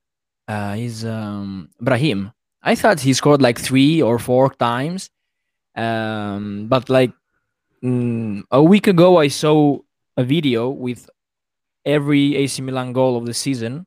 uh, 0.47 0.75
is 0.77 1.05
um, 1.05 1.69
Brahim. 1.79 2.33
I 2.67 2.75
thought 2.75 2.99
he 2.99 3.13
scored 3.13 3.41
like 3.41 3.57
three 3.57 4.01
or 4.01 4.19
four 4.19 4.53
times. 4.53 5.09
Um, 5.73 6.67
but 6.67 6.89
like 6.89 7.13
mm, 7.81 8.43
a 8.51 8.61
week 8.61 8.87
ago, 8.87 9.17
I 9.17 9.29
saw 9.29 9.79
a 10.17 10.23
video 10.25 10.69
with 10.69 11.09
every 11.85 12.35
AC 12.35 12.61
Milan 12.61 12.91
goal 12.91 13.15
of 13.15 13.25
the 13.25 13.33
season, 13.33 13.85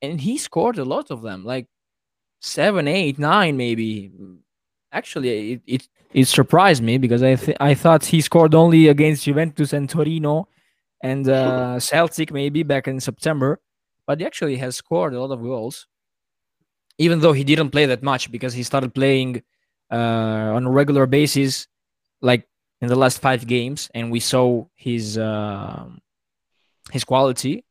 and 0.00 0.22
he 0.22 0.38
scored 0.38 0.78
a 0.78 0.86
lot 0.86 1.10
of 1.10 1.20
them, 1.20 1.44
like 1.44 1.66
seven, 2.40 2.88
eight, 2.88 3.18
nine, 3.18 3.58
maybe. 3.58 4.10
Actually, 4.90 5.52
it 5.52 5.60
it, 5.66 5.88
it 6.14 6.28
surprised 6.28 6.82
me 6.82 6.96
because 6.96 7.22
I 7.22 7.34
th- 7.34 7.58
I 7.60 7.74
thought 7.74 8.06
he 8.06 8.22
scored 8.22 8.54
only 8.54 8.88
against 8.88 9.24
Juventus 9.24 9.74
and 9.74 9.86
Torino 9.90 10.48
and 11.02 11.28
uh, 11.28 11.78
Celtic 11.78 12.32
maybe 12.32 12.62
back 12.62 12.88
in 12.88 13.00
September, 13.00 13.60
but 14.06 14.20
he 14.20 14.24
actually 14.24 14.56
has 14.56 14.76
scored 14.76 15.12
a 15.12 15.20
lot 15.20 15.34
of 15.34 15.42
goals 15.42 15.88
even 17.02 17.20
though 17.20 17.32
he 17.32 17.44
didn't 17.44 17.70
play 17.70 17.86
that 17.86 18.02
much 18.02 18.30
because 18.30 18.54
he 18.54 18.62
started 18.62 18.94
playing 18.94 19.42
uh, 19.90 20.56
on 20.56 20.64
a 20.64 20.70
regular 20.70 21.06
basis, 21.06 21.66
like 22.20 22.48
in 22.80 22.88
the 22.88 22.96
last 22.96 23.20
five 23.20 23.46
games, 23.46 23.90
and 23.94 24.10
we 24.10 24.20
saw 24.20 24.64
his 24.74 25.18
uh, 25.18 25.84
his 26.90 27.04
quality. 27.04 27.64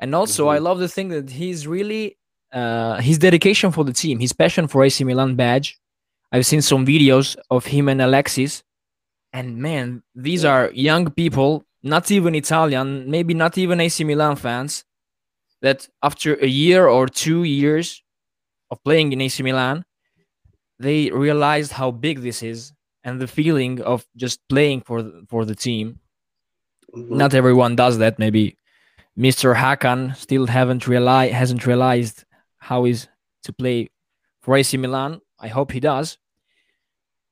And 0.00 0.14
also, 0.14 0.44
mm-hmm. 0.44 0.56
I 0.56 0.58
love 0.58 0.78
the 0.78 0.88
thing 0.88 1.08
that 1.08 1.28
he's 1.30 1.66
really 1.66 2.16
uh, 2.52 2.96
his 3.08 3.18
dedication 3.18 3.70
for 3.72 3.84
the 3.84 3.92
team, 3.92 4.18
his 4.18 4.32
passion 4.32 4.66
for 4.68 4.84
AC 4.84 5.04
Milan 5.04 5.34
badge. 5.34 5.78
I've 6.32 6.46
seen 6.46 6.62
some 6.62 6.84
videos 6.84 7.36
of 7.50 7.66
him 7.66 7.88
and 7.88 8.00
Alexis, 8.02 8.62
and 9.32 9.56
man, 9.58 10.02
these 10.14 10.44
are 10.44 10.70
young 10.72 11.10
people, 11.10 11.64
not 11.82 12.10
even 12.10 12.34
Italian, 12.34 13.10
maybe 13.10 13.34
not 13.34 13.56
even 13.58 13.80
AC 13.80 14.04
Milan 14.04 14.36
fans, 14.36 14.84
that 15.62 15.88
after 16.02 16.34
a 16.34 16.46
year 16.46 16.86
or 16.86 17.06
two 17.06 17.44
years 17.44 18.02
of 18.70 18.82
playing 18.84 19.12
in 19.12 19.20
AC 19.20 19.42
Milan, 19.42 19.84
they 20.78 21.10
realized 21.10 21.72
how 21.72 21.90
big 21.90 22.20
this 22.20 22.42
is 22.42 22.72
and 23.04 23.20
the 23.20 23.26
feeling 23.26 23.80
of 23.82 24.06
just 24.16 24.40
playing 24.48 24.82
for 24.82 25.02
the, 25.02 25.24
for 25.28 25.44
the 25.44 25.54
team. 25.54 26.00
Mhm. 26.94 27.10
Not 27.10 27.34
everyone 27.34 27.76
does 27.76 27.98
that. 27.98 28.18
Maybe 28.18 28.56
Mr. 29.16 29.54
Hakan 29.54 30.14
still 30.16 30.46
haven't 30.46 30.86
realized 30.86 31.32
hasn't 31.34 31.66
realized 31.66 32.24
how 32.58 32.84
is 32.86 33.08
to 33.42 33.52
play 33.52 33.88
for 34.42 34.56
AC 34.56 34.76
Milan. 34.76 35.20
I 35.38 35.48
hope 35.48 35.72
he 35.72 35.80
does. 35.80 36.18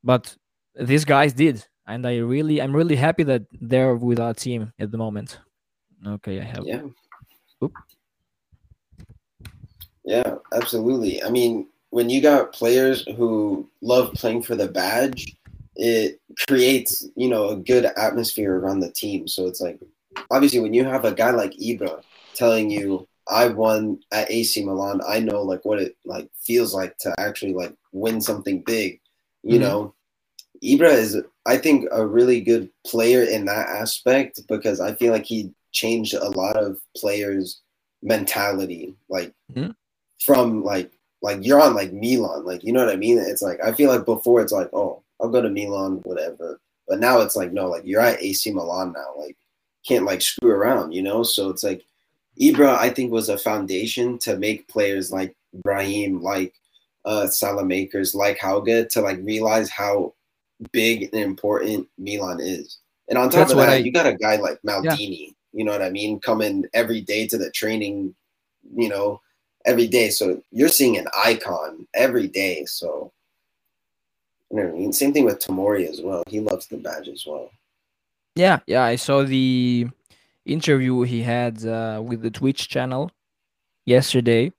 But 0.02 0.36
these 0.74 1.04
guys 1.04 1.32
did, 1.32 1.64
and 1.86 2.06
I 2.06 2.18
really 2.18 2.60
I'm 2.62 2.74
really 2.74 2.96
happy 2.96 3.24
that 3.24 3.42
they're 3.60 3.94
with 3.94 4.20
our 4.20 4.34
team 4.34 4.72
at 4.78 4.90
the 4.90 4.98
moment. 4.98 5.38
Okay, 6.06 6.40
I 6.40 6.44
have 6.44 6.64
Yeah. 6.64 6.82
Oop. 7.62 7.72
Yeah, 10.06 10.36
absolutely. 10.54 11.22
I 11.22 11.30
mean, 11.30 11.66
when 11.90 12.08
you 12.08 12.22
got 12.22 12.52
players 12.52 13.04
who 13.16 13.68
love 13.82 14.14
playing 14.14 14.42
for 14.42 14.54
the 14.54 14.68
badge, 14.68 15.36
it 15.74 16.20
creates, 16.48 17.04
you 17.16 17.28
know, 17.28 17.48
a 17.48 17.56
good 17.56 17.84
atmosphere 17.84 18.56
around 18.56 18.80
the 18.80 18.92
team. 18.92 19.26
So 19.26 19.46
it's 19.46 19.60
like 19.60 19.78
obviously 20.30 20.60
when 20.60 20.72
you 20.72 20.84
have 20.84 21.04
a 21.04 21.12
guy 21.12 21.32
like 21.32 21.52
Ibra 21.52 22.02
telling 22.34 22.70
you 22.70 23.06
I 23.28 23.48
won 23.48 23.98
at 24.12 24.30
AC 24.30 24.64
Milan, 24.64 25.00
I 25.06 25.18
know 25.18 25.42
like 25.42 25.64
what 25.64 25.80
it 25.80 25.96
like 26.04 26.30
feels 26.40 26.72
like 26.72 26.96
to 26.98 27.12
actually 27.18 27.52
like 27.52 27.74
win 27.92 28.20
something 28.20 28.62
big. 28.62 29.00
You 29.42 29.58
Mhm. 29.58 29.62
know, 29.62 29.94
Ibra 30.62 30.92
is 30.92 31.20
I 31.46 31.56
think 31.56 31.88
a 31.90 32.06
really 32.06 32.40
good 32.40 32.70
player 32.86 33.22
in 33.22 33.46
that 33.46 33.68
aspect 33.68 34.46
because 34.46 34.80
I 34.80 34.94
feel 34.94 35.12
like 35.12 35.26
he 35.26 35.52
changed 35.72 36.14
a 36.14 36.30
lot 36.30 36.56
of 36.56 36.80
players' 36.96 37.60
mentality. 38.02 38.94
Like 39.08 39.34
Mhm. 39.52 39.74
From 40.24 40.64
like 40.64 40.92
like 41.22 41.44
you're 41.44 41.60
on 41.60 41.74
like 41.74 41.92
Milan, 41.92 42.44
like 42.44 42.64
you 42.64 42.72
know 42.72 42.84
what 42.84 42.92
I 42.92 42.96
mean? 42.96 43.18
It's 43.18 43.42
like 43.42 43.58
I 43.62 43.72
feel 43.72 43.90
like 43.90 44.04
before 44.04 44.40
it's 44.40 44.52
like, 44.52 44.70
oh, 44.72 45.02
I'll 45.20 45.28
go 45.28 45.42
to 45.42 45.50
Milan, 45.50 46.00
whatever. 46.04 46.60
But 46.88 47.00
now 47.00 47.20
it's 47.20 47.36
like, 47.36 47.52
no, 47.52 47.66
like 47.68 47.82
you're 47.84 48.00
at 48.00 48.22
AC 48.22 48.52
Milan 48.52 48.92
now. 48.92 49.14
Like 49.18 49.36
can't 49.86 50.04
like 50.04 50.22
screw 50.22 50.50
around, 50.50 50.92
you 50.92 51.02
know? 51.02 51.22
So 51.22 51.48
it's 51.50 51.62
like 51.64 51.84
Ibra, 52.40 52.76
I 52.76 52.90
think, 52.90 53.12
was 53.12 53.28
a 53.28 53.38
foundation 53.38 54.18
to 54.20 54.36
make 54.38 54.68
players 54.68 55.10
like 55.10 55.34
Brahim, 55.64 56.22
like 56.22 56.54
uh 57.04 57.26
Saelemaekers, 57.28 58.14
like 58.14 58.38
Hauge 58.38 58.88
to 58.90 59.00
like 59.00 59.18
realize 59.22 59.70
how 59.70 60.14
big 60.72 61.10
and 61.12 61.22
important 61.22 61.86
Milan 61.98 62.40
is. 62.40 62.78
And 63.08 63.18
on 63.18 63.30
top 63.30 63.40
That's 63.40 63.52
of 63.52 63.58
that, 63.58 63.68
I- 63.70 63.76
you 63.76 63.92
got 63.92 64.06
a 64.06 64.14
guy 64.14 64.36
like 64.36 64.58
Maldini, 64.66 65.34
you 65.52 65.64
know 65.64 65.72
what 65.72 65.82
I 65.82 65.90
mean, 65.90 66.20
coming 66.20 66.64
every 66.74 67.00
day 67.00 67.26
to 67.28 67.38
the 67.38 67.50
training, 67.50 68.14
you 68.74 68.88
know, 68.88 69.20
every 69.66 69.86
day. 69.86 70.10
So 70.10 70.42
you're 70.50 70.68
seeing 70.68 70.96
an 70.96 71.06
icon 71.14 71.86
every 71.94 72.28
day. 72.28 72.64
So 72.64 73.12
you 74.50 74.56
know 74.58 74.68
I 74.68 74.72
mean? 74.72 74.92
Same 74.92 75.12
thing 75.12 75.24
with 75.24 75.40
Tamori 75.40 75.88
as 75.88 76.00
well. 76.00 76.22
He 76.26 76.40
loves 76.40 76.66
the 76.68 76.76
badge 76.78 77.08
as 77.08 77.24
well. 77.26 77.50
Yeah, 78.34 78.60
yeah, 78.66 78.84
I 78.84 78.96
saw 78.96 79.22
the 79.22 79.88
interview 80.44 81.02
he 81.02 81.22
had 81.22 81.64
uh, 81.64 82.02
with 82.04 82.22
the 82.22 82.30
Twitch 82.30 82.68
channel 82.68 83.10
yesterday, 83.86 84.52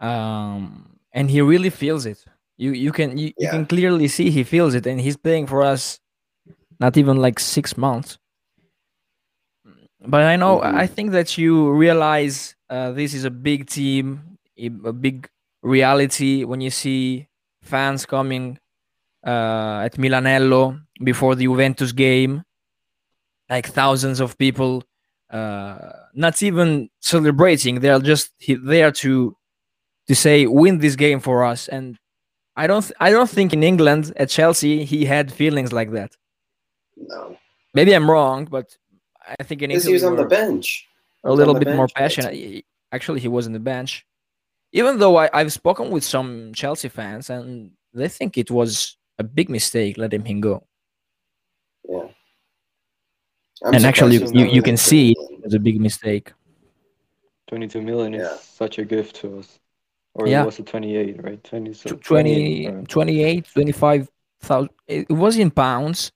um, 0.00 0.98
and 1.12 1.30
he 1.30 1.40
really 1.40 1.70
feels 1.70 2.06
it. 2.06 2.24
You 2.56 2.72
you 2.72 2.92
can 2.92 3.18
you, 3.18 3.32
you 3.38 3.48
can 3.48 3.66
clearly 3.66 4.06
see 4.08 4.30
he 4.30 4.44
feels 4.44 4.74
it, 4.74 4.86
and 4.86 5.00
he's 5.00 5.16
playing 5.16 5.46
for 5.46 5.62
us, 5.62 5.98
not 6.78 6.96
even 6.96 7.16
like 7.16 7.40
six 7.40 7.76
months. 7.76 8.18
But 10.06 10.22
I 10.22 10.36
know 10.36 10.60
Mhm. 10.60 10.74
I 10.74 10.86
think 10.86 11.12
that 11.12 11.38
you 11.38 11.70
realize 11.72 12.54
uh, 12.70 12.92
this 12.92 13.14
is 13.14 13.24
a 13.24 13.30
big 13.30 13.66
team, 13.68 14.38
a 14.58 14.66
a 14.88 14.92
big 14.92 15.28
reality 15.62 16.44
when 16.44 16.60
you 16.60 16.70
see 16.70 17.28
fans 17.62 18.04
coming 18.06 18.58
uh, 19.26 19.80
at 19.86 19.94
Milanello 19.96 20.80
before 21.02 21.34
the 21.34 21.44
Juventus 21.44 21.92
game 21.92 22.42
like 23.50 23.66
thousands 23.68 24.20
of 24.20 24.36
people 24.38 24.82
uh 25.30 25.90
not 26.14 26.42
even 26.42 26.88
celebrating 27.00 27.80
they're 27.80 27.98
just 28.12 28.30
there 28.64 28.90
to 28.92 29.34
to 30.08 30.14
say 30.14 30.46
win 30.46 30.78
this 30.78 30.96
game 30.96 31.18
for 31.20 31.44
us 31.44 31.68
and 31.68 31.98
i 32.56 32.66
don't 32.66 32.82
th- 32.82 32.96
i 33.00 33.10
don't 33.10 33.30
think 33.30 33.52
in 33.52 33.62
england 33.62 34.12
at 34.16 34.28
chelsea 34.28 34.84
he 34.84 35.04
had 35.06 35.32
feelings 35.32 35.72
like 35.72 35.90
that 35.92 36.10
No. 36.96 37.36
maybe 37.74 37.92
i'm 37.94 38.08
wrong 38.10 38.44
but 38.56 38.76
i 39.38 39.42
think 39.42 39.62
in 39.62 39.70
italy 39.70 39.88
he 39.90 39.92
was 39.94 40.04
on 40.04 40.16
the 40.16 40.24
bench. 40.24 40.86
a 41.24 41.32
little 41.32 41.54
bit 41.54 41.68
more 41.68 41.86
bench 41.86 41.92
for 41.92 41.94
that 41.94 42.02
passionate 42.02 42.34
He- 42.34 42.64
actually 42.92 43.20
he 43.20 43.28
was 43.28 43.46
on 43.46 43.52
the 43.52 43.58
bench 43.60 44.06
even 44.72 44.98
though 44.98 45.16
I, 45.16 45.30
i've 45.32 45.52
spoken 45.52 45.90
with 45.90 46.04
some 46.04 46.52
chelsea 46.54 46.88
fans 46.88 47.30
and 47.30 47.70
they 47.92 48.08
think 48.08 48.36
it 48.38 48.50
was 48.50 48.96
a 49.18 49.24
big 49.24 49.48
mistake 49.48 49.96
letting 49.98 50.24
him 50.24 50.40
go 50.40 50.66
Yeah. 51.88 52.08
I'm 53.64 53.74
and 53.74 53.84
actually 53.86 54.16
you, 54.16 54.26
you, 54.32 54.44
not 54.44 54.52
you 54.56 54.60
in 54.62 54.68
can 54.68 54.76
see 54.76 55.12
it 55.12 55.44
was 55.44 55.54
a 55.54 55.58
big 55.60 55.80
mistake 55.80 56.32
22 57.48 57.80
million 57.82 58.14
is 58.14 58.22
Yeah. 58.22 58.36
such 58.36 58.78
a 58.78 58.84
gift 58.84 59.16
to 59.16 59.38
us. 59.38 59.58
Or 60.14 60.26
Yeah. 60.26 60.44
was 60.44 60.58
it 60.58 60.66
28, 60.66 61.22
right? 61.22 61.42
20, 61.44 61.72
so 61.74 61.90
Tw- 61.94 62.02
20, 62.02 62.64
28, 62.64 62.68
or- 62.70 62.82
28 62.86 63.46
25,000. 63.52 64.70
It 64.88 65.06
it 65.10 65.12
was 65.12 65.36
in 65.36 65.50
pounds. 65.50 66.10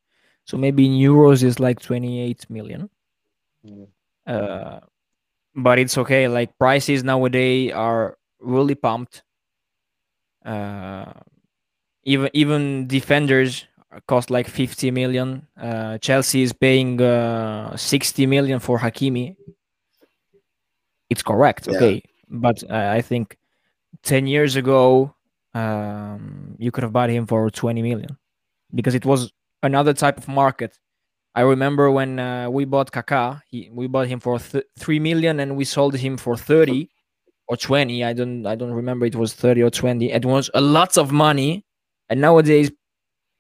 So 0.47 0.57
maybe 0.57 0.87
in 0.87 0.93
euros 0.93 1.43
is 1.43 1.61
like 1.61 1.81
28 1.81 2.49
million. 2.49 2.89
Yeah. 3.63 3.87
Uh, 4.27 4.81
but 5.55 5.79
it's 5.79 5.97
okay. 5.99 6.29
Like 6.29 6.57
prices 6.59 7.03
nowadays 7.05 7.73
are 7.73 8.17
really 8.41 8.75
pumped. 8.75 9.23
Uh, 10.45 11.13
even 12.05 12.31
even 12.33 12.87
defenders 12.87 13.67
cost 14.07 14.31
like 14.31 14.49
50 14.49 14.91
million. 14.91 15.47
Uh, 15.61 15.99
Chelsea 15.99 16.43
is 16.43 16.53
paying 16.53 17.01
uh, 17.01 17.77
60 17.77 18.27
million 18.27 18.61
for 18.61 18.79
Hakimi. 18.79 19.37
It's 21.11 21.23
correct, 21.23 21.67
Yeah. 21.67 21.77
okay. 21.77 22.03
But 22.29 22.63
uh, 22.71 22.91
I 22.95 23.01
think 23.01 23.37
10 24.03 24.27
years 24.27 24.57
ago, 24.57 25.15
um, 25.55 26.55
you 26.59 26.71
could 26.71 26.83
have 26.85 26.93
bought 26.93 27.09
him 27.11 27.27
for 27.27 27.51
20 27.51 27.81
million 27.83 28.19
because 28.75 28.95
it 28.95 29.07
was 29.07 29.33
another 29.63 29.95
type 29.95 30.19
of 30.19 30.29
market. 30.29 30.79
I 31.39 31.43
remember 31.43 31.91
when 31.99 32.19
uh, 32.19 32.51
we 32.51 32.65
bought 32.65 32.91
Kaká, 32.91 33.43
he, 33.51 33.71
we 33.73 33.87
bought 33.87 34.09
him 34.09 34.19
for 34.21 34.39
th- 34.39 34.65
3 34.79 34.99
million 34.99 35.39
and 35.41 35.57
we 35.57 35.65
sold 35.65 35.95
him 35.97 36.17
for 36.17 36.37
30 36.37 36.91
or 37.47 37.57
20. 37.57 38.05
I 38.05 38.13
don't 38.13 38.45
I 38.53 38.55
don't 38.57 38.73
remember 38.73 39.07
it 39.07 39.15
was 39.15 39.35
30 39.35 39.63
or 39.63 39.71
20. 39.71 40.11
It 40.13 40.25
was 40.25 40.51
a 40.55 40.61
lot 40.61 40.99
of 40.99 41.13
money. 41.13 41.65
And 42.09 42.21
nowadays 42.21 42.71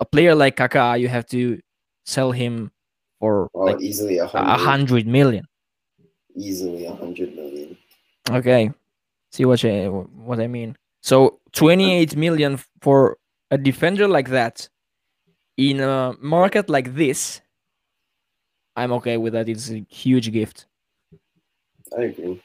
a 0.00 0.04
player 0.04 0.34
like 0.34 0.56
Kaká, 0.56 0.98
you 1.00 1.08
have 1.08 1.26
to 1.34 1.58
sell 2.04 2.30
him 2.32 2.70
for 3.18 3.50
Oh, 3.54 3.64
like 3.68 3.80
easily 3.80 4.18
a 4.18 4.26
hundred. 4.26 5.06
million. 5.06 5.44
Easily 6.36 6.86
a 6.86 6.94
hundred 6.94 7.34
million. 7.34 7.76
Okay, 8.30 8.70
see 9.32 9.44
what 9.44 9.64
I 9.64 9.86
what 10.28 10.38
I 10.38 10.46
mean. 10.46 10.76
So 11.02 11.40
28 11.52 12.14
million 12.16 12.60
for 12.80 13.16
a 13.50 13.58
defender 13.58 14.06
like 14.06 14.28
that 14.30 14.68
in 15.56 15.80
a 15.80 16.14
market 16.20 16.68
like 16.70 16.94
this, 16.94 17.40
I'm 18.78 18.92
okay 18.92 19.16
with 19.16 19.32
that. 19.32 19.48
It's 19.48 19.70
a 19.70 19.84
huge 19.88 20.30
gift. 20.32 20.66
I 21.96 22.02
agree. 22.02 22.40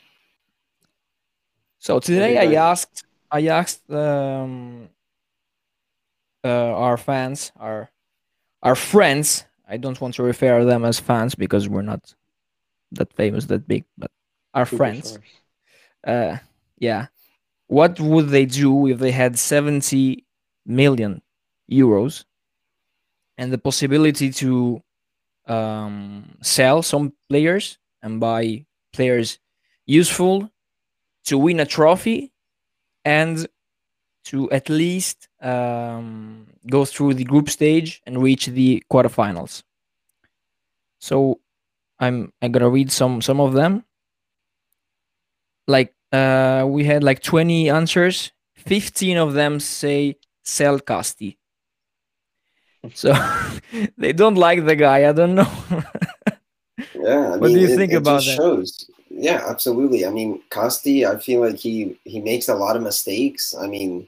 So 1.80 2.00
today 2.00 2.38
I 2.38 2.56
asked 2.72 3.04
I 3.30 3.48
asked 3.48 3.89
um, 3.91 4.89
uh, 6.43 6.48
our 6.86 6.98
fans, 6.98 7.52
our 7.58 7.91
our 8.62 8.76
friends. 8.76 9.46
I 9.67 9.78
don't 9.78 10.00
want 10.02 10.15
to 10.15 10.24
refer 10.24 10.60
to 10.60 10.65
them 10.65 10.86
as 10.86 11.00
fans 11.00 11.36
because 11.36 11.69
we're 11.69 11.82
not 11.93 12.13
that 12.93 13.13
famous, 13.13 13.46
that 13.46 13.67
big, 13.67 13.86
but 13.98 14.12
our 14.54 14.65
friends. 14.65 15.19
Uh 16.06 16.38
yeah 16.80 17.08
what 17.67 18.00
would 18.00 18.28
they 18.30 18.46
do 18.46 18.88
if 18.88 19.00
they 19.00 19.12
had 19.12 19.40
70 19.40 20.25
million 20.65 21.21
euros 21.71 22.25
and 23.38 23.54
the 23.54 23.58
possibility 23.58 24.29
to 24.31 24.83
um 25.48 26.37
sell 26.41 26.81
some 26.81 27.13
players 27.29 27.77
and 28.02 28.19
buy 28.19 28.65
players 28.94 29.39
useful 29.85 30.50
to 31.25 31.37
win 31.37 31.60
a 31.60 31.65
trophy 31.65 32.31
and 33.06 33.48
to 34.25 34.50
at 34.52 34.69
least 34.69 35.27
um, 35.41 36.48
go 36.69 36.85
through 36.85 37.13
the 37.13 37.23
group 37.25 37.50
stage 37.50 38.02
and 38.06 38.23
reach 38.23 38.48
the 38.48 38.83
quarterfinals. 38.91 39.63
So 41.00 41.39
i'm 42.00 42.31
i'm 42.41 42.52
gonna 42.52 42.69
read 42.69 42.91
some 42.91 43.21
some 43.21 43.41
of 43.41 43.54
them. 43.54 43.83
Like 45.67 45.94
uh 46.12 46.65
we 46.67 46.85
had 46.85 47.04
like 47.04 47.21
20 47.21 47.69
answers. 47.69 48.31
15 48.56 49.17
of 49.17 49.33
them 49.33 49.60
say 49.60 50.15
sell 50.44 50.79
Casti. 50.79 51.37
So 52.94 53.13
they 53.98 54.13
don't 54.13 54.36
like 54.36 54.65
the 54.65 54.75
guy 54.75 55.08
i 55.08 55.12
don't 55.12 55.36
know 55.36 55.48
Yeah, 56.94 57.34
I 57.34 57.38
What 57.38 57.52
do 57.52 57.60
you 57.60 57.67
it, 57.69 57.69
think 57.69 57.92
it 57.92 57.96
about 57.96 58.25
that? 58.25 58.44
shows. 58.44 58.90
Yeah, 59.10 59.44
absolutely. 59.48 60.06
I 60.06 60.10
mean, 60.10 60.42
Costi, 60.50 61.06
I 61.06 61.17
feel 61.19 61.42
like 61.42 61.58
he 61.58 62.00
he 62.04 62.19
makes 62.21 62.50
a 62.50 62.56
lot 62.56 62.75
of 62.75 62.84
mistakes. 62.84 63.54
I 63.56 63.67
mean, 63.67 64.08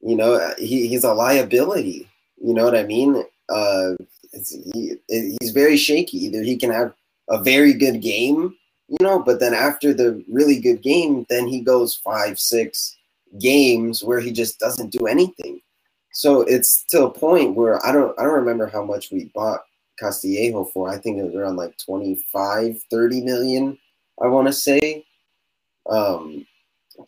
you 0.00 0.16
know, 0.16 0.54
he, 0.58 0.88
he's 0.88 1.04
a 1.04 1.14
liability. 1.14 2.08
You 2.42 2.54
know 2.54 2.64
what 2.64 2.76
I 2.76 2.84
mean? 2.84 3.24
uh, 3.48 3.92
he, 4.72 4.96
he's 5.08 5.50
very 5.52 5.76
shaky. 5.76 6.18
Either 6.26 6.42
he 6.42 6.56
can 6.56 6.70
have 6.70 6.94
a 7.28 7.42
very 7.42 7.74
good 7.74 8.00
game, 8.02 8.54
you 8.88 8.98
know, 9.02 9.20
but 9.20 9.40
then 9.40 9.54
after 9.54 9.92
the 9.94 10.24
really 10.30 10.60
good 10.60 10.82
game, 10.82 11.26
then 11.30 11.46
he 11.48 11.60
goes 11.60 11.94
five, 11.96 12.38
six 12.38 12.96
games 13.40 14.04
where 14.04 14.20
he 14.20 14.32
just 14.32 14.58
doesn't 14.60 14.90
do 14.90 15.06
anything. 15.06 15.60
So 16.20 16.42
it's 16.42 16.84
to 16.90 17.06
a 17.06 17.10
point 17.10 17.56
where 17.56 17.82
I 17.86 17.92
don't 17.92 18.14
I 18.20 18.24
don't 18.24 18.34
remember 18.34 18.66
how 18.66 18.84
much 18.84 19.10
we 19.10 19.30
bought 19.34 19.60
Castillejo 19.98 20.66
for. 20.66 20.90
I 20.90 20.98
think 20.98 21.16
it 21.16 21.22
was 21.22 21.34
around 21.34 21.56
like 21.56 21.78
25, 21.78 22.82
30 22.90 23.20
million, 23.22 23.78
I 24.22 24.26
want 24.26 24.46
to 24.46 24.52
say. 24.52 25.06
Um, 25.88 26.46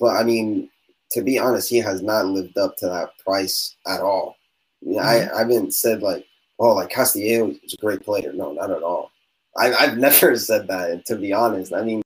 but 0.00 0.16
I 0.16 0.22
mean, 0.22 0.70
to 1.10 1.20
be 1.20 1.38
honest, 1.38 1.68
he 1.68 1.76
has 1.76 2.00
not 2.00 2.24
lived 2.24 2.56
up 2.56 2.78
to 2.78 2.86
that 2.86 3.10
price 3.18 3.76
at 3.86 4.00
all. 4.00 4.36
mm-hmm. 4.82 4.98
I, 4.98 5.30
I 5.30 5.40
haven't 5.40 5.74
said 5.74 6.00
like, 6.00 6.24
oh, 6.58 6.72
like 6.72 6.88
Castillejo 6.88 7.54
is 7.64 7.74
a 7.74 7.82
great 7.82 8.02
player. 8.02 8.32
No, 8.32 8.54
not 8.54 8.70
at 8.70 8.82
all. 8.82 9.10
I, 9.58 9.74
I've 9.74 9.98
never 10.08 10.38
said 10.38 10.66
that. 10.68 10.90
And 10.90 11.04
to 11.04 11.16
be 11.16 11.34
honest, 11.34 11.74
I 11.74 11.82
mean, 11.82 12.00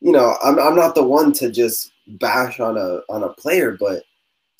you 0.00 0.12
know, 0.12 0.38
I'm, 0.42 0.58
I'm 0.58 0.74
not 0.74 0.94
the 0.94 1.04
one 1.04 1.34
to 1.34 1.50
just 1.50 1.92
bash 2.06 2.60
on 2.60 2.78
a 2.78 3.00
on 3.12 3.24
a 3.24 3.34
player, 3.34 3.76
but 3.78 4.04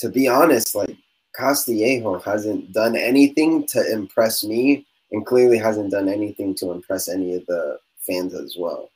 to 0.00 0.10
be 0.10 0.28
honest, 0.28 0.74
like 0.74 0.94
Castillejo 1.36 2.18
hasn't 2.18 2.72
done 2.72 2.96
anything 2.96 3.66
to 3.68 3.92
impress 3.92 4.42
me, 4.44 4.86
and 5.12 5.24
clearly 5.26 5.58
hasn't 5.58 5.90
done 5.90 6.08
anything 6.08 6.54
to 6.56 6.72
impress 6.72 7.08
any 7.08 7.34
of 7.34 7.46
the 7.46 7.78
fans 7.98 8.34
as 8.34 8.56
well. 8.58 8.90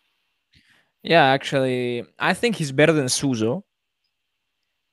Yeah, 1.03 1.25
actually, 1.25 2.05
I 2.19 2.35
think 2.35 2.57
he's 2.57 2.73
better 2.73 2.93
than 2.93 3.09
Suso 3.09 3.65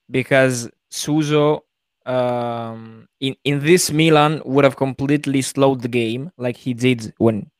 because 0.09 0.69
Suso 0.89 1.63
um, 2.05 3.07
in 3.19 3.35
in 3.43 3.59
this 3.59 3.91
Milan 3.91 4.41
would 4.45 4.63
have 4.63 4.77
completely 4.77 5.41
slowed 5.41 5.81
the 5.81 5.89
game 5.89 6.31
like 6.37 6.55
he 6.55 6.73
did 6.73 7.13
when 7.17 7.51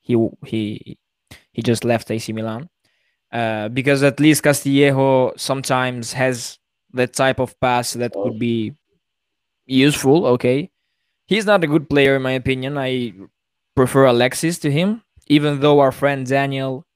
he 0.00 0.16
he 0.44 0.98
he 1.52 1.62
just 1.62 1.84
left 1.84 2.10
AC 2.10 2.32
Milan. 2.32 2.68
Uh, 3.32 3.68
because 3.68 4.02
at 4.02 4.20
least 4.20 4.42
Castillejo 4.42 5.32
sometimes 5.36 6.12
has 6.12 6.58
that 6.92 7.14
type 7.14 7.38
of 7.40 7.58
pass 7.60 7.94
that 7.94 8.12
could 8.12 8.38
be 8.38 8.74
useful. 9.66 10.26
Okay, 10.26 10.70
he's 11.26 11.46
not 11.46 11.64
a 11.64 11.66
good 11.66 11.88
player 11.88 12.16
in 12.16 12.22
my 12.22 12.32
opinion. 12.32 12.78
I 12.78 13.12
prefer 13.74 14.06
Alexis 14.06 14.58
to 14.60 14.70
him, 14.70 15.02
even 15.26 15.60
though 15.60 15.80
our 15.80 15.92
friend 15.92 16.26
Daniel 16.26 16.86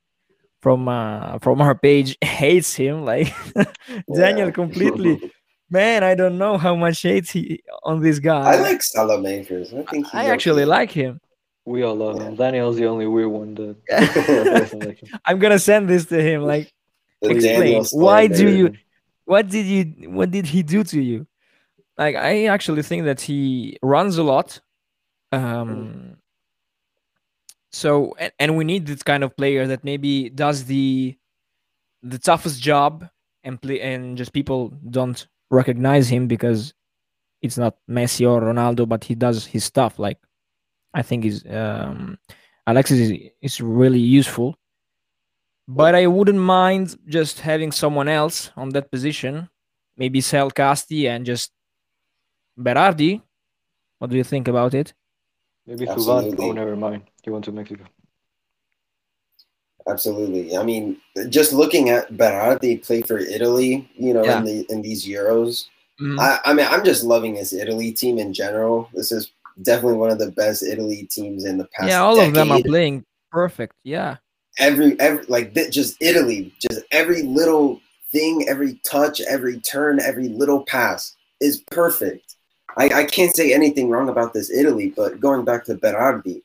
from 0.60 0.88
uh, 0.88 1.38
from 1.38 1.60
our 1.60 1.74
page 1.74 2.16
hates 2.22 2.74
him. 2.74 3.04
Like 3.04 3.34
Daniel 4.14 4.52
completely. 4.52 5.32
Man, 5.68 6.04
I 6.04 6.14
don't 6.14 6.38
know 6.38 6.58
how 6.58 6.76
much 6.76 7.02
hates 7.02 7.30
he 7.30 7.62
on 7.82 8.00
this 8.00 8.20
guy. 8.20 8.52
I 8.52 8.56
like 8.60 8.80
Saelemaekers. 8.80 9.76
I 9.76 9.82
think 9.90 10.14
I 10.14 10.26
actually 10.26 10.62
okay. 10.62 10.70
like 10.78 10.90
him. 10.92 11.20
We 11.64 11.82
all 11.82 11.96
love 11.96 12.20
him. 12.20 12.36
Daniel's 12.36 12.76
the 12.76 12.86
only 12.86 13.08
weird 13.08 13.28
one 13.28 13.54
that. 13.54 15.20
I'm 15.24 15.40
gonna 15.40 15.58
send 15.58 15.88
this 15.88 16.06
to 16.06 16.22
him. 16.22 16.42
Like, 16.42 16.72
explain 17.22 17.84
why 17.90 18.28
do 18.28 18.48
you? 18.48 18.74
What 19.24 19.48
did 19.48 19.66
you? 19.66 20.10
What 20.10 20.30
did 20.30 20.46
he 20.46 20.62
do 20.62 20.84
to 20.84 21.00
you? 21.00 21.26
Like, 21.98 22.16
I 22.16 22.46
actually 22.46 22.82
think 22.82 23.04
that 23.04 23.20
he 23.20 23.78
runs 23.82 24.18
a 24.18 24.22
lot. 24.22 24.60
Um. 25.32 26.16
So 27.72 28.14
and, 28.18 28.32
and 28.38 28.56
we 28.56 28.64
need 28.64 28.86
this 28.86 29.02
kind 29.02 29.24
of 29.24 29.36
player 29.36 29.66
that 29.66 29.84
maybe 29.84 30.30
does 30.30 30.64
the 30.64 31.16
the 32.02 32.18
toughest 32.18 32.62
job 32.62 33.08
and 33.44 33.60
play 33.60 33.80
and 33.80 34.16
just 34.16 34.32
people 34.32 34.72
don't 34.90 35.26
recognize 35.50 36.08
him 36.08 36.26
because 36.26 36.72
it's 37.42 37.58
not 37.58 37.76
Messi 37.88 38.28
or 38.28 38.40
Ronaldo, 38.40 38.88
but 38.88 39.04
he 39.04 39.14
does 39.14 39.44
his 39.44 39.64
stuff 39.64 39.98
like 39.98 40.18
I 40.94 41.02
think 41.02 41.24
is 41.24 41.44
um, 41.50 42.18
Alexis 42.66 42.98
is, 42.98 43.12
is 43.42 43.60
really 43.60 44.00
useful. 44.00 44.58
But 45.68 45.94
I 45.94 46.06
wouldn't 46.06 46.38
mind 46.38 46.96
just 47.08 47.40
having 47.40 47.72
someone 47.72 48.08
else 48.08 48.50
on 48.56 48.70
that 48.70 48.90
position, 48.90 49.48
maybe 49.96 50.20
sell 50.20 50.50
Casti 50.50 51.08
and 51.08 51.26
just 51.26 51.52
Berardi. 52.58 53.20
What 53.98 54.10
do 54.10 54.16
you 54.16 54.24
think 54.24 54.48
about 54.48 54.74
it? 54.74 54.92
Maybe 55.66 55.86
Fuvan. 55.86 56.34
Oh, 56.38 56.52
never 56.52 56.76
mind. 56.76 57.02
He 57.22 57.30
went 57.30 57.44
to 57.46 57.52
Mexico. 57.52 57.84
Absolutely. 59.88 60.56
I 60.56 60.64
mean, 60.64 60.98
just 61.28 61.52
looking 61.52 61.90
at 61.90 62.12
Berardi 62.12 62.84
play 62.84 63.02
for 63.02 63.18
Italy, 63.18 63.88
you 63.94 64.12
know, 64.12 64.24
yeah. 64.24 64.38
in 64.38 64.44
the 64.44 64.66
in 64.68 64.82
these 64.82 65.06
Euros. 65.06 65.66
Mm-hmm. 66.00 66.20
I, 66.20 66.40
I 66.44 66.52
mean, 66.52 66.66
I'm 66.68 66.84
just 66.84 67.04
loving 67.04 67.34
this 67.34 67.52
Italy 67.52 67.92
team 67.92 68.18
in 68.18 68.34
general. 68.34 68.90
This 68.92 69.12
is 69.12 69.32
definitely 69.62 69.98
one 69.98 70.10
of 70.10 70.18
the 70.18 70.32
best 70.32 70.62
Italy 70.62 71.08
teams 71.10 71.44
in 71.44 71.56
the 71.56 71.66
past. 71.66 71.88
Yeah, 71.88 72.02
all 72.02 72.16
decade. 72.16 72.28
of 72.28 72.34
them 72.34 72.52
are 72.52 72.62
playing 72.62 73.04
perfect. 73.30 73.74
Yeah. 73.84 74.16
Every 74.58 74.98
every 75.00 75.24
like 75.26 75.54
just 75.70 75.96
Italy, 76.00 76.52
just 76.60 76.82
every 76.90 77.22
little 77.22 77.80
thing, 78.10 78.46
every 78.48 78.80
touch, 78.84 79.20
every 79.20 79.60
turn, 79.60 80.00
every 80.00 80.28
little 80.28 80.64
pass 80.64 81.14
is 81.40 81.62
perfect. 81.70 82.35
I, 82.76 82.88
I 82.88 83.04
can't 83.04 83.34
say 83.34 83.52
anything 83.52 83.88
wrong 83.88 84.08
about 84.08 84.34
this 84.34 84.50
Italy, 84.50 84.92
but 84.96 85.20
going 85.20 85.44
back 85.44 85.64
to 85.64 85.74
Berardi, 85.74 86.42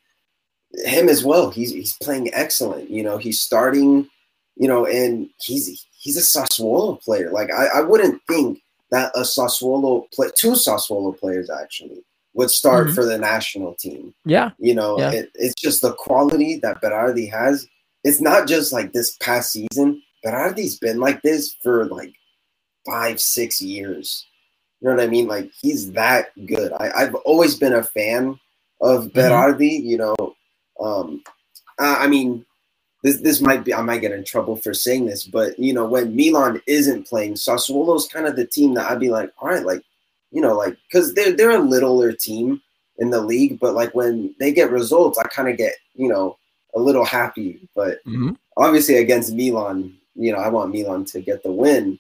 him 0.86 1.10
as 1.10 1.24
well, 1.24 1.50
he's 1.50 1.72
he's 1.72 1.98
playing 2.02 2.34
excellent. 2.34 2.90
You 2.90 3.04
know, 3.04 3.18
he's 3.18 3.42
starting, 3.42 4.08
you 4.56 4.68
know, 4.68 4.86
and 4.86 5.30
he's 5.42 5.88
he's 5.98 6.18
a 6.18 6.22
Sassuolo 6.22 7.02
player. 7.02 7.32
Like 7.32 7.52
I, 7.52 7.68
I 7.80 7.82
wouldn't 7.82 8.22
think 8.28 8.62
that 8.92 9.12
a 9.16 9.22
Sassuolo 9.22 10.10
play 10.12 10.30
two 10.36 10.52
Sassuolo 10.52 11.18
players 11.18 11.50
actually 11.50 12.04
would 12.34 12.50
start 12.50 12.88
mm-hmm. 12.88 12.96
for 12.96 13.06
the 13.06 13.18
national 13.18 13.76
team. 13.76 14.14
Yeah. 14.26 14.52
You 14.58 14.74
know, 14.74 14.98
yeah. 14.98 15.12
It, 15.12 15.32
it's 15.36 15.56
just 15.56 15.82
the 15.82 15.94
quality 15.94 16.60
that 16.60 16.82
Berardi 16.82 17.30
has. 17.30 17.68
It's 18.04 18.22
not 18.22 18.48
just 18.48 18.72
like 18.72 18.94
this 18.94 19.18
past 19.18 19.52
season. 19.52 20.02
Berardi's 20.26 20.80
been 20.80 21.00
like 21.00 21.22
this 21.22 21.56
for 21.62 21.86
like 21.86 22.14
five, 22.86 23.20
six 23.20 23.62
years. 23.62 24.26
You 24.82 24.90
know 24.90 24.96
what 24.96 25.04
I 25.04 25.08
mean? 25.08 25.28
Like 25.28 25.52
he's 25.54 25.92
that 25.92 26.32
good. 26.48 26.74
I, 26.74 26.92
I've 26.96 27.16
always 27.16 27.56
been 27.56 27.74
a 27.74 27.84
fan 27.84 28.40
of 28.82 29.06
mm-hmm. 29.06 29.20
Berardi. 29.20 29.78
Mm-hmm. 29.78 29.88
You 29.88 29.98
know, 29.98 30.36
um, 30.80 31.24
I, 31.80 32.06
I 32.06 32.08
mean, 32.08 32.46
this 33.04 33.22
this 33.22 33.42
might 33.42 33.64
be 33.64 33.74
I 33.74 33.82
might 33.82 34.02
get 34.02 34.12
in 34.12 34.24
trouble 34.24 34.56
for 34.56 34.74
saying 34.74 35.06
this, 35.06 35.26
but 35.26 35.58
you 35.58 35.74
know, 35.74 35.86
when 35.86 36.16
Milan 36.16 36.62
isn't 36.68 37.08
playing, 37.08 37.36
Sassuolo's 37.36 38.08
kind 38.08 38.28
of 38.28 38.36
the 38.36 38.46
team 38.46 38.74
that 38.76 38.90
I'd 38.90 39.00
be 39.00 39.10
like, 39.10 39.32
all 39.40 39.50
right, 39.50 39.66
like 39.66 39.84
you 40.32 40.42
know, 40.42 40.56
like 40.56 40.78
because 40.88 41.14
they're 41.14 41.34
they're 41.34 41.52
a 41.52 41.60
littler 41.60 42.12
team 42.14 42.62
in 42.98 43.10
the 43.10 43.22
league, 43.22 43.60
but 43.60 43.74
like 43.74 43.94
when 43.96 44.36
they 44.40 44.52
get 44.52 44.72
results, 44.72 45.18
I 45.18 45.28
kind 45.28 45.50
of 45.50 45.58
get 45.58 45.74
you 45.96 46.08
know 46.08 46.38
a 46.76 46.80
little 46.80 47.06
happy. 47.06 47.68
But 47.76 48.04
mm-hmm. 48.06 48.32
obviously 48.58 48.98
against 48.98 49.34
Milan, 49.34 49.96
you 50.16 50.32
know, 50.32 50.40
I 50.40 50.50
want 50.50 50.72
Milan 50.72 51.06
to 51.06 51.22
get 51.22 51.44
the 51.44 51.52
win. 51.52 52.00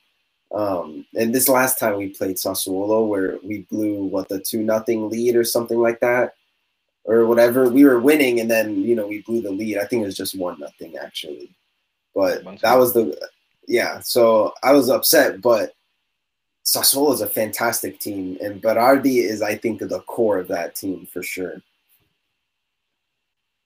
Um, 0.54 1.06
and 1.16 1.34
this 1.34 1.47
last 1.47 1.80
time 1.80 1.97
we 1.97 2.10
played 2.10 2.36
Sassuolo, 2.36 3.08
where 3.08 3.38
we 3.43 3.60
blew 3.72 4.04
what 4.04 4.28
the 4.28 4.39
two 4.39 4.64
nothing 4.64 5.10
lead 5.10 5.36
or 5.36 5.43
something 5.43 5.80
like 5.80 5.99
that, 6.02 6.36
or 7.06 7.26
whatever, 7.26 7.70
we 7.70 7.86
were 7.86 7.99
winning, 7.99 8.39
and 8.39 8.52
then 8.52 8.82
you 8.82 8.95
know 8.95 9.08
we 9.08 9.22
blew 9.22 9.41
the 9.41 9.52
lead. 9.52 9.78
I 9.78 9.86
think 9.86 10.04
it 10.04 10.08
was 10.08 10.18
just 10.18 10.38
one 10.38 10.60
nothing 10.60 10.97
actually, 10.97 11.56
but 12.14 12.43
that 12.62 12.78
was 12.78 12.93
the 12.93 13.18
yeah. 13.68 13.99
So 14.02 14.54
I 14.62 14.74
was 14.74 14.89
upset, 14.89 15.41
but 15.41 15.74
Sassuolo 16.66 17.14
is 17.14 17.22
a 17.22 17.28
fantastic 17.28 17.99
team, 17.99 18.38
and 18.41 18.62
Berardi 18.62 19.24
is, 19.24 19.41
I 19.41 19.56
think, 19.56 19.80
the 19.80 20.02
core 20.02 20.38
of 20.38 20.47
that 20.49 20.76
team 20.76 21.08
for 21.12 21.24
sure. 21.24 21.62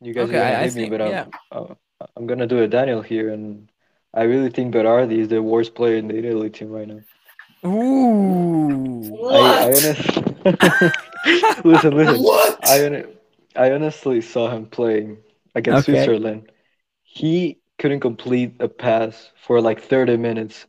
You 0.02 0.14
guys 0.14 0.30
okay, 0.30 0.38
are 0.38 0.70
gonna 0.70 0.76
me, 0.76 0.90
but 0.90 1.02
I'm, 1.02 1.32
uh, 1.52 1.74
I'm 2.16 2.28
gonna 2.28 2.48
do 2.48 2.62
a 2.62 2.68
Daniel 2.68 3.02
here, 3.02 3.32
and 3.32 3.68
I 4.16 4.24
really 4.24 4.50
think 4.50 4.74
Berardi 4.74 5.20
is 5.20 5.28
the 5.28 5.44
worst 5.44 5.76
player 5.76 5.98
in 5.98 6.08
the 6.08 6.18
Italy 6.18 6.50
team 6.50 6.72
right 6.72 6.88
now. 6.88 7.02
Ooh, 7.66 9.30
I, 9.30 9.38
I 9.38 9.64
honestly, 9.66 10.24
listen, 11.64 11.98
listen. 11.98 12.24
What? 12.24 12.60
I, 12.64 13.06
I 13.56 13.72
honestly 13.72 14.22
saw 14.22 14.50
him 14.50 14.68
playing 14.68 15.18
against 15.54 15.90
okay. 15.90 16.06
Switzerland. 16.06 16.52
He 17.04 17.60
couldn't 17.78 18.00
complete 18.00 18.56
a 18.60 18.70
pass 18.70 19.32
for 19.36 19.60
like 19.62 19.82
30 19.82 20.18
minutes 20.18 20.66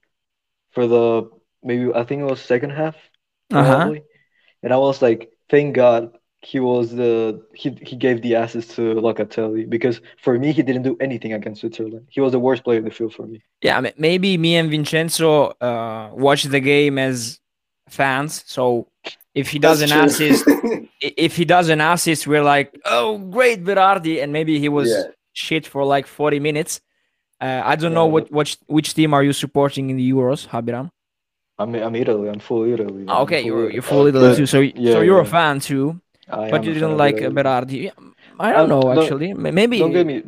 for 0.70 0.86
the 0.86 1.30
maybe 1.62 1.92
I 1.94 2.04
think 2.04 2.22
it 2.22 2.24
was 2.24 2.40
second 2.40 2.70
half, 2.70 2.96
probably. 3.50 3.98
Uh-huh. 3.98 4.06
And 4.62 4.72
I 4.72 4.78
was 4.78 5.00
like, 5.02 5.30
thank 5.48 5.76
God 5.76 6.16
he 6.50 6.60
was 6.60 6.92
the 6.92 7.42
he 7.54 7.68
he 7.82 7.96
gave 7.96 8.22
the 8.22 8.34
assist 8.34 8.70
to 8.76 8.82
Locatelli 9.06 9.68
because 9.68 10.00
for 10.24 10.38
me 10.38 10.52
he 10.52 10.62
didn't 10.62 10.84
do 10.90 10.96
anything 11.00 11.32
against 11.32 11.60
Switzerland. 11.62 12.06
He 12.08 12.20
was 12.20 12.30
the 12.30 12.38
worst 12.38 12.62
player 12.62 12.78
in 12.78 12.84
the 12.84 12.92
field 12.98 13.14
for 13.14 13.26
me. 13.26 13.42
Yeah, 13.62 13.90
maybe 13.98 14.38
me 14.38 14.54
and 14.54 14.70
Vincenzo 14.70 15.32
uh, 15.60 16.10
watched 16.12 16.48
the 16.56 16.60
game 16.60 16.98
as 16.98 17.40
fans. 17.88 18.44
So 18.46 18.86
if 19.34 19.48
he 19.48 19.58
does 19.58 19.80
That's 19.80 19.90
an 19.90 19.98
true. 19.98 20.06
assist, 20.06 20.44
if 21.00 21.36
he 21.36 21.44
does 21.44 21.68
an 21.68 21.80
assist, 21.80 22.28
we're 22.28 22.44
like, 22.44 22.68
oh 22.84 23.18
great 23.18 23.64
Berardi, 23.64 24.22
and 24.22 24.32
maybe 24.32 24.60
he 24.60 24.68
was 24.68 24.88
yeah. 24.88 25.02
shit 25.32 25.66
for 25.66 25.84
like 25.84 26.06
forty 26.06 26.38
minutes. 26.38 26.80
Uh, 27.40 27.62
I 27.64 27.74
don't 27.74 27.90
yeah. 27.90 27.96
know 27.96 28.06
what, 28.06 28.30
what 28.30 28.56
which 28.66 28.94
team 28.94 29.14
are 29.14 29.24
you 29.24 29.32
supporting 29.32 29.90
in 29.90 29.96
the 29.96 30.08
Euros, 30.12 30.46
Habiram? 30.46 30.92
I'm 31.58 31.74
I'm 31.74 31.94
Italy. 31.96 32.28
I'm 32.28 32.38
full 32.38 32.64
Italy. 32.64 33.02
I'm 33.08 33.22
okay, 33.22 33.42
full 33.42 33.46
you're 33.46 33.70
you're 33.72 33.82
full 33.82 34.06
Italy 34.06 34.36
too. 34.36 34.46
So 34.46 34.60
yeah, 34.60 34.92
so 34.92 35.00
you're 35.00 35.22
yeah. 35.22 35.30
a 35.34 35.36
fan 35.38 35.58
too. 35.58 36.00
I 36.30 36.50
but 36.50 36.64
you 36.64 36.74
didn't 36.74 36.96
like 36.96 37.18
Berardi. 37.18 37.36
Berardi. 37.36 37.90
I 38.38 38.52
don't 38.52 38.68
Um, 38.68 38.68
know 38.68 38.92
don't 38.92 38.92
actually. 38.92 39.34
Maybe 39.34 39.78
don't 39.78 39.92
get 39.92 40.06
me 40.06 40.22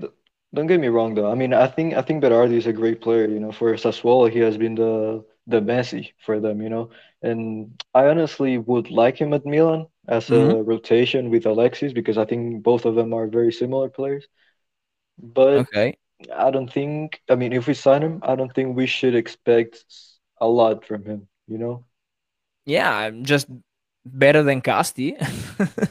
don't 0.54 0.66
get 0.66 0.80
me 0.80 0.88
wrong 0.88 1.14
though. 1.14 1.30
I 1.30 1.34
mean, 1.34 1.52
I 1.54 1.66
think 1.68 1.94
I 1.94 2.02
think 2.02 2.22
Berardi 2.22 2.56
is 2.56 2.66
a 2.66 2.72
great 2.72 3.00
player. 3.00 3.28
You 3.28 3.40
know, 3.40 3.52
for 3.52 3.72
Sassuolo, 3.74 4.30
he 4.30 4.38
has 4.40 4.56
been 4.56 4.74
the 4.74 5.24
the 5.46 5.60
Messi 5.60 6.12
for 6.24 6.40
them. 6.40 6.62
You 6.62 6.70
know, 6.70 6.90
and 7.22 7.80
I 7.94 8.06
honestly 8.08 8.58
would 8.58 8.90
like 8.90 9.16
him 9.18 9.32
at 9.34 9.46
Milan 9.46 9.86
as 10.08 10.30
a 10.30 10.62
rotation 10.62 11.30
with 11.30 11.46
Alexis 11.46 11.92
because 11.92 12.18
I 12.18 12.24
think 12.24 12.62
both 12.62 12.84
of 12.86 12.94
them 12.94 13.12
are 13.14 13.26
very 13.26 13.52
similar 13.52 13.88
players. 13.90 14.26
But 15.18 15.66
okay. 15.68 15.98
I 16.34 16.50
don't 16.50 16.72
think. 16.72 17.22
I 17.30 17.36
mean, 17.36 17.52
if 17.52 17.66
we 17.68 17.74
sign 17.74 18.02
him, 18.02 18.20
I 18.24 18.36
don't 18.36 18.54
think 18.54 18.76
we 18.76 18.86
should 18.86 19.14
expect 19.14 19.84
a 20.40 20.48
lot 20.48 20.86
from 20.86 21.04
him. 21.04 21.28
You 21.48 21.58
know. 21.58 21.84
Yeah, 22.64 22.92
I'm 22.94 23.24
just 23.24 23.48
better 24.12 24.42
than 24.42 24.60
Casti. 24.60 25.16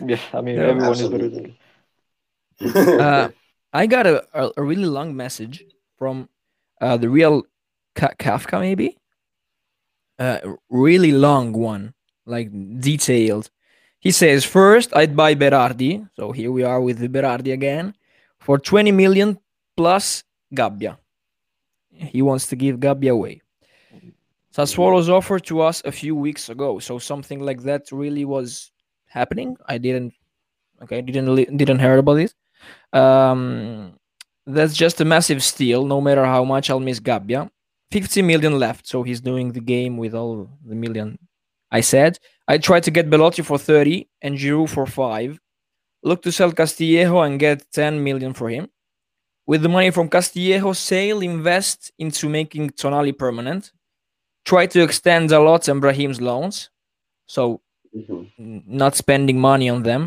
Yeah. 0.05 0.20
I 0.34 0.41
mean, 0.41 0.55
Yeah, 0.55 0.72
everyone 0.74 0.91
is 0.93 1.09
better 1.09 1.30
than. 1.30 1.57
uh, 2.99 3.30
I 3.74 3.86
got 3.88 4.07
a, 4.07 4.24
a, 4.34 4.51
a 4.57 4.63
really 4.63 4.86
long 4.86 5.15
message 5.15 5.63
from 5.97 6.30
uh, 6.82 6.97
the 6.97 7.09
real 7.09 7.43
Ka- 7.95 8.15
Kafka, 8.20 8.59
maybe. 8.59 8.97
Uh, 10.20 10.39
really 10.70 11.11
long 11.11 11.53
one, 11.53 11.93
like 12.26 12.49
detailed. 12.80 13.49
He 13.99 14.11
says, 14.11 14.45
first, 14.45 14.95
I'd 14.95 15.15
buy 15.15 15.36
Berardi. 15.36 16.07
So 16.15 16.32
here 16.32 16.51
we 16.51 16.63
are 16.63 16.82
with 16.82 16.99
the 16.99 17.09
Berardi 17.09 17.53
again 17.53 17.93
for 18.39 18.57
20 18.57 18.91
million 18.91 19.38
plus 19.76 20.24
Gabbia. 20.53 20.97
He 21.91 22.22
wants 22.22 22.47
to 22.47 22.55
give 22.55 22.78
Gabbia 22.78 23.11
away. 23.11 23.41
Sassuolo's 24.58 25.08
offer 25.08 25.38
to 25.39 25.62
us 25.62 25.84
a 25.86 25.91
few 25.91 26.16
weeks 26.16 26.49
ago. 26.49 26.80
So 26.80 26.97
something 26.97 27.39
like 27.39 27.62
that 27.64 27.91
really 27.91 28.26
was 28.26 28.72
happening. 29.05 29.55
I 29.68 29.78
didn't, 29.78 30.14
okay, 30.82 31.01
didn't 31.01 31.58
didn't 31.58 31.80
hear 31.80 31.97
about 31.99 32.20
it. 32.20 32.34
Um, 32.91 33.93
that's 34.47 34.74
just 34.74 34.99
a 34.99 35.05
massive 35.05 35.43
steal. 35.43 35.86
No 35.86 36.01
matter 36.01 36.26
how 36.26 36.43
much 36.43 36.72
I'll 36.72 36.80
miss 36.80 36.99
Gabbia, 36.99 37.51
50 37.91 38.24
million 38.24 38.58
left. 38.58 38.88
So 38.88 39.03
he's 39.03 39.22
doing 39.22 39.51
the 39.51 39.60
game 39.60 39.95
with 39.95 40.16
all 40.16 40.49
the 40.66 40.76
million. 40.76 41.20
I 41.72 41.82
said 41.82 42.18
I 42.47 42.58
tried 42.58 42.84
to 42.84 42.91
get 42.91 43.12
Belotti 43.12 43.43
for 43.43 43.60
30 43.60 44.08
and 44.24 44.38
Giroud 44.38 44.70
for 44.70 44.88
five. 44.88 45.39
Look 46.01 46.24
to 46.24 46.32
sell 46.32 46.51
Castillejo 46.51 47.22
and 47.22 47.39
get 47.39 47.72
10 47.74 48.03
million 48.03 48.34
for 48.34 48.49
him. 48.49 48.70
With 49.45 49.62
the 49.62 49.70
money 49.70 49.91
from 49.91 50.10
Castillejo 50.10 50.74
sale, 50.74 51.22
invest 51.22 51.91
into 51.99 52.28
making 52.28 52.72
Tonali 52.72 53.16
permanent. 53.16 53.72
Try 54.50 54.66
to 54.74 54.80
extend 54.88 55.30
Dalot 55.30 55.68
and 55.68 55.82
Brahim's 55.82 56.20
loans. 56.22 56.70
So 57.36 57.62
Mhm. 57.95 58.64
not 58.84 58.95
spending 58.95 59.39
money 59.52 59.68
on 59.70 59.84
them, 59.84 60.04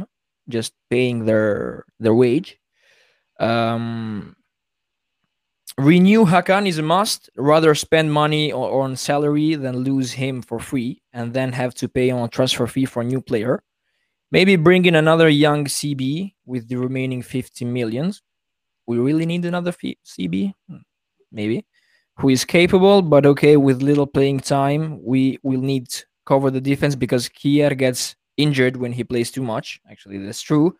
just 0.48 0.72
paying 0.92 1.18
their 1.28 1.84
their 2.02 2.14
wage. 2.14 2.58
Um, 3.38 4.36
renew 5.78 6.24
Hakan 6.32 6.66
is 6.66 6.78
a 6.78 6.82
must. 6.82 7.30
Rather 7.36 7.74
spend 7.74 8.12
money 8.12 8.52
o- 8.52 8.80
on 8.80 8.96
salary 8.96 9.54
than 9.56 9.84
lose 9.90 10.12
him 10.12 10.42
for 10.42 10.58
free 10.58 11.02
and 11.12 11.32
then 11.36 11.52
have 11.52 11.74
to 11.80 11.88
pay 11.88 12.10
on 12.10 12.28
transfer 12.30 12.66
fee 12.66 12.86
for 12.86 13.00
a 13.02 13.04
new 13.12 13.20
player. 13.30 13.62
Maybe 14.30 14.56
bring 14.56 14.84
in 14.86 14.94
another 14.94 15.28
young 15.28 15.66
CB 15.66 16.34
with 16.46 16.68
the 16.68 16.76
remaining 16.76 17.22
50 17.22 17.64
millions. 17.64 18.22
We 18.86 18.98
really 18.98 19.26
need 19.26 19.44
another 19.44 19.72
fee- 19.72 19.98
CB, 20.04 20.54
Hmm, 20.68 20.82
maybe, 21.32 21.66
who 22.20 22.28
is 22.28 22.44
capable 22.44 23.00
but 23.00 23.24
okay 23.24 23.56
with 23.56 23.82
little 23.82 24.06
playing 24.06 24.40
time. 24.40 25.02
We 25.02 25.38
will 25.42 25.60
need 25.60 25.88
cover 26.26 26.50
the 26.50 26.60
defense 26.60 26.94
because 26.94 27.28
Kjær 27.28 27.76
gets 27.76 28.14
injured 28.36 28.76
when 28.76 28.92
he 28.92 29.04
plays 29.04 29.30
too 29.30 29.42
much. 29.42 29.80
Actually, 29.90 30.18
that's 30.18 30.42
true. 30.42 30.76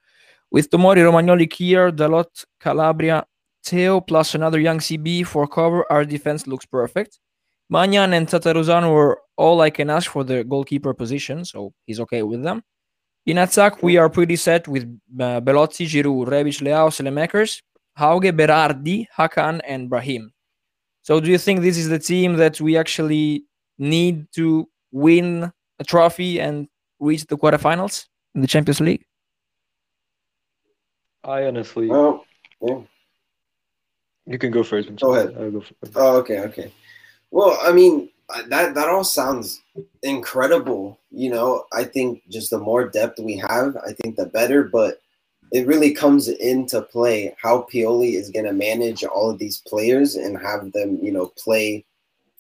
With 0.51 0.71
Tomori, 0.71 1.03
Romagnoli, 1.03 1.49
Kjær, 1.49 1.93
Dalot, 1.93 2.45
Calabria, 2.61 3.25
Theo, 3.65 4.01
plus 4.01 4.35
another 4.35 4.61
young 4.61 4.79
CB 4.79 5.27
for 5.27 5.47
cover, 5.47 5.91
our 5.91 6.05
defense 6.05 6.47
looks 6.47 6.67
perfect. 6.67 7.19
Maignan 7.73 8.13
and 8.15 8.27
Tătărușanu 8.27 8.93
were 8.93 9.19
all 9.37 9.61
I 9.61 9.71
can 9.71 9.91
ask 9.91 10.11
for 10.11 10.25
the 10.25 10.45
goalkeeper 10.45 10.93
position, 10.93 11.45
so 11.45 11.73
he's 11.87 12.01
okay 12.01 12.23
with 12.23 12.43
them. 12.43 12.63
In 13.27 13.39
attack, 13.39 13.83
we 13.83 13.97
are 13.97 14.09
pretty 14.09 14.37
set 14.37 14.67
with 14.67 14.85
uh, 15.21 15.41
Belotti, 15.41 15.87
Giroud, 15.87 16.29
Rebic, 16.29 16.61
Leao, 16.63 16.91
Saelemaekers, 16.91 17.63
Hauge, 17.99 18.33
Berardi, 18.33 19.07
Hakan, 19.17 19.61
and 19.67 19.89
Brahim. 19.89 20.33
So, 21.11 21.19
do 21.19 21.29
you 21.29 21.39
think 21.39 21.63
this 21.63 21.77
is 21.77 21.89
the 21.89 21.99
team 21.99 22.37
that 22.37 22.61
we 22.61 22.77
actually 22.77 23.43
need 23.79 24.31
to 24.37 24.69
win 24.93 25.51
a 25.81 25.85
trophy 25.85 26.41
and 26.41 26.69
reach 27.01 27.27
the 27.27 27.37
quarterfinals 27.37 28.07
in 28.37 28.43
the 28.43 28.47
Champions 28.47 28.81
League? 28.81 29.05
I 31.25 31.47
honestly, 31.47 31.89
Well, 31.89 32.25
yeah. 32.63 32.79
you 34.25 34.39
can 34.39 34.53
go 34.53 34.63
first. 34.63 34.95
Go 35.01 35.17
ahead. 35.17 35.35
I'll 35.37 35.51
go 35.51 35.63
first. 35.63 35.93
Oh, 35.97 36.19
okay, 36.19 36.39
okay. 36.43 36.73
Well, 37.33 37.59
I 37.61 37.73
mean, 37.73 38.09
that 38.47 38.77
that 38.77 38.89
all 38.89 39.03
sounds 39.03 39.61
incredible. 40.05 41.01
You 41.11 41.31
know, 41.31 41.65
I 41.73 41.83
think 41.83 42.23
just 42.29 42.51
the 42.51 42.59
more 42.61 42.89
depth 42.89 43.19
we 43.19 43.37
have, 43.37 43.77
I 43.85 43.95
think 43.95 44.15
the 44.15 44.27
better. 44.27 44.63
But 44.63 45.01
it 45.53 45.67
really 45.67 45.93
comes 45.93 46.29
into 46.29 46.81
play 46.81 47.35
how 47.41 47.67
Pioli 47.73 48.15
is 48.15 48.31
going 48.31 48.45
to 48.47 48.53
manage 48.53 49.03
all 49.05 49.31
of 49.31 49.39
these 49.39 49.63
players 49.67 50.15
and 50.17 50.39
have 50.39 50.73
them, 50.73 50.99
you 51.03 51.11
know, 51.13 51.33
play 51.37 51.85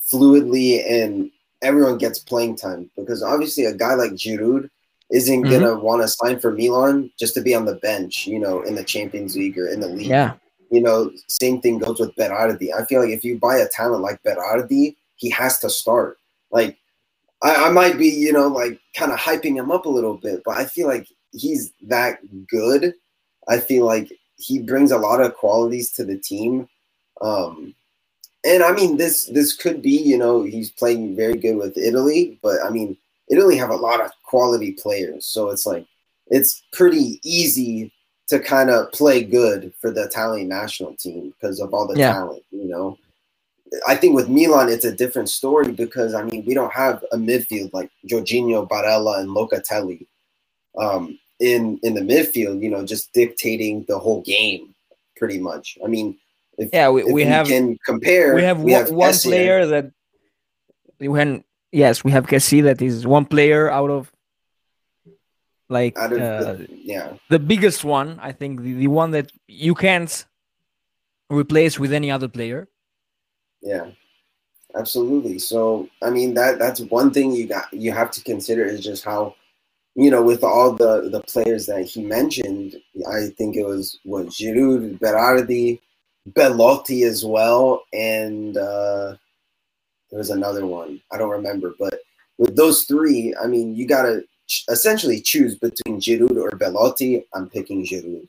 fluidly 0.01 0.89
and 0.89 1.31
everyone 1.63 1.99
gets 1.99 2.19
playing 2.19 2.57
time. 2.57 2.91
Because 2.97 3.23
obviously, 3.23 3.65
a 3.65 3.75
guy 3.75 3.95
like 3.95 4.13
Giroud 4.13 4.69
isn't 5.11 5.43
Mhm. 5.45 5.51
going 5.51 5.63
to 5.63 5.75
want 5.77 6.03
to 6.03 6.09
sign 6.09 6.39
for 6.39 6.53
Milan 6.53 7.11
just 7.19 7.35
to 7.35 7.41
be 7.41 7.55
on 7.55 7.65
the 7.65 7.75
bench, 7.77 8.27
you 8.27 8.39
know, 8.39 8.63
in 8.63 8.75
the 8.77 8.85
Champions 8.85 9.37
League 9.37 9.59
or 9.59 9.67
in 9.67 9.81
the 9.81 9.89
league 9.89 10.07
Yeah, 10.07 10.35
you 10.71 10.81
know, 10.81 11.11
same 11.27 11.61
thing 11.61 11.79
goes 11.79 11.99
with 11.99 12.15
Berardi. 12.15 12.73
I 12.73 12.85
feel 12.85 13.01
like 13.01 13.11
if 13.11 13.25
you 13.25 13.39
buy 13.39 13.57
a 13.59 13.69
talent 13.69 14.03
like 14.03 14.23
Berardi, 14.23 14.95
he 15.17 15.29
has 15.31 15.59
to 15.59 15.69
start. 15.69 16.19
Like, 16.53 16.77
I, 17.43 17.67
I 17.67 17.71
might 17.71 17.99
be, 17.99 18.07
you 18.09 18.33
know, 18.33 18.47
like 18.49 18.79
kind 18.95 19.11
of 19.11 19.19
hyping 19.19 19.57
him 19.57 19.71
up 19.73 19.87
a 19.87 19.91
little 19.91 20.17
bit, 20.17 20.43
but 20.45 20.57
I 20.57 20.65
feel 20.65 20.87
like 20.87 21.09
he's 21.33 21.73
that 21.89 22.21
good. 22.49 22.95
I 23.49 23.59
feel 23.59 23.85
like 23.85 24.13
he 24.37 24.59
brings 24.61 24.91
a 24.91 24.99
lot 24.99 25.21
of 25.21 25.35
qualities 25.35 25.91
to 25.93 26.05
the 26.05 26.19
team. 26.19 26.69
Um, 27.21 27.75
and 28.45 28.63
I 28.63 28.73
mean, 28.73 28.97
this 28.97 29.27
this 29.27 29.55
could 29.55 29.83
be, 29.83 29.91
you 29.91 30.17
know, 30.17 30.43
he's 30.43 30.71
playing 30.71 31.15
very 31.15 31.37
good 31.37 31.57
with 31.57 31.77
Italy, 31.77 32.39
but 32.43 32.57
I 32.65 32.71
mean, 32.71 32.97
Italy 33.29 33.57
have 33.57 33.71
a 33.71 33.77
lot 33.77 34.01
of 34.01 34.11
quality 34.25 34.73
players, 34.73 35.27
so 35.27 35.51
it's 35.51 35.67
like 35.67 35.87
it's 36.29 36.63
pretty 36.73 37.21
easy 37.23 37.93
to 38.29 38.39
kind 38.39 38.71
of 38.71 38.91
play 38.93 39.25
good 39.25 39.75
for 39.81 39.91
the 39.91 40.05
Italian 40.05 40.49
national 40.49 40.95
team 40.97 41.31
because 41.31 41.61
of 41.61 41.75
all 41.75 41.87
the 41.87 41.99
Yeah. 41.99 42.13
talent, 42.13 42.45
you 42.51 42.65
know. 42.65 42.97
I 43.87 43.95
think 43.97 44.15
with 44.17 44.29
Milan, 44.29 44.69
it's 44.69 44.85
a 44.85 44.95
different 44.95 45.29
story 45.29 45.73
because 45.73 46.15
I 46.15 46.23
mean 46.23 46.45
we 46.47 46.55
don't 46.55 46.73
have 46.73 47.05
a 47.13 47.17
midfield 47.17 47.73
like 47.75 47.91
Jorginho, 48.09 48.67
Barella, 48.69 49.19
and 49.21 49.29
Locatelli 49.29 50.07
um, 50.79 51.19
in 51.41 51.79
in 51.83 51.95
the 51.95 52.01
midfield. 52.01 52.63
You 52.63 52.71
know, 52.71 52.85
just 52.85 53.13
dictating 53.13 53.85
the 53.89 53.99
whole 53.99 54.23
game, 54.23 54.75
pretty 55.17 55.39
much. 55.39 55.79
I 55.85 55.89
mean, 55.89 56.19
if, 56.59 56.71
yeah. 56.73 56.89
We, 56.89 57.05
we 57.05 57.25
have 57.25 57.47
can 57.47 57.79
compare. 57.85 58.35
we 58.35 58.43
have 58.43 58.61
one, 58.61 58.95
one 58.95 59.11
Essien. 59.11 59.23
player 59.25 59.67
that 59.67 59.93
when 60.99 61.45
yes 61.73 62.05
we 62.05 62.13
have 62.13 62.27
Kessié 62.27 62.63
that 62.65 62.83
is 62.83 63.07
one 63.07 63.25
player 63.25 63.71
out 63.71 63.91
of 63.91 64.13
like 65.69 65.97
out 65.97 66.13
of 66.13 66.21
uh, 66.21 66.53
the, 66.55 66.69
yeah, 66.71 67.13
the 67.31 67.39
biggest 67.39 67.85
one 67.85 68.19
i 68.21 68.33
think 68.33 68.61
the, 68.61 68.75
the 68.75 68.89
one 68.89 69.13
that 69.13 69.31
you 69.47 69.73
can't 69.73 70.27
replace 71.31 71.79
with 71.79 71.93
any 71.93 72.11
other 72.11 72.27
player 72.27 72.69
yeah, 73.63 73.91
absolutely. 74.75 75.39
So 75.39 75.89
I 76.03 76.11
mean 76.11 76.35
that 76.35 76.59
that's 76.59 76.81
one 76.81 77.13
thing 77.13 77.33
you 77.33 77.47
got 77.47 77.73
you 77.73 77.93
have 77.93 78.11
to 78.13 78.23
consider 78.23 78.65
is 78.65 78.81
just 78.81 79.05
how 79.05 79.35
you 79.95 80.11
know 80.11 80.23
with 80.23 80.43
all 80.45 80.73
the 80.73 81.09
the 81.11 81.21
players 81.23 81.67
that 81.67 81.85
he 81.85 82.03
mentioned. 82.03 82.77
I 83.11 83.29
think 83.37 83.57
it 83.57 83.67
was 83.67 83.99
what 84.05 84.27
Giroud, 84.27 84.99
Berardi, 84.99 85.81
Belotti 86.35 87.03
as 87.05 87.25
well, 87.25 87.83
and 87.93 88.57
uh, 88.57 89.17
there 90.11 90.19
was 90.19 90.31
another 90.31 90.67
one 90.67 91.01
I 91.13 91.19
don't 91.19 91.31
remember. 91.31 91.75
But 91.79 92.01
with 92.39 92.57
those 92.57 92.85
three, 92.85 93.35
I 93.43 93.47
mean 93.47 93.75
you 93.75 93.87
gotta 93.87 94.23
ch- 94.47 94.65
essentially 94.69 95.21
choose 95.21 95.57
between 95.57 96.01
Giroud 96.01 96.37
or 96.37 96.57
Belotti. 96.57 97.25
I'm 97.35 97.49
picking 97.49 97.85
Giroud. 97.87 98.29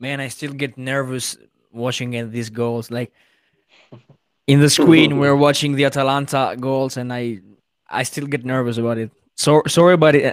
man 0.00 0.20
i 0.20 0.28
still 0.28 0.52
get 0.52 0.76
nervous 0.76 1.36
watching 1.72 2.16
at 2.16 2.30
these 2.32 2.50
goals 2.50 2.90
like 2.90 3.12
in 4.46 4.60
the 4.60 4.68
screen 4.70 5.18
we're 5.20 5.36
watching 5.36 5.74
the 5.76 5.84
atalanta 5.84 6.56
goals 6.58 6.96
and 6.96 7.12
i 7.12 7.38
i 7.88 8.02
still 8.02 8.26
get 8.26 8.44
nervous 8.44 8.76
about 8.76 8.98
it 8.98 9.10
so 9.36 9.62
sorry 9.66 9.94
about 9.94 10.14
it 10.14 10.24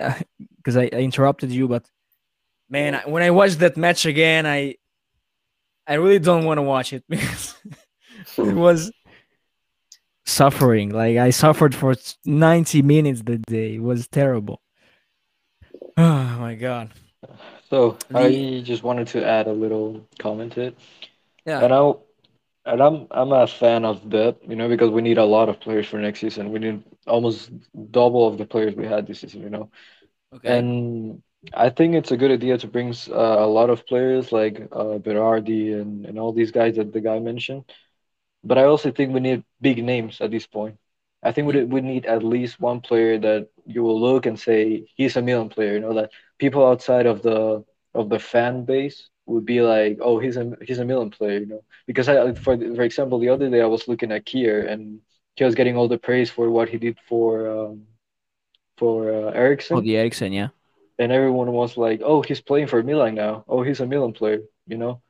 because 0.61 0.77
I, 0.77 0.89
I 0.93 0.99
interrupted 0.99 1.51
you 1.51 1.67
but 1.67 1.89
man 2.69 2.95
I, 2.95 3.01
when 3.07 3.23
i 3.23 3.31
watch 3.31 3.55
that 3.55 3.77
match 3.77 4.05
again 4.05 4.45
i 4.45 4.75
i 5.87 5.95
really 5.95 6.19
don't 6.19 6.45
want 6.45 6.57
to 6.59 6.63
watch 6.63 6.93
it 6.93 7.03
because 7.09 7.55
it 8.37 8.55
was 8.55 8.91
suffering. 10.25 10.89
Like 10.89 11.17
i 11.17 11.29
suffered 11.29 11.75
for 11.75 11.95
90 12.25 12.81
minutes 12.81 13.21
that 13.23 13.43
day. 13.43 13.75
It 13.75 13.83
was 13.83 14.07
terrible. 14.07 14.61
Oh 15.97 16.37
my 16.39 16.55
god. 16.55 16.89
So 17.69 17.97
I 18.13 18.61
just 18.65 18.81
wanted 18.81 19.07
to 19.09 19.25
add 19.25 19.47
a 19.47 19.51
little 19.51 20.07
comment 20.19 20.53
to 20.53 20.61
it, 20.61 20.77
yeah, 21.45 21.63
and 21.63 21.73
I 21.73 21.93
and 22.65 22.81
I'm 22.81 23.07
I'm 23.11 23.31
a 23.31 23.45
fan 23.45 23.85
of 23.85 24.09
that, 24.09 24.37
you 24.47 24.55
know, 24.55 24.67
because 24.67 24.89
we 24.89 25.01
need 25.01 25.17
a 25.17 25.25
lot 25.25 25.47
of 25.49 25.59
players 25.59 25.87
for 25.87 25.99
next 25.99 26.21
season. 26.21 26.51
We 26.51 26.59
need 26.59 26.83
almost 27.07 27.51
double 27.91 28.27
of 28.27 28.37
the 28.37 28.45
players 28.45 28.73
we 28.73 28.87
had 28.87 29.05
this 29.05 29.19
season, 29.19 29.41
you 29.41 29.49
know, 29.49 29.69
okay. 30.31 30.59
and 30.59 31.21
I 31.53 31.69
think 31.69 31.95
it's 31.95 32.11
a 32.11 32.17
good 32.17 32.31
idea 32.31 32.57
to 32.57 32.67
bring 32.67 32.93
uh, 33.09 33.13
a 33.15 33.47
lot 33.47 33.69
of 33.69 33.85
players 33.87 34.31
like 34.31 34.59
uh, 34.71 34.97
Berardi 35.05 35.73
and 35.79 36.05
and 36.05 36.19
all 36.19 36.33
these 36.33 36.51
guys 36.51 36.75
that 36.77 36.93
the 36.93 37.01
guy 37.01 37.19
mentioned 37.19 37.65
but 38.43 38.57
I 38.57 38.63
also 38.65 38.91
think 38.91 39.13
we 39.13 39.19
need 39.19 39.43
big 39.61 39.83
names 39.83 40.21
at 40.21 40.31
this 40.31 40.47
point. 40.47 40.77
I 41.23 41.31
think 41.31 41.47
we 41.53 41.63
we 41.65 41.81
need 41.81 42.05
at 42.05 42.23
least 42.23 42.59
one 42.59 42.81
player 42.81 43.17
that 43.19 43.49
you 43.65 43.83
will 43.83 43.99
look 43.99 44.25
and 44.25 44.39
say 44.39 44.85
he's 44.95 45.15
a 45.17 45.21
Milan 45.21 45.49
player. 45.49 45.73
You 45.73 45.79
know 45.81 45.93
that 45.95 46.11
people 46.39 46.65
outside 46.65 47.05
of 47.07 47.21
the 47.21 47.63
of 47.93 48.09
the 48.09 48.19
fan 48.19 48.65
base 48.65 49.09
would 49.25 49.45
be 49.45 49.61
like, 49.61 49.99
oh, 50.01 50.19
he's 50.19 50.37
a 50.37 50.55
he's 50.61 50.79
a 50.79 50.85
Milan 50.85 51.09
player. 51.11 51.39
You 51.39 51.45
know, 51.47 51.63
because 51.87 52.07
I 52.09 52.33
for 52.33 52.57
for 52.57 52.81
example, 52.83 53.19
the 53.19 53.29
other 53.29 53.49
day 53.49 53.61
I 53.61 53.65
was 53.67 53.87
looking 53.87 54.11
at 54.11 54.25
Kjær 54.25 54.69
and 54.69 54.99
he 55.35 55.43
was 55.43 55.55
getting 55.55 55.75
all 55.77 55.87
the 55.87 55.97
praise 55.97 56.29
for 56.29 56.49
what 56.49 56.69
he 56.69 56.77
did 56.77 56.97
for 57.07 57.47
um, 57.49 57.87
for 58.81 59.13
uh, 59.13 59.31
Oh, 59.31 59.39
Eriksen, 59.43 59.83
the 59.83 59.95
Eriksen, 59.97 60.33
yeah. 60.33 60.49
and 60.99 61.11
everyone 61.11 61.51
was 61.51 61.77
like, 61.77 62.01
oh, 62.03 62.21
he's 62.21 62.41
playing 62.41 62.67
for 62.67 62.83
Milan 62.83 63.15
now. 63.15 63.43
Oh, 63.47 63.63
he's 63.63 63.79
a 63.81 63.85
Milan 63.85 64.13
player. 64.13 64.41
You 64.67 64.77
know, 64.77 65.01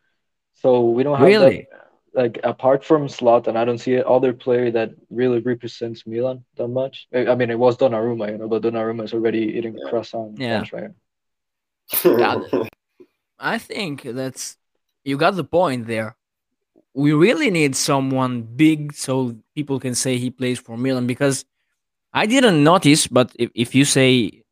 so 0.63 0.89
we 0.95 1.03
don't 1.03 1.19
have 1.19 1.37
that 1.39 1.39
Really? 1.39 1.67
like 2.13 2.39
apart 2.43 2.83
from 2.85 3.07
Slot, 3.09 3.47
and 3.47 3.57
I 3.57 3.65
don't 3.65 3.77
see 3.79 4.01
other 4.01 4.33
player 4.33 4.71
that 4.71 4.91
really 5.09 5.39
represents 5.39 6.07
Milan 6.07 6.43
that 6.57 6.67
much. 6.69 7.07
I 7.13 7.27
I 7.31 7.35
mean, 7.35 7.51
it 7.51 7.59
was 7.59 7.77
Donnarumma, 7.77 8.31
you 8.31 8.37
know, 8.39 8.49
but 8.49 8.63
Donnarumma 8.63 9.03
is 9.05 9.13
already 9.13 9.43
eating 9.57 9.75
Yeah. 9.77 9.89
croissant 9.89 10.39
Yeah. 10.39 10.59
bench 10.59 10.73
right 10.73 10.91
Yeah, 12.03 12.41
I 13.39 13.57
think 13.57 14.03
that's 14.03 14.57
you 15.03 15.17
got 15.17 15.35
the 15.35 15.43
point 15.43 15.87
there. 15.87 16.15
We 16.93 17.13
really 17.13 17.51
need 17.51 17.75
someone 17.75 18.43
big 18.43 18.93
so 18.93 19.37
people 19.55 19.79
can 19.79 19.95
say 19.95 20.17
he 20.17 20.31
plays 20.31 20.59
for 20.59 20.77
Milan 20.77 21.07
because 21.07 21.45
I 22.13 22.25
didn't 22.25 22.63
notice, 22.63 23.07
but 23.07 23.31
if, 23.39 23.49
if 23.55 23.75
you 23.75 23.85
say 23.85 24.43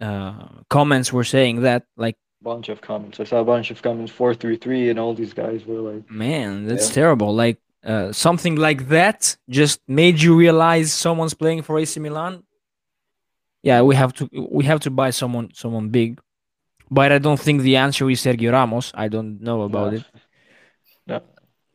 uh, 0.00 0.48
comments 0.68 1.12
were 1.12 1.24
saying 1.24 1.62
that, 1.62 1.84
like, 1.96 2.16
Bunch 2.42 2.68
of 2.68 2.82
comments. 2.82 3.20
I 3.20 3.24
saw 3.24 3.38
a 3.40 3.44
bunch 3.44 3.70
of 3.70 3.80
comments, 3.80 4.12
four 4.12 4.34
three 4.34 4.56
three, 4.56 4.90
and 4.90 4.98
all 4.98 5.14
these 5.14 5.32
guys 5.32 5.64
were 5.64 5.80
like, 5.80 6.10
man, 6.10 6.66
that's 6.66 6.88
Yeah. 6.88 6.94
terrible. 6.94 7.34
Like, 7.34 7.58
uh, 7.82 8.12
something 8.12 8.56
like 8.56 8.88
that 8.88 9.36
just 9.48 9.80
made 9.88 10.20
you 10.20 10.36
realize 10.36 10.92
someone's 10.92 11.32
playing 11.32 11.62
for 11.62 11.78
AC 11.78 11.98
Milan. 12.00 12.42
Yeah, 13.62 13.80
we 13.80 13.94
have 13.94 14.12
to 14.14 14.28
we 14.50 14.64
have 14.64 14.80
to 14.80 14.90
buy 14.90 15.08
someone 15.08 15.52
someone 15.54 15.88
big, 15.88 16.20
but 16.90 17.12
I 17.12 17.18
don't 17.18 17.40
think 17.40 17.62
the 17.62 17.76
answer 17.76 18.10
is 18.10 18.20
Sergio 18.20 18.52
Ramos. 18.52 18.92
I 18.94 19.08
don't 19.08 19.40
know 19.40 19.62
about 19.62 19.94
it. 19.94 20.04
no. 21.06 21.22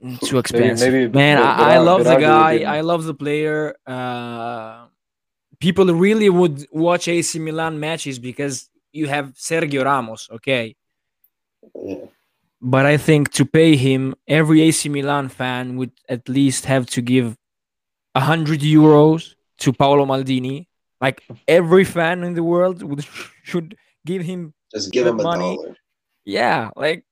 Mm, 0.04 0.20
Too 0.22 0.38
expensive. 0.38 0.94
maybe 0.94 1.12
Man, 1.12 1.38
Ber- 1.38 1.44
I, 1.44 1.50
I 1.50 1.58
Berard- 1.78 1.86
love 1.86 2.04
the 2.04 2.10
Berardi 2.12 2.52
would 2.52 2.60
be 2.60 2.64
guy. 2.66 2.78
I 2.78 2.82
love 2.82 3.04
the 3.06 3.14
player. 3.16 3.76
Uh, 3.88 4.86
people 5.60 5.86
really 5.94 6.30
would 6.30 6.66
watch 6.72 7.08
AC 7.08 7.40
Milan 7.40 7.80
matches 7.80 8.20
because 8.20 8.70
you 8.92 9.08
have 9.08 9.34
Sergio 9.36 9.84
Ramos, 9.86 10.30
okay? 10.32 10.76
yeah. 11.76 12.06
But 12.62 12.86
I 12.86 12.98
think 12.98 13.32
to 13.34 13.46
pay 13.46 13.78
him, 13.78 14.16
every 14.28 14.62
AC 14.62 14.90
Milan 14.90 15.30
fan 15.30 15.78
would 15.78 15.92
at 16.10 16.28
least 16.28 16.66
have 16.66 16.88
to 16.88 17.02
give 17.02 17.38
a 18.16 18.20
hundred 18.20 18.60
euros 18.60 19.36
to 19.60 19.72
Paolo 19.72 20.06
Maldini. 20.06 20.68
Like 21.00 21.24
every 21.48 21.86
fan 21.86 22.24
in 22.24 22.34
the 22.34 22.44
world 22.44 22.84
would 22.84 23.06
should 23.44 23.78
give 24.06 24.24
him 24.24 24.54
Just 24.74 24.92
give 24.92 25.08
him 25.08 25.20
a 25.22 25.24
money. 25.24 25.56
dollar. 25.56 25.78
Yeah, 26.26 26.70
like 26.76 27.06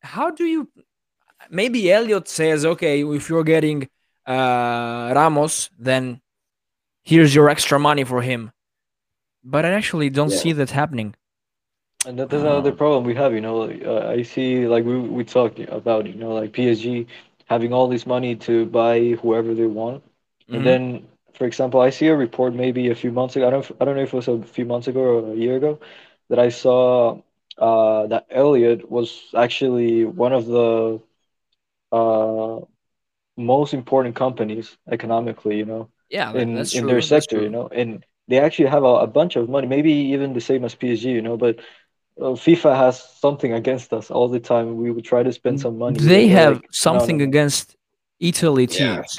how 0.00 0.30
do 0.30 0.44
you 0.44 0.68
maybe 1.50 1.90
Elliott 1.90 2.28
says, 2.28 2.64
okay, 2.64 3.02
if 3.04 3.28
you're 3.28 3.44
getting 3.44 3.88
uh, 4.26 5.12
Ramos, 5.14 5.70
then 5.76 6.20
here's 7.06 7.34
your 7.34 7.50
extra 7.50 7.80
money 7.80 8.04
for 8.04 8.22
him. 8.22 8.52
But 9.44 9.64
I 9.64 9.72
actually 9.72 10.10
don't 10.10 10.28
Yeah. 10.28 10.40
see 10.40 10.52
that 10.52 10.70
happening. 10.72 11.14
And 12.04 12.18
that's 12.18 12.32
another 12.32 12.70
Uh, 12.70 12.72
problem 12.72 13.04
we 13.04 13.14
have, 13.16 13.32
you 13.34 13.40
know. 13.40 13.62
Uh, 13.64 14.08
I 14.08 14.22
see, 14.22 14.66
like 14.68 14.84
we 14.84 14.98
we 15.00 15.24
talked 15.24 15.58
about, 15.58 16.06
you 16.06 16.14
know, 16.14 16.32
like 16.34 16.52
PSG 16.52 17.06
having 17.46 17.72
all 17.72 17.88
this 17.88 18.06
money 18.06 18.36
to 18.36 18.66
buy 18.66 19.00
whoever 19.22 19.54
they 19.54 19.66
want, 19.66 20.04
and 20.52 20.64
mhm. 20.64 20.66
then, 20.66 21.08
for 21.34 21.46
example, 21.46 21.80
I 21.80 21.90
see 21.90 22.06
a 22.08 22.16
report 22.16 22.54
maybe 22.54 22.90
a 22.90 22.94
few 22.94 23.10
months 23.12 23.34
ago. 23.36 23.48
I 23.48 23.50
don't 23.50 23.70
I 23.80 23.84
don't 23.84 23.96
know 23.96 24.02
if 24.02 24.14
it 24.14 24.16
was 24.16 24.28
a 24.28 24.42
few 24.42 24.64
months 24.64 24.86
ago 24.88 25.00
or 25.00 25.32
a 25.32 25.36
year 25.36 25.56
ago, 25.56 25.80
that 26.28 26.38
I 26.38 26.48
saw 26.50 27.20
uh, 27.58 28.06
that 28.08 28.26
Elliott 28.30 28.88
was 28.90 29.22
actually 29.36 30.04
one 30.04 30.32
of 30.32 30.46
the 30.46 31.00
uh, 31.92 32.60
most 33.38 33.74
important 33.74 34.16
companies 34.16 34.78
economically, 34.90 35.58
you 35.58 35.66
know, 35.66 35.90
yeah, 36.10 36.32
that, 36.32 36.40
in 36.42 36.54
that's 36.54 36.74
in 36.74 36.86
their. 36.86 36.96
That's 36.96 37.08
sector, 37.08 37.40
you 37.40 37.50
know, 37.50 37.68
and 37.68 38.04
they 38.28 38.38
actually 38.38 38.66
have 38.68 38.82
a, 38.84 38.94
a 39.06 39.06
bunch 39.06 39.36
of 39.36 39.48
money, 39.48 39.66
maybe 39.66 39.92
even 39.92 40.32
the 40.32 40.40
same 40.40 40.64
as 40.64 40.74
PSG, 40.74 41.10
you 41.10 41.22
know, 41.22 41.36
but 41.36 41.58
uh, 42.20 42.34
FIFA 42.34 42.76
has 42.76 43.02
something 43.20 43.52
against 43.52 43.92
us 43.92 44.10
all 44.10 44.28
the 44.28 44.40
time. 44.40 44.76
We 44.76 44.90
would 44.90 45.04
try 45.04 45.22
to 45.22 45.32
spend 45.32 45.60
some 45.60 45.78
money, 45.78 45.98
They 45.98 46.28
have 46.28 46.54
like, 46.54 46.62
no, 46.62 46.62
no, 46.62 46.70
something 46.72 47.18
no. 47.18 47.24
against 47.24 47.76
Italy 48.20 48.66
Yeah. 48.68 48.96
teams. 48.96 49.16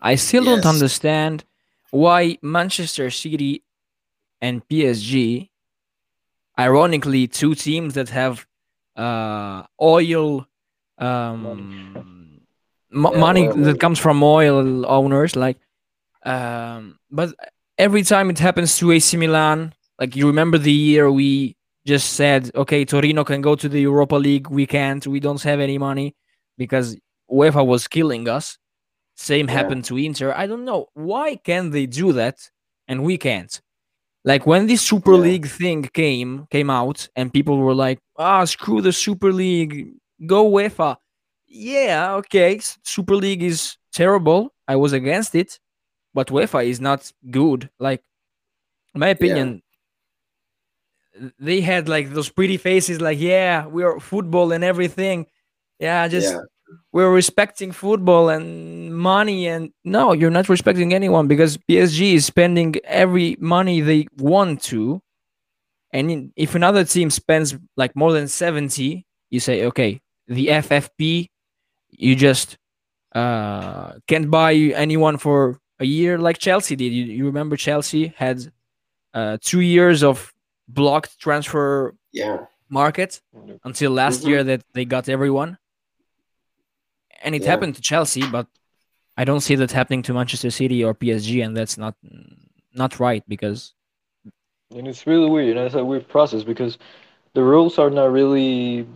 I 0.00 0.14
still 0.16 0.44
don't 0.44 0.64
understand 0.66 1.44
why 1.90 2.38
Manchester 2.42 3.10
City 3.10 3.62
and 4.40 4.66
PSG, 4.68 5.50
ironically, 6.58 7.26
two 7.26 7.54
teams 7.54 7.94
that 7.94 8.10
have 8.10 8.46
uh, 8.96 9.64
oil 9.80 10.46
um, 10.98 12.40
mo- 12.90 13.10
Yeah, 13.12 13.20
money 13.20 13.48
oil 13.48 13.54
that 13.64 13.80
comes 13.80 13.98
from 13.98 14.22
oil 14.22 14.86
owners, 14.86 15.36
like, 15.36 15.58
um, 16.24 16.98
but 17.10 17.34
every 17.78 18.02
time 18.02 18.30
it 18.30 18.38
happens 18.38 18.76
to 18.78 18.92
AC 18.92 19.16
Milan, 19.16 19.74
like 19.98 20.16
you 20.16 20.26
remember 20.26 20.58
the 20.58 20.72
year 20.72 21.10
we 21.10 21.56
just 21.86 22.12
said, 22.14 22.50
okay, 22.54 22.84
Torino 22.84 23.24
can 23.24 23.40
go 23.40 23.54
to 23.54 23.68
the 23.68 23.80
Europa 23.80 24.16
League, 24.16 24.48
we 24.48 24.66
can't, 24.66 25.06
we 25.06 25.20
don't 25.20 25.42
have 25.42 25.60
any 25.60 25.78
money 25.78 26.14
because 26.58 26.96
UEFA 27.30 27.64
was 27.66 27.88
killing 27.88 28.28
us. 28.28 28.58
Same 29.16 29.48
Yeah. 29.48 29.54
happened 29.54 29.84
to 29.86 29.96
Inter. 29.98 30.32
I 30.36 30.46
don't 30.46 30.64
know 30.64 30.86
why 30.94 31.36
can 31.36 31.70
they 31.70 31.86
do 31.86 32.12
that 32.12 32.36
and 32.88 33.02
we 33.04 33.16
can't. 33.18 33.60
Like 34.24 34.46
when 34.46 34.66
this 34.66 34.82
Super 34.82 35.12
Yeah. 35.14 35.20
League 35.20 35.46
thing 35.46 35.82
came 35.82 36.46
came 36.50 36.68
out 36.70 37.08
and 37.16 37.32
people 37.32 37.56
were 37.56 37.74
like, 37.74 37.98
"Ah, 38.18 38.44
screw 38.44 38.82
the 38.82 38.92
Super 38.92 39.32
League, 39.32 39.94
go 40.26 40.50
UEFA." 40.50 40.96
Yeah, 41.46 42.14
okay, 42.16 42.60
Super 42.84 43.16
League 43.16 43.42
is 43.42 43.76
terrible. 43.92 44.52
I 44.68 44.76
was 44.76 44.92
against 44.92 45.34
it, 45.34 45.58
but 46.14 46.28
UEFA 46.28 46.66
is 46.66 46.80
not 46.80 47.12
good. 47.30 47.70
Like, 47.78 48.02
in 48.94 49.00
my 49.00 49.08
opinion, 49.08 49.62
they 51.38 51.60
had 51.60 51.88
like 51.88 52.12
those 52.12 52.28
pretty 52.28 52.56
faces, 52.56 53.00
like, 53.00 53.18
"Yeah, 53.20 53.66
we're 53.66 53.98
football 54.00 54.52
and 54.52 54.64
everything." 54.64 55.26
Yeah, 55.78 56.06
just 56.08 56.32
Yeah. 56.32 56.40
we're 56.92 57.10
respecting 57.12 57.72
football 57.72 58.28
and 58.28 58.96
money 58.96 59.48
and 59.48 59.72
no 59.84 60.12
you're 60.12 60.30
not 60.30 60.48
respecting 60.48 60.94
anyone 60.94 61.26
because 61.26 61.58
psg 61.68 62.14
is 62.14 62.24
spending 62.26 62.76
every 62.84 63.36
money 63.40 63.80
they 63.80 64.06
want 64.18 64.62
to 64.62 65.02
and 65.92 66.32
if 66.36 66.54
another 66.54 66.84
team 66.84 67.10
spends 67.10 67.56
like 67.76 67.96
more 67.96 68.12
than 68.12 68.28
70 68.28 69.04
you 69.30 69.40
say 69.40 69.64
okay 69.64 70.00
the 70.28 70.46
ffp 70.48 71.26
you 71.90 72.14
just 72.14 72.56
uh 73.16 73.94
can't 74.06 74.30
buy 74.30 74.54
anyone 74.54 75.18
for 75.18 75.58
a 75.80 75.84
year 75.84 76.18
like 76.18 76.38
chelsea 76.38 76.76
did 76.76 76.92
you, 76.92 77.04
you 77.04 77.24
remember 77.26 77.56
chelsea 77.56 78.12
had 78.16 78.38
uh 79.14 79.36
two 79.40 79.60
years 79.60 80.02
of 80.02 80.32
blocked 80.68 81.18
transfer 81.18 81.94
Yeah. 82.12 82.46
market 82.68 83.20
until 83.64 83.90
last 83.90 84.22
Mhm. 84.22 84.28
year 84.28 84.44
that 84.44 84.62
they 84.74 84.84
got 84.84 85.08
everyone 85.08 85.58
and 87.22 87.34
it 87.34 87.42
Yeah. 87.42 87.50
happened 87.50 87.74
to 87.76 87.82
Chelsea, 87.82 88.26
but 88.26 88.46
I 89.16 89.24
don't 89.24 89.40
see 89.40 89.54
that 89.56 89.72
happening 89.72 90.02
to 90.04 90.14
Manchester 90.14 90.50
City 90.50 90.82
or 90.82 90.94
PSG, 90.94 91.44
and 91.44 91.56
that's 91.56 91.76
not 91.76 91.94
not 92.72 92.98
right 93.00 93.22
because 93.28 93.74
And 94.76 94.86
it's 94.86 95.04
really 95.06 95.28
weird, 95.28 95.48
know, 95.56 95.66
it's 95.66 95.74
a 95.74 95.84
weird 95.84 96.06
process 96.08 96.44
because 96.44 96.78
the 97.34 97.42
rules 97.42 97.78
are 97.78 97.90
not 97.90 98.12
really 98.12 98.86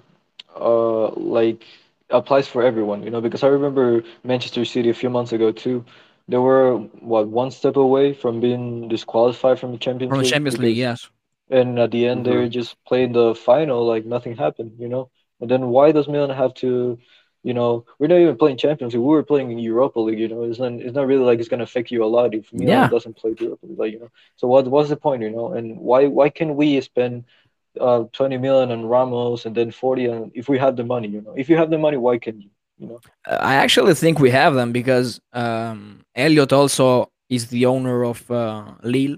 uh 0.54 1.08
like 1.10 1.64
applies 2.10 2.46
for 2.46 2.62
everyone, 2.62 3.02
you 3.02 3.10
know, 3.10 3.20
because 3.20 3.42
I 3.42 3.48
remember 3.48 4.04
Manchester 4.22 4.64
City 4.64 4.88
a 4.90 4.94
few 4.94 5.10
months 5.10 5.32
ago 5.32 5.50
too. 5.52 5.84
They 6.28 6.38
were 6.38 6.76
what 7.00 7.28
one 7.28 7.50
step 7.50 7.76
away 7.76 8.12
from 8.12 8.40
being 8.40 8.88
disqualified 8.88 9.58
from 9.58 9.72
the 9.72 9.78
Champions 9.78 10.16
from 10.16 10.18
the 10.18 10.24
League 10.24 10.40
Champions 10.40 10.58
League, 10.58 10.76
because 10.76 10.78
yes, 10.78 11.10
and 11.50 11.78
at 11.78 11.90
the 11.90 12.06
end 12.06 12.26
they 12.26 12.46
Mhm. 12.46 12.48
just 12.48 12.76
played 12.84 13.12
the 13.14 13.34
final 13.34 13.84
like 13.86 14.04
nothing 14.04 14.36
happened, 14.36 14.72
you 14.78 14.88
know. 14.88 15.10
And 15.40 15.50
then 15.50 15.68
why 15.68 15.92
does 15.92 16.08
Milan 16.08 16.30
have 16.30 16.54
to, 16.54 16.98
you 17.42 17.54
know, 17.54 17.84
we're 17.98 18.08
not 18.08 18.18
even 18.20 18.36
playing 18.36 18.56
Champions 18.58 18.94
League, 18.94 19.02
we 19.02 19.08
were 19.08 19.22
playing 19.22 19.50
in 19.52 19.58
Europa 19.58 20.00
League, 20.00 20.18
you 20.20 20.28
know. 20.28 20.42
It's 20.44 20.58
not 20.58 20.72
it's 20.74 20.94
not 20.94 21.06
really 21.06 21.24
like 21.24 21.38
it's 21.40 21.48
gonna 21.48 21.64
affect 21.64 21.90
you 21.90 22.04
a 22.04 22.06
lot 22.16 22.34
if 22.34 22.52
Milan 22.52 22.88
yeah, 22.88 22.88
doesn't 22.88 23.16
play 23.16 23.34
Europa 23.38 23.66
League, 23.66 23.78
like 23.78 23.92
you 23.92 24.00
know. 24.00 24.10
So 24.36 24.48
what 24.48 24.66
what's 24.68 24.88
the 24.90 24.96
point, 24.96 25.22
you 25.22 25.30
know? 25.30 25.52
And 25.52 25.78
why 25.78 26.06
why 26.06 26.28
can 26.30 26.56
we 26.56 26.80
spend 26.80 27.24
uh, 27.80 28.04
20 28.12 28.36
million 28.38 28.70
on 28.70 28.86
Ramos 28.86 29.46
and 29.46 29.54
then 29.54 29.70
40 29.70 30.06
and 30.06 30.30
if 30.34 30.48
we 30.48 30.58
have 30.58 30.76
the 30.76 30.84
money, 30.84 31.08
you 31.08 31.20
know. 31.22 31.34
If 31.36 31.48
you 31.48 31.56
have 31.56 31.70
the 31.70 31.78
money, 31.78 31.96
why 31.96 32.18
can't 32.18 32.40
you? 32.42 32.50
You 32.78 32.86
know. 32.88 33.00
I 33.26 33.54
actually 33.54 33.94
think 33.94 34.18
we 34.18 34.30
have 34.30 34.54
them 34.54 34.72
because 34.72 35.20
um, 35.32 36.04
Elliott 36.14 36.52
also 36.52 37.10
is 37.28 37.46
the 37.48 37.66
owner 37.66 38.04
of 38.04 38.28
uh, 38.30 38.72
Lille, 38.82 39.16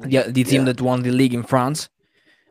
the, 0.00 0.24
the 0.28 0.44
team 0.44 0.62
Yeah. 0.62 0.72
that 0.72 0.80
won 0.80 1.02
the 1.02 1.10
league 1.10 1.34
in 1.34 1.42
France. 1.42 1.88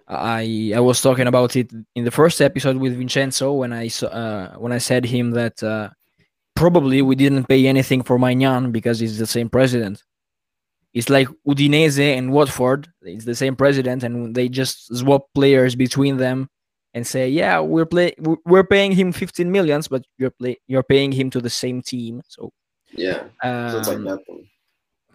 I 0.08 0.74
I 0.76 0.80
was 0.82 1.02
talking 1.02 1.28
about 1.28 1.56
it 1.56 1.72
in 1.96 2.04
the 2.04 2.12
first 2.12 2.42
episode 2.42 2.76
with 2.78 2.98
Vincenzo 2.98 3.54
when 3.54 3.72
I 3.72 3.88
saw, 3.88 4.08
uh, 4.08 4.54
when 4.58 4.74
I 4.74 4.78
said 4.80 5.06
him 5.06 5.32
that 5.32 5.64
uh, 5.64 5.90
probably 6.56 7.02
we 7.02 7.16
didn't 7.16 7.46
pay 7.48 7.66
anything 7.68 8.04
for 8.04 8.18
Maignan 8.20 8.72
because 8.74 9.00
he's 9.00 9.18
the 9.18 9.28
same 9.28 9.50
president. 9.50 10.04
It's 10.94 11.10
like 11.10 11.30
Udinese 11.48 12.18
and 12.18 12.34
Watford. 12.34 12.90
It's 13.04 13.24
the 13.24 13.36
same 13.36 13.56
president, 13.56 14.04
and 14.04 14.36
they 14.36 14.50
just 14.50 14.94
swap 14.98 15.28
players 15.34 15.76
between 15.78 16.18
them 16.18 16.50
and 16.94 17.06
say, 17.08 17.30
"Yeah, 17.30 17.60
we're 17.62 17.86
play 17.86 18.14
we're- 18.20 18.68
paying 18.68 18.92
him 18.94 19.12
15 19.12 19.52
millions, 19.52 19.88
but 19.88 20.04
you're 20.18 20.32
play 20.32 20.58
you're 20.68 20.84
paying 20.84 21.12
him 21.12 21.30
to 21.32 21.42
the 21.42 21.50
same 21.50 21.82
team." 21.82 22.22
So 22.28 22.52
Yeah. 22.94 23.24
So 23.72 23.78
like 23.92 23.98
um. 23.98 24.20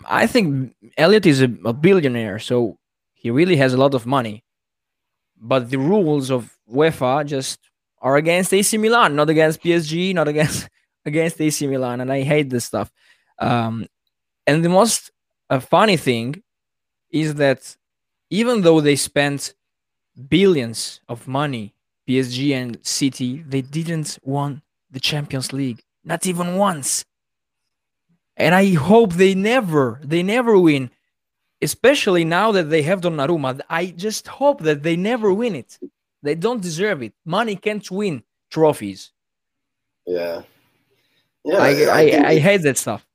I 0.05 0.27
think 0.27 0.75
Elliott 0.97 1.27
is 1.27 1.41
a, 1.43 1.49
a 1.65 1.73
billionaire, 1.73 2.39
so 2.39 2.79
he 3.15 3.31
really 3.31 3.57
has 3.57 3.73
a 3.75 3.77
lot 3.79 3.95
of 3.95 4.07
money. 4.07 4.45
But 5.41 5.71
the 5.71 5.79
rules 5.79 6.31
of 6.31 6.57
UEFA 6.71 7.27
just 7.27 7.59
are 8.01 8.17
against 8.17 8.53
AC 8.55 8.77
Milan, 8.79 9.17
not 9.17 9.29
against 9.31 9.63
PSG, 9.63 10.15
not 10.15 10.29
against 10.29 10.69
against 11.05 11.41
AC 11.41 11.67
Milan, 11.67 12.01
and 12.01 12.13
I 12.13 12.23
hate 12.23 12.51
this 12.51 12.65
stuff. 12.65 12.91
Um, 13.39 13.87
and 14.47 14.65
the 14.65 14.69
most 14.69 15.11
uh, 15.51 15.61
funny 15.61 15.97
thing 15.97 16.43
is 17.11 17.35
that 17.37 17.77
even 18.31 18.63
though 18.63 18.81
they 18.81 18.97
spent 18.97 19.55
billions 20.29 21.01
of 21.09 21.29
money, 21.29 21.75
PSG 22.09 22.53
and 22.55 22.79
City, 22.83 23.43
they 23.47 23.63
didn't 23.63 24.19
won 24.23 24.63
the 24.91 25.01
Champions 25.01 25.53
League, 25.53 25.83
not 26.05 26.27
even 26.27 26.57
once 26.57 27.05
and 28.37 28.55
I 28.55 28.75
hope 28.75 29.15
they 29.15 29.35
never, 29.35 29.99
they 30.05 30.23
never 30.23 30.59
win. 30.59 30.91
Especially 31.63 32.25
now 32.25 32.53
that 32.53 32.65
they 32.65 32.83
have 32.83 33.01
Donnarumma, 33.01 33.61
I 33.71 33.87
just 33.87 34.29
hope 34.29 34.61
that 34.61 34.83
they 34.83 34.95
never 34.95 35.33
win 35.33 35.55
it. 35.55 35.79
They 36.23 36.35
don't 36.35 36.61
deserve 36.61 37.03
it. 37.03 37.15
Money 37.25 37.57
can't 37.57 37.91
win 37.91 38.23
trophies. 38.51 39.11
Yeah. 40.07 40.43
Yeah. 41.45 41.57
I, 41.57 41.69
I, 41.69 42.11
think 42.11 42.27
I 42.27 42.39
hate 42.39 42.63
that 42.63 42.77
stuff. 42.77 43.07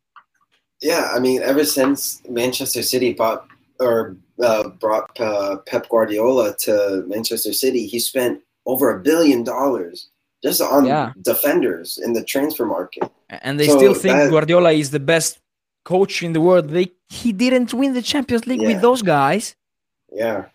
Yeah, 0.81 1.11
I 1.13 1.19
mean, 1.19 1.43
ever 1.43 1.63
since 1.63 2.23
Manchester 2.27 2.81
City 2.81 3.13
bought 3.13 3.45
or 3.81 4.15
uh, 4.41 4.69
brought 4.83 5.19
uh, 5.19 5.57
Pep 5.69 5.89
Guardiola 5.89 6.55
to 6.65 7.03
Manchester 7.07 7.53
City, 7.53 7.85
he 7.87 7.99
spent 7.99 8.41
over 8.65 8.85
a 8.95 8.99
billion 8.99 9.43
dollars 9.43 10.07
just 10.43 10.61
on 10.61 10.85
Yeah. 10.85 11.13
defenders 11.21 11.97
in 12.05 12.13
the 12.13 12.23
transfer 12.23 12.65
market. 12.65 13.03
And 13.29 13.59
they 13.59 13.67
So 13.67 13.77
still 13.77 13.93
think 13.93 14.15
that- 14.17 14.31
Guardiola 14.31 14.71
is 14.71 14.89
the 14.91 14.99
best 15.13 15.39
coach 15.83 16.23
in 16.23 16.33
the 16.33 16.41
world. 16.41 16.69
They 16.69 16.87
he 17.09 17.31
didn't 17.43 17.73
win 17.73 17.93
the 17.93 18.01
Champions 18.13 18.45
League 18.47 18.61
Yeah. 18.61 18.69
with 18.69 18.81
those 18.81 19.01
guys. 19.01 19.55
Yeah, 20.23 20.45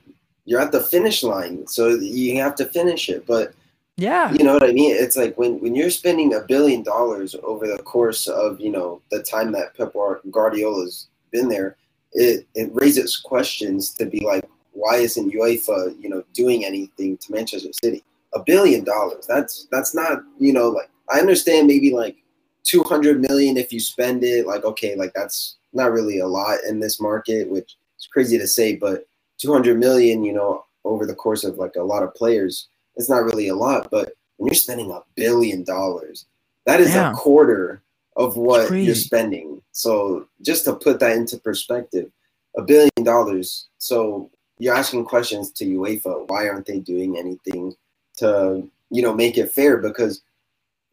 you're 0.45 0.61
at 0.67 0.73
the 0.73 0.81
finish 0.95 1.23
line, 1.23 1.67
so 1.67 1.89
you 1.89 2.41
have 2.41 2.55
to 2.61 2.65
finish 2.79 3.09
it. 3.15 3.27
But 3.27 3.47
Yeah. 3.97 4.33
you 4.37 4.43
know 4.45 4.55
what 4.55 4.65
I 4.71 4.73
mean? 4.81 4.93
It's 5.05 5.17
like 5.23 5.35
when 5.41 5.53
when 5.63 5.75
you're 5.79 5.91
spending 6.03 6.35
a 6.35 6.41
billion 6.53 6.83
dollars 6.83 7.31
over 7.51 7.65
the 7.67 7.83
course 7.95 8.23
of 8.45 8.61
you 8.65 8.71
know 8.77 8.89
the 9.13 9.21
time 9.35 9.51
that 9.57 9.75
Pep 9.77 9.93
Guardiola's 10.31 11.09
been 11.35 11.49
there, 11.49 11.77
it 12.17 12.47
it 12.55 12.71
raises 12.73 13.17
questions 13.17 13.95
to 13.95 14.07
be 14.07 14.21
like, 14.21 14.49
why 14.73 14.97
isn't 14.97 15.33
UEFA 15.33 15.95
you 16.03 16.09
know 16.09 16.23
doing 16.33 16.65
anything 16.65 17.17
to 17.19 17.33
Manchester 17.33 17.73
City? 17.85 18.03
A 18.35 18.41
billion 18.43 18.85
dollars. 18.85 19.27
That's 19.27 19.69
that's 19.71 19.95
not 19.95 20.23
you 20.39 20.53
know 20.53 20.69
like 20.71 20.91
I 21.09 21.21
understand 21.21 21.69
maybe 21.69 21.93
like 21.93 22.17
two 22.65 22.83
hundred 22.83 23.21
million 23.21 23.57
if 23.57 23.73
you 23.73 23.81
spend 23.81 24.25
it. 24.25 24.47
Like 24.47 24.65
okay, 24.65 24.97
like 24.97 25.13
that's 25.15 25.57
not 25.73 25.93
really 25.93 26.19
a 26.21 26.27
lot 26.27 26.59
in 26.69 26.81
this 26.81 27.01
market, 27.01 27.51
which 27.51 27.77
is 27.99 28.07
crazy 28.13 28.39
to 28.39 28.47
say, 28.49 28.77
but 28.77 29.07
two 29.39 29.53
hundred 29.53 29.79
million, 29.79 30.25
you 30.25 30.33
know, 30.33 30.65
over 30.85 31.07
the 31.07 31.15
course 31.15 31.45
of 31.45 31.59
like 31.59 31.77
a 31.77 31.83
lot 31.83 32.03
of 32.03 32.15
players 32.15 32.69
it's 32.97 33.11
not 33.11 33.25
really 33.25 33.49
a 33.49 33.55
lot, 33.55 33.89
but 33.91 34.13
when 34.39 34.49
you're 34.49 34.55
spending 34.55 34.91
a 34.91 35.01
billion 35.15 35.65
dollars, 35.65 36.27
that 36.65 36.81
is 36.81 36.95
Yeah. 36.95 37.13
a 37.13 37.15
quarter 37.15 37.83
of 38.17 38.37
what 38.37 38.71
you're 38.73 38.95
spending. 38.95 39.61
So 39.73 40.27
just 40.43 40.65
to 40.65 40.75
put 40.75 41.01
that 41.01 41.17
into 41.17 41.39
perspective, 41.39 42.11
a 42.57 42.63
billion 42.63 42.91
dollars. 43.03 43.67
So 43.79 44.31
you're 44.59 44.75
asking 44.75 45.05
questions 45.05 45.53
to 45.53 45.65
UEFA. 45.67 46.29
Why 46.29 46.49
aren't 46.49 46.67
they 46.67 46.79
doing 46.81 47.19
anything 47.19 47.75
to 48.19 48.69
you 48.91 49.03
know 49.03 49.15
make 49.15 49.37
it 49.37 49.53
fair? 49.53 49.77
Because 49.77 50.23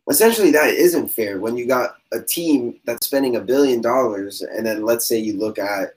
essentially 0.10 0.52
that 0.52 0.74
isn't 0.74 1.08
fair 1.10 1.40
when 1.40 1.56
you 1.56 1.66
got 1.66 1.96
a 2.12 2.20
team 2.20 2.80
that's 2.86 3.08
spending 3.08 3.38
a 3.38 3.42
billion 3.42 3.82
dollars, 3.82 4.42
and 4.42 4.66
then 4.66 4.84
let's 4.84 5.06
say 5.06 5.18
you 5.18 5.38
look 5.38 5.58
at 5.58 5.96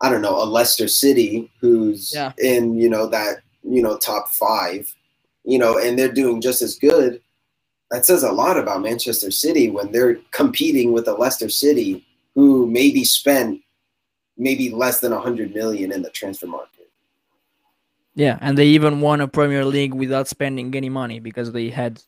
I 0.00 0.10
don't 0.10 0.22
know 0.22 0.42
a 0.42 0.44
Leicester 0.44 0.88
City 0.88 1.50
who's 1.60 2.12
Yeah. 2.12 2.32
in 2.38 2.76
you 2.76 2.88
know 2.90 3.06
that 3.06 3.42
you 3.62 3.82
know 3.82 3.96
top 3.96 4.30
five 4.32 4.92
you 5.46 5.60
know, 5.60 5.78
and 5.78 5.96
they're 5.96 6.12
doing 6.12 6.40
just 6.40 6.60
as 6.60 6.76
good. 6.76 7.22
That 7.90 8.04
says 8.04 8.22
a 8.24 8.32
lot 8.32 8.58
about 8.58 8.82
Manchester 8.82 9.30
City 9.30 9.70
when 9.70 9.92
they're 9.92 10.16
competing 10.32 10.92
with 10.92 11.06
a 11.08 11.12
Leicester 11.14 11.48
City 11.48 12.04
who 12.34 12.66
maybe 12.66 13.04
spent 13.04 13.60
maybe 14.36 14.70
less 14.70 15.00
than 15.00 15.12
100 15.12 15.54
million 15.54 15.92
in 15.92 16.02
the 16.02 16.10
transfer 16.10 16.46
market. 16.46 16.90
Yeah. 18.14 18.38
And 18.40 18.58
they 18.58 18.66
even 18.66 19.00
won 19.00 19.20
a 19.20 19.28
Premier 19.28 19.64
League 19.64 19.94
without 19.94 20.26
spending 20.28 20.74
any 20.74 20.88
money 20.90 21.20
because 21.20 21.52
they 21.52 21.70
had 21.70 22.02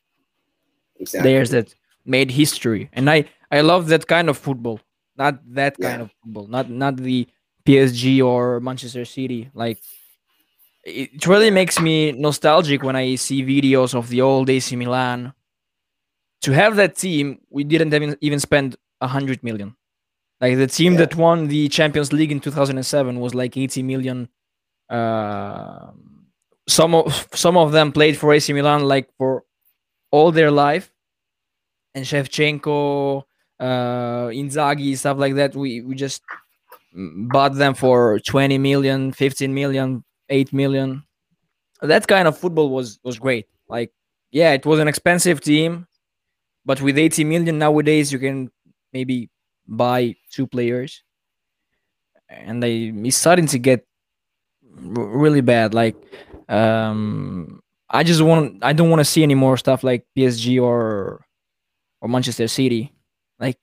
Exactly. 1.01 1.31
players 1.31 1.51
that 1.51 1.73
made 2.05 2.29
history 2.31 2.89
and 2.93 3.09
i 3.09 3.25
i 3.53 3.61
love 3.61 3.87
that 3.87 4.05
kind 4.09 4.29
of 4.29 4.37
football 4.37 4.81
not 5.17 5.39
that 5.55 5.79
kind 5.79 5.99
Yeah. 6.01 6.05
of 6.07 6.11
football 6.25 6.47
not 6.49 6.69
not 6.69 6.97
the 6.97 7.29
psg 7.65 8.25
or 8.25 8.59
manchester 8.59 9.05
city 9.05 9.49
like 9.55 9.79
it 10.85 11.11
it 11.15 11.27
really 11.29 11.51
makes 11.53 11.79
me 11.79 12.11
nostalgic 12.13 12.83
when 12.83 12.97
i 12.97 13.15
see 13.15 13.45
videos 13.45 13.95
of 13.95 14.09
the 14.09 14.21
old 14.23 14.51
ac 14.51 14.75
milan 14.75 15.33
to 16.43 16.53
have 16.53 16.77
that 16.77 16.97
team 16.97 17.39
we 17.51 17.65
didn't 17.65 17.93
even, 17.95 18.17
even 18.21 18.41
spend 18.41 18.77
100 19.01 19.43
million 19.43 19.75
like 20.41 20.57
the 20.57 20.67
team 20.67 20.93
Yeah. 20.95 21.01
that 21.01 21.17
won 21.17 21.49
the 21.49 21.69
champions 21.69 22.13
league 22.13 22.33
in 22.33 22.41
2007 22.41 23.19
was 23.21 23.35
like 23.35 23.57
80 23.57 23.83
million 23.83 24.29
uh, 24.91 25.91
some 26.69 26.95
of 26.95 27.27
some 27.35 27.57
of 27.57 27.73
them 27.73 27.93
played 27.93 28.17
for 28.17 28.33
ac 28.33 28.53
milan 28.53 28.85
like 28.85 29.09
for 29.19 29.45
all 30.11 30.33
their 30.33 30.51
life 30.51 30.91
and 31.95 32.05
Shevchenko, 32.05 33.25
uh, 33.59 34.27
Inzaghi, 34.29 34.97
stuff 34.97 35.19
like 35.19 35.35
that. 35.35 35.57
We 35.57 35.81
we 35.81 35.95
just 35.95 36.23
bought 36.95 37.55
them 37.55 37.75
for 37.75 38.21
20 38.21 38.59
million, 38.59 39.13
15 39.13 39.53
million, 39.53 40.05
8 40.29 40.53
million. 40.53 41.03
That 41.83 42.07
kind 42.07 42.29
of 42.29 42.39
football 42.39 42.71
was 42.71 42.99
was 43.03 43.19
great. 43.19 43.47
Like, 43.69 43.91
yeah, 44.31 44.53
it 44.53 44.65
was 44.67 44.79
an 44.81 44.89
expensive 44.89 45.41
team, 45.41 45.87
but 46.65 46.81
with 46.83 46.99
80 46.99 47.25
million 47.25 47.59
nowadays, 47.59 48.13
you 48.13 48.19
can 48.19 48.51
maybe 48.93 49.31
buy 49.67 50.15
two 50.31 50.47
players, 50.47 51.03
and 52.29 52.63
they 52.63 52.93
it's 53.05 53.17
starting 53.17 53.47
to 53.49 53.59
get 53.59 53.87
r- 54.77 55.05
really 55.25 55.41
bad. 55.41 55.75
Like, 55.75 55.97
um, 56.49 57.61
I 57.91 58.03
just 58.05 58.23
want 58.23 58.63
I 58.65 58.73
don't 58.73 58.91
want 58.91 59.01
to 59.01 59.05
see 59.05 59.23
any 59.23 59.35
more 59.35 59.57
stuff 59.57 59.83
like 59.85 60.05
PSG 60.17 60.61
or 60.63 61.25
or 62.01 62.09
Manchester 62.09 62.49
City. 62.49 62.93
Like 63.39 63.59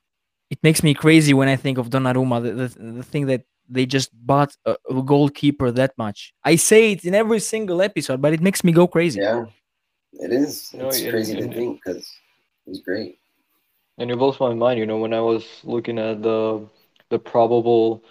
it 0.50 0.60
makes 0.64 0.84
me 0.84 0.93
crazy 0.93 1.34
when 1.34 1.48
I 1.48 1.56
think 1.56 1.78
of 1.78 1.89
Donnarumma, 1.89 2.41
the, 2.43 2.52
the, 2.54 2.91
the 2.98 3.04
thing 3.04 3.28
that 3.28 3.43
they 3.70 3.86
just 3.86 4.10
bought 4.14 4.56
a, 4.66 4.76
a 4.89 5.02
goalkeeper 5.02 5.72
that 5.72 5.93
much. 5.98 6.34
I 6.43 6.56
say 6.56 6.91
it 6.91 7.04
in 7.04 7.16
every 7.16 7.39
single 7.39 7.82
episode, 7.82 8.22
but 8.22 8.34
it 8.34 8.41
makes 8.41 8.64
me 8.64 8.72
go 8.72 8.88
crazy. 8.88 9.20
Yeah, 9.22 9.46
it 10.14 10.32
is. 10.32 10.72
No, 10.74 10.88
It's 10.88 11.02
and- 11.02 11.10
crazy 11.12 11.36
to 11.36 11.43
and- 11.43 11.54
think 11.54 11.82
because 11.84 12.08
he's 12.66 12.82
great. 12.82 13.20
And 13.97 14.11
it 14.11 14.18
blows 14.18 14.39
my 14.39 14.53
mind, 14.53 14.80
you 14.80 14.86
know, 14.86 14.97
when 14.97 15.13
I 15.13 15.22
was 15.22 15.45
looking 15.63 15.99
at 15.99 16.22
the 16.22 16.68
the 17.09 17.20
probable 17.20 18.03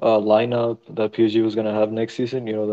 uh, 0.00 0.18
lineup 0.18 0.80
that 0.96 1.12
PSG 1.12 1.42
was 1.42 1.54
gonna 1.54 1.74
have 1.74 1.92
next 1.92 2.14
season, 2.14 2.46
you 2.46 2.54
know, 2.54 2.66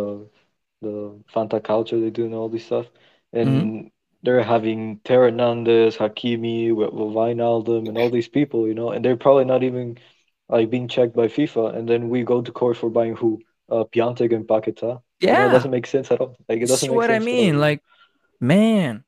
the 0.82 0.88
the 0.88 1.23
Fanta 1.34 1.63
culture 1.63 1.99
they 1.99 2.09
do 2.11 2.25
and 2.25 2.34
all 2.36 2.49
this 2.49 2.65
stuff, 2.65 2.88
and 3.34 3.91
they're 4.23 4.43
having 4.43 4.99
Theo 5.05 5.21
Hernandez, 5.21 5.97
Hakimi, 5.97 6.69
Wi- 6.69 6.89
Wi- 6.91 7.13
Wijnaldum, 7.36 7.88
and 7.89 7.97
all 7.97 8.09
these 8.09 8.28
people, 8.30 8.67
you 8.67 8.73
know, 8.75 8.91
and 8.91 9.03
they're 9.05 9.17
probably 9.17 9.45
not 9.45 9.63
even 9.63 9.97
like 10.49 10.69
being 10.69 10.88
checked 10.88 11.15
by 11.15 11.28
FIFA, 11.28 11.75
and 11.78 11.88
then 11.89 12.09
we 12.09 12.23
go 12.23 12.41
to 12.41 12.51
court 12.51 12.78
for 12.78 12.89
buying 12.89 13.15
who? 13.15 13.43
Uh, 13.69 13.84
Piatek 13.86 14.34
and 14.36 14.47
Paqueta. 14.47 15.01
You 15.28 15.36
know, 15.38 15.45
it 15.45 15.49
Yeah, 15.49 15.51
doesn't 15.51 15.71
make 15.71 15.88
sense 15.88 16.11
at 16.11 16.21
all. 16.21 16.38
Like 16.49 16.61
it 16.61 16.67
see 16.67 16.89
doesn't 16.89 16.89
make 16.91 17.03
what 17.03 17.11
I 17.11 17.19
sense 17.21 17.28
at 17.34 17.39
mean. 17.39 17.59
Like, 17.59 17.82
man, 18.39 19.03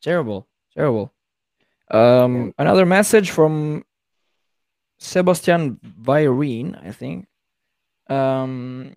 terrible, 0.00 0.48
terrible. 0.76 1.12
Um, 1.90 2.52
another 2.58 2.84
message 2.86 3.30
from 3.30 3.84
Sebastian 4.98 5.78
Virin, 6.02 6.76
I 6.86 6.92
think. 6.92 7.26
Um, 8.08 8.94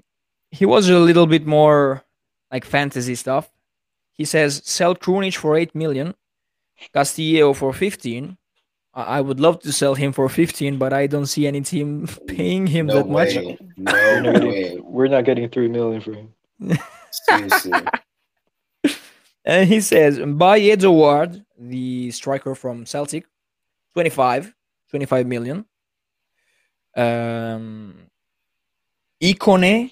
he 0.51 0.65
was 0.65 0.89
a 0.89 0.99
little 0.99 1.27
bit 1.27 1.45
more 1.45 2.03
like 2.51 2.65
fantasy 2.65 3.15
stuff. 3.15 3.49
He 4.13 4.25
says 4.25 4.61
sell 4.65 4.95
Krunic 4.95 5.36
for 5.38 5.55
eight 5.55 5.73
million, 5.73 6.15
Castillo 6.93 7.53
for 7.53 7.73
fifteen. 7.73 8.38
I 8.93 9.17
I 9.17 9.21
would 9.21 9.39
love 9.39 9.59
to 9.61 9.71
sell 9.71 9.95
him 9.95 10.11
for 10.11 10.27
fifteen, 10.30 10.77
but 10.77 10.91
I 10.93 11.07
don't 11.07 11.27
see 11.27 11.47
any 11.47 11.61
team 11.61 12.07
paying 12.27 12.67
him 12.67 12.88
No 12.88 12.95
that 12.95 13.07
much. 13.07 13.36
way. 13.36 13.57
No 13.77 13.91
We're 13.93 14.21
not, 14.21 14.34
way. 14.43 14.63
getting, 14.63 14.84
we're 14.91 15.07
not 15.07 15.25
getting 15.25 15.49
three 15.49 15.67
million 15.69 16.01
for 16.01 16.13
him. 16.13 16.34
Seriously. 17.11 17.71
And 19.45 19.67
he 19.69 19.82
says 19.82 20.19
buy 20.19 20.59
Edouard, 20.59 21.43
the 21.60 22.12
striker 22.12 22.55
from 22.55 22.86
Celtic, 22.86 23.26
25, 23.93 24.53
25 24.89 25.28
million. 25.28 25.66
Um, 26.95 28.10
Ikone, 29.22 29.91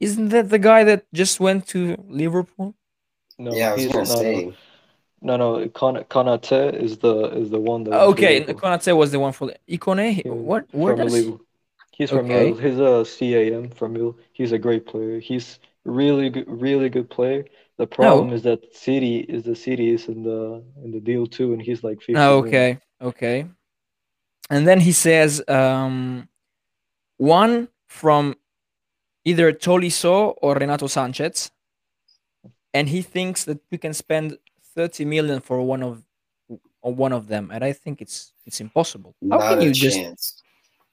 isn't 0.00 0.28
that 0.30 0.48
the 0.48 0.58
guy 0.58 0.84
that 0.84 1.04
just 1.12 1.40
went 1.40 1.66
to 1.68 1.96
Liverpool? 2.08 2.74
No, 3.38 3.52
yeah, 3.54 3.70
I 3.70 3.72
was 3.74 3.82
he's 3.82 3.92
gonna 3.92 4.08
no, 4.08 4.14
say. 4.22 4.44
no, 5.22 5.36
no, 5.36 5.58
no. 5.58 5.68
Kon- 5.70 6.04
Konate 6.04 6.74
is 6.74 6.98
the 6.98 7.24
is 7.36 7.50
the 7.50 7.60
one 7.60 7.84
that. 7.84 7.92
Okay, 7.92 8.40
Liverpool. 8.40 8.54
Konate 8.70 8.96
was 8.96 9.10
the 9.12 9.20
one 9.20 9.32
for 9.32 9.52
Ikone. 9.68 10.24
Yeah, 10.24 10.32
What? 10.32 10.66
Where 10.72 10.94
from 10.94 11.04
does? 11.04 11.12
Liverpool. 11.12 11.46
He's 11.92 12.10
from 12.10 12.26
Okay. 12.26 12.52
He's 12.52 12.78
a 12.78 13.04
CAM 13.04 13.70
from 13.70 13.94
Lille. 13.94 14.16
He's 14.32 14.52
a 14.52 14.58
great 14.58 14.86
player. 14.86 15.20
He's 15.20 15.58
really 15.84 16.30
good, 16.30 16.48
really 16.48 16.88
good 16.88 17.10
player. 17.10 17.44
The 17.80 17.86
problem 17.86 18.28
is 18.36 18.42
that 18.42 18.60
City 18.76 19.14
is 19.34 19.42
the 19.50 19.56
City 19.56 19.86
is 19.96 20.02
in 20.12 20.22
the 20.22 20.62
in 20.84 20.90
the 20.96 21.00
deal 21.10 21.24
too, 21.36 21.48
and 21.54 21.62
he's 21.62 21.82
like 21.88 21.98
50 22.00 22.14
Oh, 22.16 22.42
million. 22.42 22.46
okay, 22.48 22.70
okay. 23.10 23.36
And 24.50 24.62
then 24.68 24.80
he 24.80 24.92
says 24.92 25.30
um, 25.48 26.28
one 27.16 27.68
from 27.88 28.34
either 29.24 29.46
Tolisso 29.52 30.34
or 30.42 30.50
Renato 30.56 30.88
Sanchez, 30.88 31.50
and 32.76 32.86
he 32.88 33.00
thinks 33.00 33.44
that 33.44 33.60
we 33.70 33.78
can 33.78 33.94
spend 33.94 34.36
thirty 34.76 35.04
million 35.06 35.40
for 35.40 35.56
one 35.62 35.82
of 35.82 36.02
on 36.82 36.96
one 36.96 37.14
of 37.14 37.28
them, 37.28 37.50
and 37.50 37.64
I 37.64 37.72
think 37.72 38.02
it's 38.02 38.34
it's 38.44 38.60
impossible. 38.60 39.14
How 39.30 39.38
Not 39.38 39.48
can 39.48 39.58
a 39.60 39.64
you 39.64 39.72
just 39.72 39.96
chance. 39.96 40.42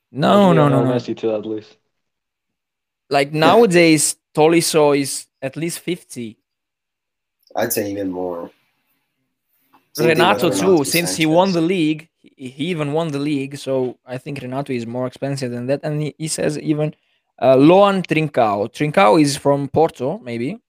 no 0.09 0.53
no 0.53 0.69
no 0.69 0.85
no? 0.85 0.91
Messi 0.93 1.13
to 1.17 1.35
at 1.35 1.45
least. 1.45 1.75
Like 3.09 3.33
nowadays, 3.33 4.15
Tolisso 4.33 4.97
is 4.97 5.27
at 5.41 5.55
least 5.57 5.79
fifty. 5.79 6.37
I'd 7.57 7.73
say 7.73 7.91
even 7.91 8.09
more. 8.11 8.51
Same 9.93 10.05
thing 10.05 10.17
Renato 10.17 10.49
too, 10.49 10.55
Renato 10.55 10.83
since 10.83 11.15
he 11.15 11.25
won 11.25 11.51
the 11.53 11.65
league, 11.75 12.07
he 12.15 12.49
he 12.55 12.65
even 12.73 12.93
won 12.93 13.07
the 13.15 13.19
league. 13.31 13.57
So 13.57 13.97
I 14.05 14.17
think 14.19 14.39
Renato 14.45 14.71
is 14.71 14.85
more 14.85 15.07
expensive 15.07 15.51
than 15.51 15.65
that. 15.69 15.79
And 15.83 16.01
he, 16.03 16.15
he 16.17 16.27
says 16.27 16.59
even 16.59 16.93
uh, 17.41 17.55
Loan 17.55 18.03
Trincao. 18.03 18.71
Trincao 18.71 19.19
is 19.19 19.37
from 19.37 19.67
Porto, 19.67 20.19
maybe. 20.19 20.61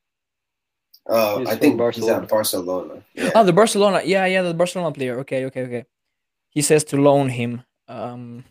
Uh, 1.09 1.41
I 1.41 1.45
from 1.45 1.59
think 1.59 1.73
he's 1.73 1.79
Barcelona. 1.79 2.23
at 2.23 2.29
Barcelona. 2.29 2.95
Yeah. 3.15 3.31
Oh, 3.35 3.45
the 3.45 3.53
Barcelona. 3.53 4.01
Yeah, 4.05 4.25
yeah, 4.27 4.43
the 4.43 4.55
Barcelona 4.55 4.93
player. 4.93 5.19
Okay, 5.21 5.45
okay, 5.47 5.63
okay. 5.65 5.85
He 6.51 6.63
says 6.63 6.85
to 6.85 6.97
loan 6.97 7.29
him. 7.29 7.63
Um, 7.87 8.45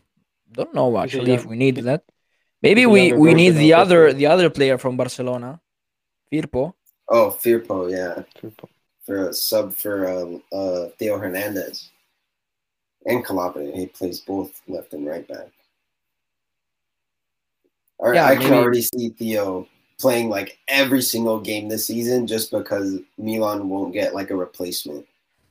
don't 0.52 0.74
know 0.74 0.98
actually 0.98 1.34
if 1.34 1.46
we 1.46 1.56
need 1.56 1.78
that. 1.78 2.04
Maybe 2.62 2.86
we 2.86 3.14
we 3.14 3.34
need 3.34 3.52
the 3.52 3.74
other 3.74 4.14
the 4.14 4.28
other 4.28 4.50
player 4.50 4.78
from 4.78 4.98
Barcelona, 4.98 5.60
Firpo. 6.32 6.74
Oh, 7.10 7.38
Firpo, 7.40 7.90
yeah, 7.90 8.24
for 9.06 9.30
a 9.30 9.34
sub 9.34 9.74
for 9.74 10.08
uh, 10.08 10.56
uh, 10.56 10.90
Theo 11.00 11.18
Hernandez 11.18 11.90
and 13.06 13.24
Calabria. 13.24 13.76
He 13.76 13.88
plays 13.88 14.20
both 14.20 14.62
left 14.68 14.94
and 14.94 15.08
right 15.08 15.28
back. 15.28 15.48
All 18.00 18.10
right, 18.10 18.16
Yeah, 18.16 18.26
I 18.26 18.36
can 18.36 18.54
already 18.54 18.82
see 18.82 19.10
Theo 19.10 19.68
playing 20.00 20.30
like 20.30 20.60
every 20.68 21.02
single 21.02 21.40
game 21.40 21.70
this 21.70 21.88
season 21.88 22.28
just 22.28 22.52
because 22.52 23.00
Milan 23.18 23.70
won't 23.70 23.94
get 23.94 24.14
like 24.14 24.30
a 24.30 24.36
replacement. 24.36 25.06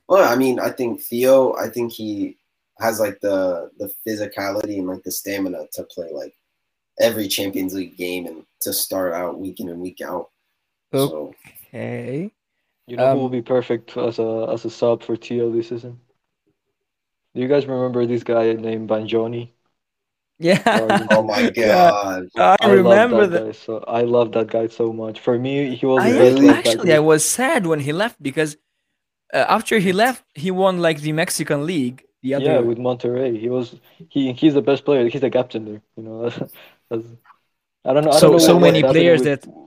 Well, 0.07 0.31
I 0.31 0.35
mean, 0.35 0.59
I 0.59 0.69
think 0.69 1.01
Theo, 1.01 1.55
I 1.55 1.69
think 1.69 1.91
he 1.91 2.37
has 2.79 2.99
like 2.99 3.19
the 3.19 3.71
the 3.79 3.91
physicality 4.07 4.77
and 4.77 4.87
like 4.87 5.03
the 5.03 5.11
stamina 5.11 5.65
to 5.73 5.83
play 5.83 6.09
like 6.13 6.33
every 6.99 7.27
Champions 7.27 7.73
League 7.73 7.97
game 7.97 8.27
and 8.27 8.45
to 8.61 8.71
start 8.71 9.13
out 9.13 9.39
week 9.39 9.59
in 9.59 9.69
and 9.69 9.81
week 9.81 10.01
out. 10.01 10.29
So 10.93 11.33
Okay. 11.73 12.31
You 12.87 12.95
know 12.97 13.07
Um, 13.11 13.17
who 13.17 13.23
will 13.23 13.29
be 13.29 13.41
perfect 13.41 13.97
as 13.97 14.19
a 14.19 14.47
as 14.53 14.63
a 14.65 14.69
sub 14.69 15.03
for 15.03 15.15
Theo 15.17 15.51
this 15.51 15.69
season? 15.69 15.99
Do 17.35 17.41
you 17.41 17.47
guys 17.47 17.65
remember 17.67 18.05
this 18.05 18.23
guy 18.23 18.53
named 18.53 18.89
Vangioni? 18.89 19.51
Yeah. 20.39 20.61
Oh 21.11 21.23
my 21.23 21.49
god. 21.49 22.27
I 22.37 22.55
I 22.61 22.69
remember 22.71 23.17
love 23.23 23.31
that. 23.31 23.43
that 23.43 23.45
guy. 23.45 23.51
So 23.65 23.83
I 23.87 24.01
love 24.03 24.31
that 24.33 24.47
guy 24.47 24.67
so 24.67 24.93
much. 24.93 25.19
For 25.19 25.37
me, 25.37 25.75
he 25.75 25.85
was 25.85 26.03
I 26.03 26.11
Really? 26.11 26.49
actually 26.49 26.93
I 26.93 26.99
was 26.99 27.25
sad 27.25 27.65
when 27.67 27.79
he 27.81 27.91
left 27.91 28.21
because 28.21 28.55
uh, 29.33 29.45
after 29.57 29.79
he 29.79 29.91
left, 29.91 30.23
he 30.35 30.51
won 30.51 30.79
like 30.79 31.01
the 31.01 31.11
Mexican 31.11 31.65
league. 31.65 32.03
The 32.23 32.35
other 32.35 32.45
Yeah, 32.45 32.59
with 32.59 32.77
Monterrey, 32.77 33.37
he 33.39 33.49
was 33.49 33.75
he 34.13 34.31
he's 34.33 34.53
the 34.53 34.61
best 34.61 34.85
player. 34.85 35.07
He's 35.09 35.21
the 35.21 35.29
captain 35.29 35.65
there. 35.65 35.81
You 35.97 36.03
know, 36.03 36.29
That's- 36.89 37.11
I 37.87 37.93
don't 37.93 38.05
know. 38.05 38.11
I 38.11 38.19
So- 38.19 38.27
don't 38.31 38.37
know 38.39 38.47
so 38.53 38.59
many 38.59 38.81
players 38.83 39.21
with- 39.21 39.41
that- 39.43 39.66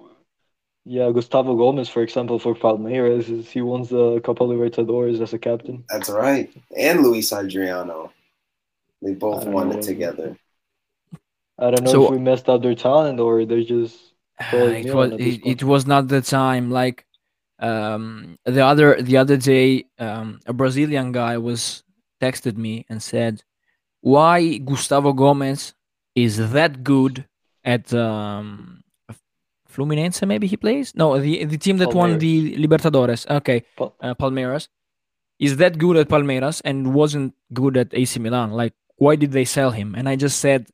Yeah, 0.91 1.12
Gustavo 1.12 1.55
Gomez, 1.55 1.88
for 1.88 2.03
example, 2.03 2.41
for 2.41 2.53
Palmeiras, 2.53 3.47
he 3.47 3.61
won 3.62 3.82
the 3.82 4.20
Copa 4.24 4.43
Libertadores 4.43 5.20
as 5.20 5.32
a 5.32 5.38
captain. 5.38 5.84
That's 5.88 6.11
right. 6.11 6.51
And 6.76 7.05
Luiz 7.05 7.32
Adriano. 7.32 8.12
They 9.01 9.14
both 9.14 9.47
won 9.47 9.68
don't 9.68 9.78
it 9.78 9.82
together. 9.82 10.36
I 11.61 11.70
don't 11.70 11.84
know 11.84 11.93
So- 11.93 12.05
if 12.07 12.11
we 12.11 12.18
messed 12.18 12.49
up 12.49 12.62
their 12.62 12.74
talent 12.74 13.20
or 13.20 13.45
they're 13.47 13.62
just 13.62 13.97
Uh, 14.53 14.82
it 14.82 14.93
was 14.93 15.12
it, 15.12 15.41
it 15.53 15.62
was 15.62 15.86
not 15.86 16.09
the 16.09 16.22
time 16.22 16.72
like 16.80 17.07
um 17.61 18.36
the 18.57 18.64
other 18.70 18.88
the 19.09 19.16
other 19.22 19.36
day 19.36 19.84
um 19.99 20.41
a 20.47 20.53
brazilian 20.61 21.12
guy 21.12 21.36
was 21.36 21.84
texted 22.24 22.57
me 22.57 22.74
and 22.88 23.03
said 23.03 23.45
why 24.01 24.57
gustavo 24.57 25.12
gomez 25.12 25.74
is 26.14 26.34
that 26.57 26.82
good 26.82 27.26
at 27.74 27.93
um 27.93 28.79
fluminense 29.80 30.26
maybe 30.26 30.46
he 30.46 30.56
plays? 30.56 30.92
No 30.94 31.18
the 31.18 31.44
the 31.44 31.58
team 31.58 31.78
that 31.78 31.94
won 31.94 32.18
the 32.18 32.56
libertadores. 32.56 33.28
Okay 33.38 33.64
Pal- 33.76 33.94
uh, 34.00 34.14
palmeiras. 34.14 34.68
Is 35.38 35.56
that 35.56 35.78
good 35.78 35.96
at 35.96 36.08
palmeiras 36.08 36.60
and 36.64 36.94
wasn't 36.94 37.34
good 37.52 37.76
at 37.76 37.88
ac 37.92 38.20
milan? 38.20 38.50
Like 38.50 38.74
why 38.96 39.16
did 39.16 39.32
they 39.32 39.44
sell 39.44 39.70
him? 39.70 39.94
And 39.94 40.08
i 40.08 40.16
just 40.16 40.40
said 40.40 40.66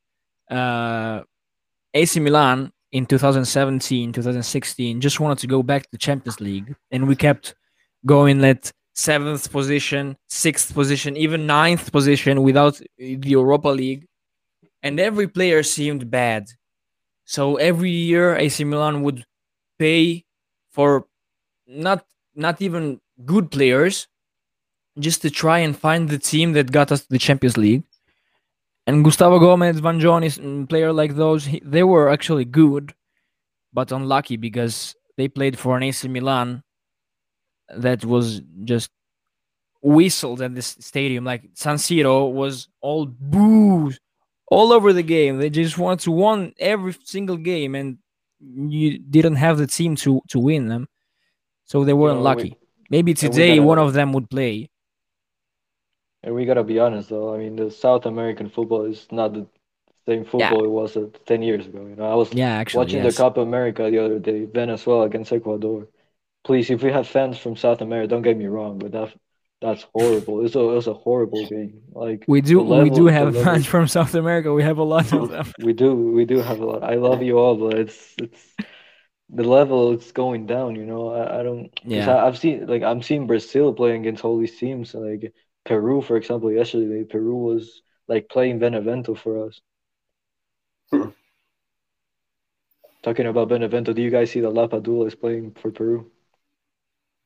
uh 0.50 1.22
AC 1.96 2.20
Milan 2.20 2.72
in 2.92 3.06
2017, 3.06 4.12
2016 4.12 5.00
just 5.00 5.18
wanted 5.18 5.38
to 5.38 5.46
go 5.46 5.62
back 5.62 5.84
to 5.84 5.88
the 5.92 5.98
Champions 5.98 6.40
League, 6.40 6.76
and 6.90 7.08
we 7.08 7.16
kept 7.16 7.54
going 8.04 8.44
at 8.44 8.70
seventh 8.94 9.50
position, 9.50 10.16
sixth 10.28 10.74
position, 10.74 11.16
even 11.16 11.46
ninth 11.46 11.90
position 11.90 12.42
without 12.42 12.80
the 12.98 13.18
Europa 13.24 13.68
League, 13.68 14.06
and 14.82 15.00
every 15.00 15.26
player 15.26 15.62
seemed 15.62 16.10
bad. 16.10 16.48
So 17.26 17.56
every 17.56 17.90
year 17.90 18.36
AC 18.36 18.64
Milan 18.64 19.02
would 19.02 19.26
pay 19.78 20.24
for 20.70 21.06
not 21.66 22.06
not 22.34 22.62
even 22.62 23.00
good 23.24 23.50
players 23.50 24.06
just 24.98 25.22
to 25.22 25.30
try 25.30 25.58
and 25.58 25.76
find 25.76 26.08
the 26.08 26.18
team 26.18 26.52
that 26.52 26.70
got 26.70 26.92
us 26.92 27.02
to 27.02 27.08
the 27.10 27.18
Champions 27.18 27.56
League. 27.56 27.82
And 28.86 29.04
Gustavo 29.04 29.40
Gomez, 29.40 29.80
Vangionis, 29.80 30.68
player 30.68 30.92
like 30.92 31.16
those, 31.16 31.46
he, 31.46 31.60
they 31.64 31.82
were 31.82 32.08
actually 32.08 32.44
good, 32.44 32.94
but 33.72 33.90
unlucky 33.90 34.36
because 34.36 34.94
they 35.16 35.26
played 35.26 35.58
for 35.58 35.76
an 35.76 35.82
AC 35.82 36.06
Milan 36.06 36.62
that 37.76 38.04
was 38.04 38.40
just 38.62 38.90
whistled 39.82 40.40
at 40.40 40.54
this 40.54 40.76
stadium. 40.78 41.24
Like 41.24 41.50
San 41.54 41.76
Siro 41.76 42.30
was 42.30 42.68
all 42.80 43.06
boos 43.06 43.98
all 44.48 44.72
over 44.72 44.92
the 44.92 45.02
game. 45.02 45.38
They 45.38 45.50
just 45.50 45.78
want 45.78 46.00
to 46.02 46.10
win 46.10 46.54
every 46.58 46.94
single 47.04 47.36
game, 47.36 47.74
and 47.74 47.98
you 48.40 48.98
didn't 48.98 49.36
have 49.36 49.58
the 49.58 49.66
team 49.66 49.96
to 49.96 50.20
to 50.28 50.38
win 50.38 50.68
them, 50.68 50.88
so 51.64 51.84
they 51.84 51.92
weren't 51.94 52.18
know, 52.18 52.22
lucky. 52.22 52.50
we- 52.50 52.56
Maybe 52.90 53.14
today 53.14 53.56
gotta- 53.56 53.66
one 53.66 53.78
of 53.78 53.94
them 53.94 54.12
would 54.12 54.30
play. 54.30 54.70
And 56.22 56.34
we 56.34 56.44
gotta 56.44 56.64
be 56.64 56.78
honest 56.78 57.08
though. 57.10 57.34
I 57.34 57.38
mean, 57.38 57.56
the 57.56 57.70
South 57.70 58.06
American 58.06 58.48
football 58.50 58.84
is 58.84 59.06
not 59.12 59.32
the 59.34 59.46
same 60.06 60.24
football 60.24 60.64
it 60.64 60.68
was 60.70 60.96
uh, 60.96 61.08
ten 61.26 61.42
years 61.42 61.66
ago. 61.66 61.86
You 61.86 61.96
know, 61.96 62.10
I 62.10 62.14
was 62.14 62.32
Yeah, 62.32 62.50
actually, 62.52 62.78
watching 62.78 63.04
yes. 63.04 63.16
the 63.16 63.22
Copa 63.22 63.40
America 63.40 63.90
the 63.90 63.98
other 63.98 64.18
day, 64.18 64.44
Venezuela 64.46 65.06
against 65.06 65.32
Ecuador. 65.32 65.88
Please, 66.44 66.70
if 66.70 66.82
we 66.82 66.92
have 66.92 67.08
fans 67.08 67.38
from 67.38 67.56
South 67.56 67.80
America, 67.80 68.08
don't 68.08 68.22
get 68.22 68.36
me 68.36 68.46
wrong, 68.46 68.78
but 68.78 68.92
that 68.92 69.14
that's 69.60 69.86
horrible. 69.94 70.44
It's 70.44 70.54
a 70.54 70.68
it's 70.76 70.86
a 70.86 70.94
horrible 70.94 71.46
game. 71.46 71.82
Like 71.92 72.24
We 72.28 72.40
do 72.40 72.58
the 72.66 72.82
we 72.82 72.90
do 72.90 73.06
have 73.06 73.34
level- 73.34 73.44
fans 73.44 73.66
from 73.66 73.88
South 73.88 74.14
America. 74.14 74.52
We 74.52 74.62
have 74.62 74.78
a 74.78 74.82
lot 74.84 75.12
of 75.12 75.30
them. 75.30 75.52
We 75.62 75.72
do, 75.72 75.94
we 76.12 76.24
do 76.24 76.38
have 76.40 76.60
a 76.60 76.64
lot. 76.66 76.84
I 76.84 76.96
love 76.96 77.22
you 77.22 77.38
all, 77.38 77.56
but 77.56 77.78
it's 77.78 78.14
it's 78.18 78.54
the 79.30 79.44
level 79.44 79.92
it's 79.92 80.12
going 80.12 80.46
down. 80.46 80.76
You 80.76 80.84
know, 80.86 81.08
I, 81.10 81.40
I 81.40 81.42
don't. 81.42 81.70
Yeah. 81.84 82.14
I, 82.14 82.26
I've 82.26 82.38
seen 82.38 82.66
like 82.66 82.82
I'm 82.82 83.02
seeing 83.02 83.26
Brazil 83.26 83.72
playing 83.72 84.02
against 84.02 84.24
all 84.24 84.38
these 84.38 84.58
teams. 84.58 84.94
Like 84.94 85.32
Peru, 85.64 86.02
for 86.02 86.16
example, 86.16 86.52
yesterday 86.52 87.04
Peru 87.04 87.34
was 87.36 87.82
like 88.08 88.28
playing 88.28 88.58
Benevento 88.58 89.14
for 89.14 89.46
us. 89.48 89.60
Hmm. 90.90 91.08
Talking 93.02 93.26
about 93.26 93.48
Benevento, 93.48 93.92
do 93.92 94.02
you 94.02 94.10
guys 94.10 94.30
see 94.32 94.40
that 94.40 94.48
Lapadula 94.52 95.06
is 95.06 95.14
playing 95.14 95.52
for 95.52 95.70
Peru? 95.70 96.10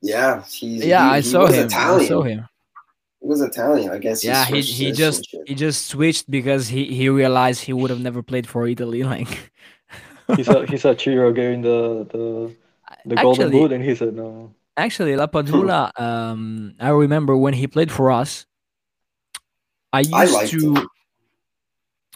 Yeah, 0.01 0.43
he's 0.43 0.85
Yeah, 0.85 1.03
he, 1.05 1.09
I 1.11 1.21
he 1.21 1.29
saw 1.29 1.41
was 1.45 1.55
him. 1.55 1.65
Italian. 1.67 2.01
I 2.01 2.07
saw 2.07 2.21
him. 2.23 2.47
He 3.21 3.27
was 3.27 3.41
Italian, 3.41 3.91
I 3.91 3.97
guess. 3.99 4.23
Yeah, 4.23 4.45
he 4.45 4.61
switched 4.61 4.77
he 4.79 4.91
just 4.91 5.35
he 5.45 5.55
just 5.55 5.87
switched 5.87 6.29
because 6.31 6.67
he 6.69 6.85
he 6.85 7.07
realized 7.09 7.61
he 7.61 7.73
would 7.73 7.89
have 7.91 8.01
never 8.01 8.21
played 8.23 8.47
for 8.47 8.67
Italy. 8.67 9.03
Like 9.13 9.51
He 10.35 10.43
saw 10.43 10.65
he 10.65 10.77
saw 10.77 10.95
Ciro 10.95 11.31
getting 11.31 11.61
the 11.61 12.07
the 12.09 12.55
the 13.05 13.15
golden 13.15 13.51
boot, 13.51 13.71
and 13.71 13.83
he 13.83 13.93
said 13.95 14.15
no. 14.15 14.53
actually 14.77 15.13
Lapadula. 15.13 15.91
Um, 15.99 16.73
I 16.79 16.89
remember 16.89 17.35
when 17.37 17.53
he 17.53 17.67
played 17.67 17.91
for 17.91 18.11
us. 18.11 18.45
I 19.93 20.01
used 20.01 20.35
I 20.35 20.45
to. 20.47 20.75
him. 20.75 20.87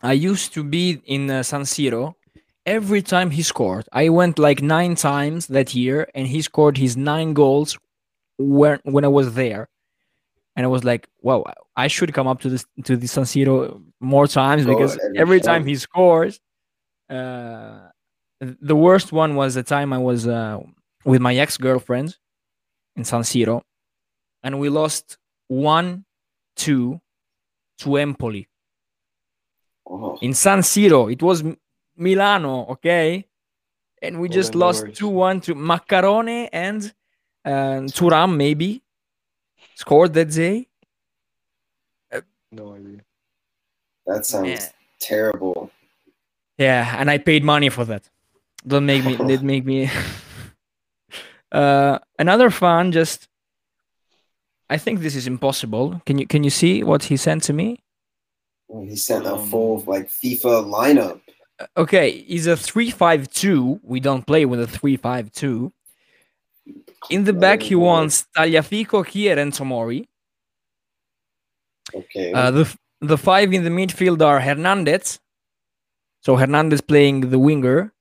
I 0.02 0.14
used 0.14 0.54
to 0.54 0.64
be 0.64 1.02
in 1.06 1.30
uh, 1.30 1.44
San 1.44 1.62
Siro 1.62 2.16
every 2.66 3.02
time 3.02 3.32
he 3.32 3.44
scored. 3.44 3.88
I 3.92 4.10
went 4.10 4.40
like 4.40 4.62
nine 4.62 4.96
times 4.96 5.48
that 5.48 5.74
year, 5.76 6.08
and 6.16 6.28
he 6.28 6.42
scored 6.42 6.78
his 6.78 6.98
nine 6.98 7.34
goals 7.34 7.78
when 8.38 8.80
when 8.84 9.06
I 9.06 9.10
was 9.10 9.34
there. 9.36 9.70
And 10.56 10.66
I 10.66 10.70
was 10.70 10.84
like, 10.84 11.08
"Wow, 11.22 11.46
I 11.76 11.88
should 11.88 12.14
come 12.14 12.28
up 12.28 12.40
to 12.42 12.50
this 12.50 12.66
to 12.86 12.96
the 12.98 13.08
San 13.08 13.26
Siro 13.26 13.82
more 14.00 14.28
times 14.28 14.66
because 14.66 14.98
every 14.98 15.20
every 15.20 15.40
time 15.42 15.66
he 15.66 15.76
scores." 15.76 16.40
Uh, 17.10 17.90
the 18.42 18.76
worst 18.76 19.12
one 19.12 19.36
was 19.36 19.54
the 19.56 19.64
time 19.64 19.94
I 19.94 19.98
was 19.98 20.28
uh, 20.28 20.60
with 21.04 21.22
my 21.22 21.36
ex 21.36 21.58
girlfriend 21.58 22.16
in 22.96 23.04
San 23.04 23.22
Siro, 23.22 23.62
and 24.44 24.60
we 24.60 24.70
lost 24.70 25.18
one 25.48 26.06
two 26.56 27.02
to 27.80 27.98
Empoli 27.98 28.48
Oh, 29.88 30.18
in 30.22 30.34
San 30.34 30.60
Siro. 30.60 31.12
It 31.12 31.22
was 31.22 31.44
Milano, 31.98 32.66
okay? 32.72 33.26
And 34.02 34.20
we 34.20 34.28
Well, 34.28 34.36
just 34.36 34.56
lost 34.56 34.86
2 34.94 35.08
1 35.08 35.42
to 35.42 35.56
Maccarone 35.56 36.50
and 36.52 36.94
uh, 37.46 37.82
Turam, 37.92 38.36
maybe 38.36 38.82
scored 39.76 40.14
that 40.14 40.32
day. 40.32 40.68
No 42.52 42.74
idea. 42.76 43.02
that 44.06 44.26
sounds 44.26 44.48
Yeah. 44.50 44.70
terrible. 45.00 45.72
Yeah, 46.58 46.96
and 47.00 47.10
I 47.12 47.18
paid 47.18 47.44
money 47.44 47.70
for 47.70 47.84
that. 47.86 48.10
Don't 48.66 48.86
make 48.86 49.04
me, 49.04 49.18
did 49.28 49.44
make 49.44 49.66
me. 49.66 49.90
uh, 51.52 52.00
another 52.18 52.50
fan 52.50 52.92
just. 52.92 53.28
I 54.70 54.78
think 54.78 55.00
this 55.02 55.16
is 55.16 55.28
impossible. 55.28 56.02
Can 56.06 56.18
you 56.18 56.26
can 56.28 56.44
you 56.44 56.50
see 56.50 56.82
what 56.84 57.04
he 57.04 57.18
sent 57.18 57.44
to 57.44 57.54
me? 57.54 57.84
He 58.90 58.96
sent 58.96 59.26
a 59.26 59.34
Um, 59.36 59.48
full 59.50 59.84
like 59.86 60.08
FIFA 60.10 60.66
lineup. 60.66 61.22
Okay, 61.78 62.24
he's 62.24 62.48
a 62.48 62.58
352. 62.58 63.80
We 63.84 64.00
don't 64.00 64.26
play 64.26 64.46
with 64.46 64.60
a 64.60 64.68
352. 64.68 65.72
In 67.10 67.24
the 67.24 67.34
back, 67.34 67.62
he 67.62 67.76
wants 67.76 68.26
Tagliafico, 68.36 69.06
Kjær, 69.06 69.38
and 69.38 69.54
Tomori. 69.54 70.08
Okay. 71.94 72.34
Uh, 72.34 72.52
the 72.52 72.78
the 73.02 73.18
five 73.18 73.54
in 73.54 73.64
the 73.64 73.70
midfield 73.70 74.22
are 74.22 74.40
Hernandez. 74.40 75.20
So 76.22 76.36
Hernandez 76.36 76.82
playing 76.82 77.30
the 77.30 77.38
winger. 77.38 77.94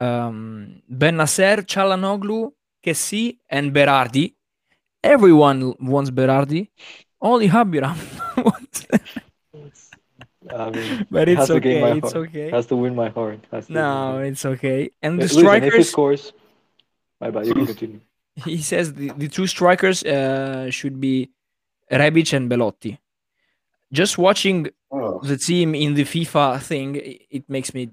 Um, 0.00 0.82
ben 0.88 1.18
Nasser, 1.18 1.58
Calhanoglu, 1.58 2.52
Kessié, 2.82 3.36
and 3.50 3.72
Berardi. 3.74 4.34
Everyone 5.04 5.74
wants 5.78 6.10
Berardi. 6.10 6.68
Only 7.20 7.48
Habiram 7.48 7.98
wants. 8.38 8.86
I 10.52 10.70
mean, 10.70 11.06
but 11.10 11.28
it's 11.28 11.38
has 11.38 11.50
to 11.50 11.60
my 11.74 11.90
okay. 11.90 11.96
It's 11.98 12.12
heart. 12.12 12.28
okay. 12.28 12.50
has 12.50 12.66
to 12.66 12.76
win 12.76 12.94
my 12.94 13.08
heart. 13.10 13.46
Has 13.52 13.68
to 13.68 13.78
win 13.78 13.88
my 13.90 13.98
No, 13.98 14.12
heart. 14.12 14.26
it's 14.26 14.44
okay. 14.44 14.90
And 15.02 15.20
the 15.20 15.28
Listen, 15.28 15.62
if 15.62 15.74
he 15.74 15.82
strikers. 15.82 15.88
scores, 15.88 16.32
my 17.20 17.30
bad. 17.30 17.46
You 17.46 17.54
can 17.54 17.66
continue. 17.66 18.00
he 18.44 18.58
says 18.58 18.94
the, 18.94 19.10
the 19.16 19.28
two 19.28 19.46
strikers 19.46 20.02
uh, 20.04 20.70
should 20.70 21.00
be 21.00 21.30
Rebic 21.90 22.32
and 22.34 22.48
Belotti. 22.48 22.98
Just 23.92 24.18
watching 24.18 24.68
oh, 24.90 25.20
the 25.20 25.36
team 25.36 25.74
in 25.74 25.94
the 25.94 26.04
FIFA 26.04 26.60
thing, 26.62 26.96
it, 26.96 27.22
it 27.30 27.44
makes 27.48 27.74
me. 27.74 27.90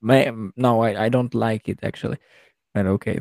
Ma- 0.00 0.30
No, 0.56 0.82
I, 0.82 1.04
I 1.04 1.08
don't 1.08 1.34
like 1.34 1.68
it 1.68 1.80
actually. 1.82 2.18
And 2.74 2.88
okay. 2.88 3.20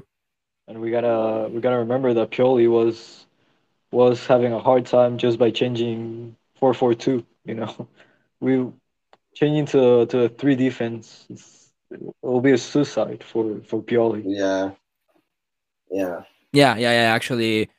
And 0.67 0.79
we 0.81 0.91
gotta 0.91 1.49
we 1.49 1.61
gotta 1.61 1.77
remember 1.77 2.13
that 2.13 2.31
Pioli 2.31 2.69
was 2.69 3.25
was 3.91 4.25
having 4.27 4.53
a 4.53 4.59
hard 4.59 4.85
time 4.85 5.17
just 5.17 5.37
by 5.39 5.51
changing 5.51 6.35
four 6.55 6.73
four 6.73 6.93
two. 6.95 7.25
You 7.45 7.55
know, 7.55 7.87
we 8.39 8.67
changing 9.35 9.65
to 9.67 10.05
to 10.07 10.23
a 10.23 10.29
three 10.29 10.55
defense. 10.55 11.25
It's, 11.29 11.71
it 11.91 12.01
will 12.21 12.41
be 12.41 12.51
a 12.51 12.57
suicide 12.57 13.23
for 13.23 13.61
for 13.61 13.81
Pioli. 13.81 14.23
yeah. 14.25 14.71
Yeah. 15.91 16.23
Yeah, 16.51 16.75
yeah, 16.75 16.91
yeah. 16.91 17.13
Actually, 17.13 17.69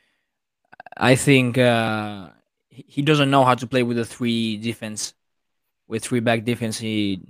I 0.96 1.14
think 1.16 1.58
uh, 1.58 2.30
he 2.68 2.84
he 2.88 3.02
doesn't 3.02 3.30
know 3.30 3.44
how 3.44 3.54
to 3.54 3.66
play 3.66 3.82
with 3.82 3.96
the 3.96 4.04
three 4.04 4.56
defense, 4.56 5.14
with 5.88 6.04
three 6.04 6.20
back 6.20 6.44
defense. 6.44 6.78
He 6.78 7.20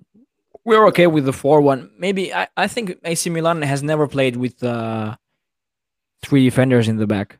we're 0.65 0.87
okay 0.89 1.07
with 1.07 1.25
the 1.25 1.33
four 1.33 1.61
one. 1.61 1.91
Maybe 1.99 2.33
I, 2.33 2.49
I 2.57 2.67
think 2.67 2.99
AC 3.05 3.29
Milan 3.31 3.63
has 3.63 3.83
never 3.83 4.07
played 4.07 4.37
with 4.37 4.63
uh, 4.63 5.17
three 6.23 6.45
defenders 6.45 6.89
in 6.89 6.97
the 6.97 7.07
back. 7.07 7.39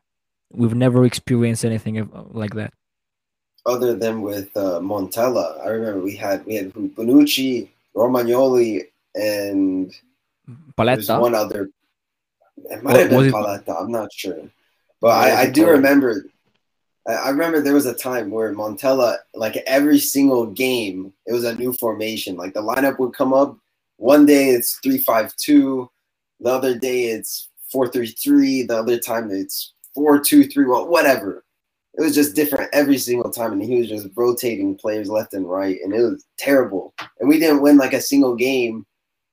We've 0.51 0.75
never 0.75 1.05
experienced 1.05 1.65
anything 1.65 2.09
like 2.31 2.53
that. 2.55 2.73
Other 3.65 3.95
than 3.95 4.21
with 4.21 4.55
uh, 4.55 4.79
Montella, 4.79 5.59
I 5.65 5.69
remember 5.69 6.01
we 6.01 6.15
had 6.15 6.45
we 6.45 6.55
had 6.55 6.71
Bonucci, 6.73 7.69
Romagnoli, 7.95 8.83
and 9.15 9.91
Paletta. 10.77 11.19
one 11.19 11.33
other. 11.33 11.69
It 12.57 12.83
might 12.83 12.93
Wa- 12.93 12.99
have 12.99 13.09
been 13.09 13.17
was 13.17 13.27
it- 13.27 13.69
I'm 13.69 13.91
not 13.91 14.13
sure, 14.13 14.37
but 15.01 15.09
I, 15.09 15.41
I 15.41 15.49
do 15.49 15.63
Paletta. 15.63 15.71
remember. 15.71 16.25
I 17.07 17.13
I 17.13 17.29
remember 17.29 17.59
there 17.61 17.73
was 17.73 17.85
a 17.87 17.93
time 17.93 18.29
where 18.29 18.53
Montella, 18.53 19.17
like 19.33 19.55
every 19.65 19.99
single 19.99 20.45
game, 20.47 21.13
it 21.25 21.33
was 21.33 21.43
a 21.43 21.55
new 21.55 21.73
formation. 21.73 22.35
Like 22.35 22.53
the 22.53 22.61
lineup 22.61 22.99
would 22.99 23.13
come 23.13 23.33
up. 23.33 23.57
One 23.97 24.25
day 24.27 24.49
it's 24.49 24.79
three 24.83 24.97
five 24.99 25.35
two, 25.37 25.89
the 26.39 26.49
other 26.51 26.77
day 26.77 27.05
it's 27.05 27.49
four 27.71 27.87
three 27.87 28.07
three, 28.07 28.61
the 28.63 28.77
other 28.77 28.99
time 28.99 29.31
it's 29.31 29.73
four 29.95 30.19
two 30.19 30.43
three 30.45 30.65
one, 30.65 30.89
whatever. 30.89 31.44
It 31.97 32.01
was 32.01 32.13
just 32.13 32.35
different 32.35 32.69
every 32.73 32.97
single 32.97 33.31
time, 33.31 33.53
and 33.53 33.63
he 33.63 33.77
was 33.77 33.87
just 33.87 34.09
rotating 34.15 34.75
players 34.75 35.09
left 35.09 35.33
and 35.33 35.49
right, 35.49 35.77
and 35.81 35.93
it 35.93 36.01
was 36.01 36.25
terrible. 36.37 36.93
And 37.19 37.29
we 37.29 37.39
didn't 37.39 37.61
win 37.61 37.77
like 37.77 37.93
a 37.93 38.01
single 38.01 38.35
game. 38.35 38.85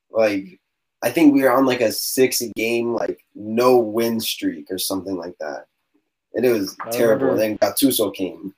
Like 0.09 0.59
I 1.01 1.09
think 1.11 1.33
we 1.33 1.41
were 1.43 1.51
on 1.51 1.65
like 1.65 1.81
a 1.81 1.91
six 1.91 2.41
game 2.55 2.93
like 2.93 3.19
no 3.35 3.77
win 3.77 4.19
streak 4.21 4.67
or 4.71 4.77
something 4.77 5.17
like 5.17 5.35
that. 5.39 5.65
And 6.33 6.45
it 6.45 6.51
was 6.51 6.75
I 6.85 6.91
terrible. 6.91 7.27
remember- 7.27 7.43
And 7.43 7.59
then 7.59 7.73
Gattuso 7.73 8.13
came. 8.13 8.53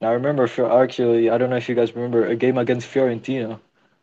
I 0.00 0.10
remember 0.12 0.46
for 0.46 0.70
actually 0.82 1.30
I 1.30 1.38
don't 1.38 1.50
know 1.50 1.56
if 1.56 1.68
you 1.68 1.74
guys 1.74 1.94
remember 1.96 2.26
a 2.26 2.36
game 2.36 2.58
against 2.58 2.88
Fiorentina. 2.88 3.58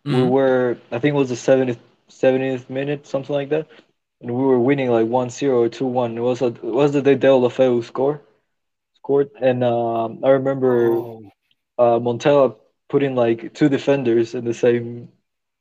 We 0.06 0.14
Mhm. 0.14 0.30
were 0.30 0.78
I 0.92 1.00
think 1.00 1.14
it 1.16 1.18
was 1.18 1.30
the 1.30 1.36
70th 1.36 1.80
70th 2.10 2.70
minute 2.70 3.06
something 3.06 3.34
like 3.36 3.50
that, 3.50 3.68
and 4.22 4.32
we 4.32 4.44
were 4.44 4.60
winning 4.60 4.90
like 4.90 5.08
1-0 5.08 5.54
or 5.62 5.70
2-1. 5.70 6.18
It 6.18 6.22
was 6.22 6.42
a, 6.42 6.48
it 6.48 6.64
was 6.64 6.92
the 6.92 7.02
day 7.02 7.16
Deulofeu 7.16 7.84
score 7.84 8.20
scored, 9.10 9.30
and 9.42 9.64
um, 9.64 10.20
I 10.24 10.30
remember 10.30 10.94
Oh, 10.94 11.32
uh, 11.78 12.00
Montella 12.00 12.56
putting 12.90 13.16
like 13.16 13.54
two 13.54 13.70
defenders 13.70 14.36
in 14.36 14.46
the 14.46 14.54
same 14.54 15.10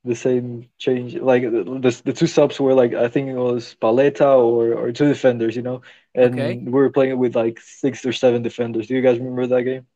the 0.05 0.15
same 0.15 0.69
change 0.79 1.17
like 1.17 1.43
the, 1.43 1.63
the, 1.85 2.03
the 2.05 2.13
two 2.13 2.27
subs 2.27 2.59
were 2.61 2.73
like 2.73 2.95
I 2.95 3.09
think 3.09 3.29
it 3.29 3.37
was 3.37 3.77
Paletta 3.83 4.31
or, 4.39 4.73
or 4.73 4.93
two 4.93 5.09
defenders 5.09 5.57
you 5.57 5.63
know 5.63 5.83
and 6.15 6.35
Okay. 6.35 6.57
we 6.65 6.71
were 6.71 6.89
playing 6.91 7.11
it 7.13 7.19
with 7.19 7.35
like 7.37 7.59
six 7.61 8.05
or 8.07 8.13
seven 8.13 8.43
defenders 8.43 8.87
do 8.87 8.95
you 8.95 9.03
guys 9.03 9.19
remember 9.19 9.47
that 9.49 9.63
game 9.65 9.87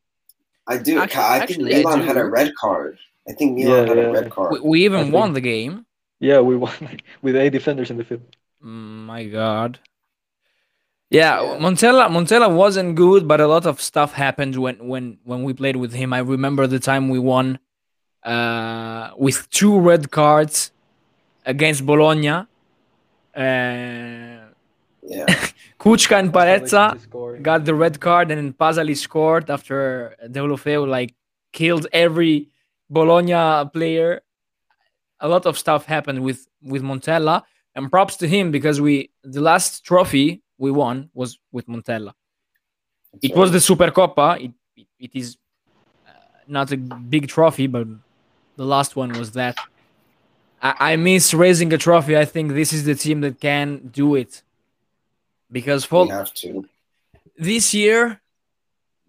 I 0.67 0.77
do. 0.79 0.99
Actu- 1.01 1.19
I 1.19 1.39
think 1.47 1.51
actually, 1.61 1.75
I 1.75 1.83
Milan 1.83 2.01
had 2.03 2.17
a 2.17 2.25
red 2.25 2.53
card. 2.55 2.99
I 3.29 3.33
think 3.33 3.57
Milan 3.59 3.71
Yeah, 3.87 3.89
had 3.95 3.97
yeah. 3.99 4.11
a 4.11 4.13
red 4.13 4.31
card. 4.31 4.53
We, 4.53 4.61
we 4.71 4.85
even 4.85 5.01
I 5.01 5.03
think- 5.05 5.15
won 5.15 5.33
the 5.33 5.41
game. 5.41 5.75
yeah 6.21 6.41
we 6.41 6.57
won 6.57 6.75
with 7.23 7.35
eight 7.37 7.51
defenders 7.59 7.91
in 7.91 7.97
the 7.97 8.05
field 8.05 8.23
Mm, 8.65 9.07
my 9.13 9.25
God. 9.25 9.79
Yeah, 11.13 11.43
Yeah. 11.43 11.59
Montella 11.59 12.09
Montella 12.09 12.49
wasn't 12.55 12.95
good, 12.97 13.29
but 13.29 13.41
a 13.41 13.47
lot 13.47 13.67
of 13.67 13.81
stuff 13.81 14.15
happened 14.15 14.57
when 14.57 14.77
when 14.89 15.19
when 15.25 15.43
we 15.45 15.53
played 15.53 15.77
with 15.77 15.93
him. 15.93 16.13
I 16.13 16.19
remember 16.21 16.67
the 16.67 16.79
time 16.79 17.09
we 17.09 17.19
won 17.19 17.59
uh, 18.25 19.11
with 19.17 19.49
two 19.51 19.79
red 19.79 20.11
cards 20.11 20.73
against 21.45 21.85
Bologna. 21.87 22.47
Uh, 23.35 24.39
Yeah. 25.03 25.27
Kucka 25.83 26.17
and 26.17 26.33
Paletta 26.33 27.43
got 27.43 27.65
the 27.65 27.75
red 27.75 27.99
card, 27.99 28.31
and 28.31 28.39
then 28.39 28.53
Pasalic 28.53 28.97
scored 28.97 29.51
after 29.51 30.15
Deulofeu 30.29 30.87
like 30.87 31.13
killed 31.53 31.87
every 31.93 32.49
Bologna 32.89 33.69
player. 33.71 34.23
A 35.19 35.29
lot 35.29 35.45
of 35.47 35.59
stuff 35.59 35.87
happened 35.87 36.21
with 36.23 36.47
with 36.63 36.83
Montella, 36.83 37.43
and 37.75 37.91
props 37.91 38.17
to 38.19 38.29
him 38.29 38.51
because 38.53 38.81
we 38.81 39.11
the 39.25 39.41
last 39.41 39.85
trophy 39.85 40.42
we 40.63 40.71
won 40.71 41.11
was 41.13 41.31
with 41.51 41.67
Montella. 41.67 42.13
It 43.21 43.35
was 43.35 43.51
the 43.51 43.59
Supercoppa. 43.59 44.29
It, 44.45 44.53
it, 44.77 44.87
it 45.07 45.11
is 45.23 45.37
uh, 46.07 46.13
not 46.47 46.71
a 46.71 46.77
big 46.77 47.27
trophy, 47.27 47.67
but 47.67 47.87
the 48.57 48.65
last 48.65 48.95
one 48.95 49.11
was 49.19 49.33
that. 49.33 49.57
I, 50.63 50.93
I 50.93 50.97
miss 50.97 51.35
raising 51.35 51.73
a 51.73 51.79
trophy. 51.79 52.17
I 52.17 52.25
think 52.25 52.53
this 52.53 52.73
is 52.73 52.85
the 52.85 52.95
team 52.95 53.23
that 53.23 53.41
can 53.41 53.89
do 54.01 54.15
it. 54.15 54.43
Because 55.51 55.85
for 55.85 56.05
We 56.05 56.11
have 56.11 56.33
to. 56.43 56.65
this 57.37 57.75
year, 57.75 58.21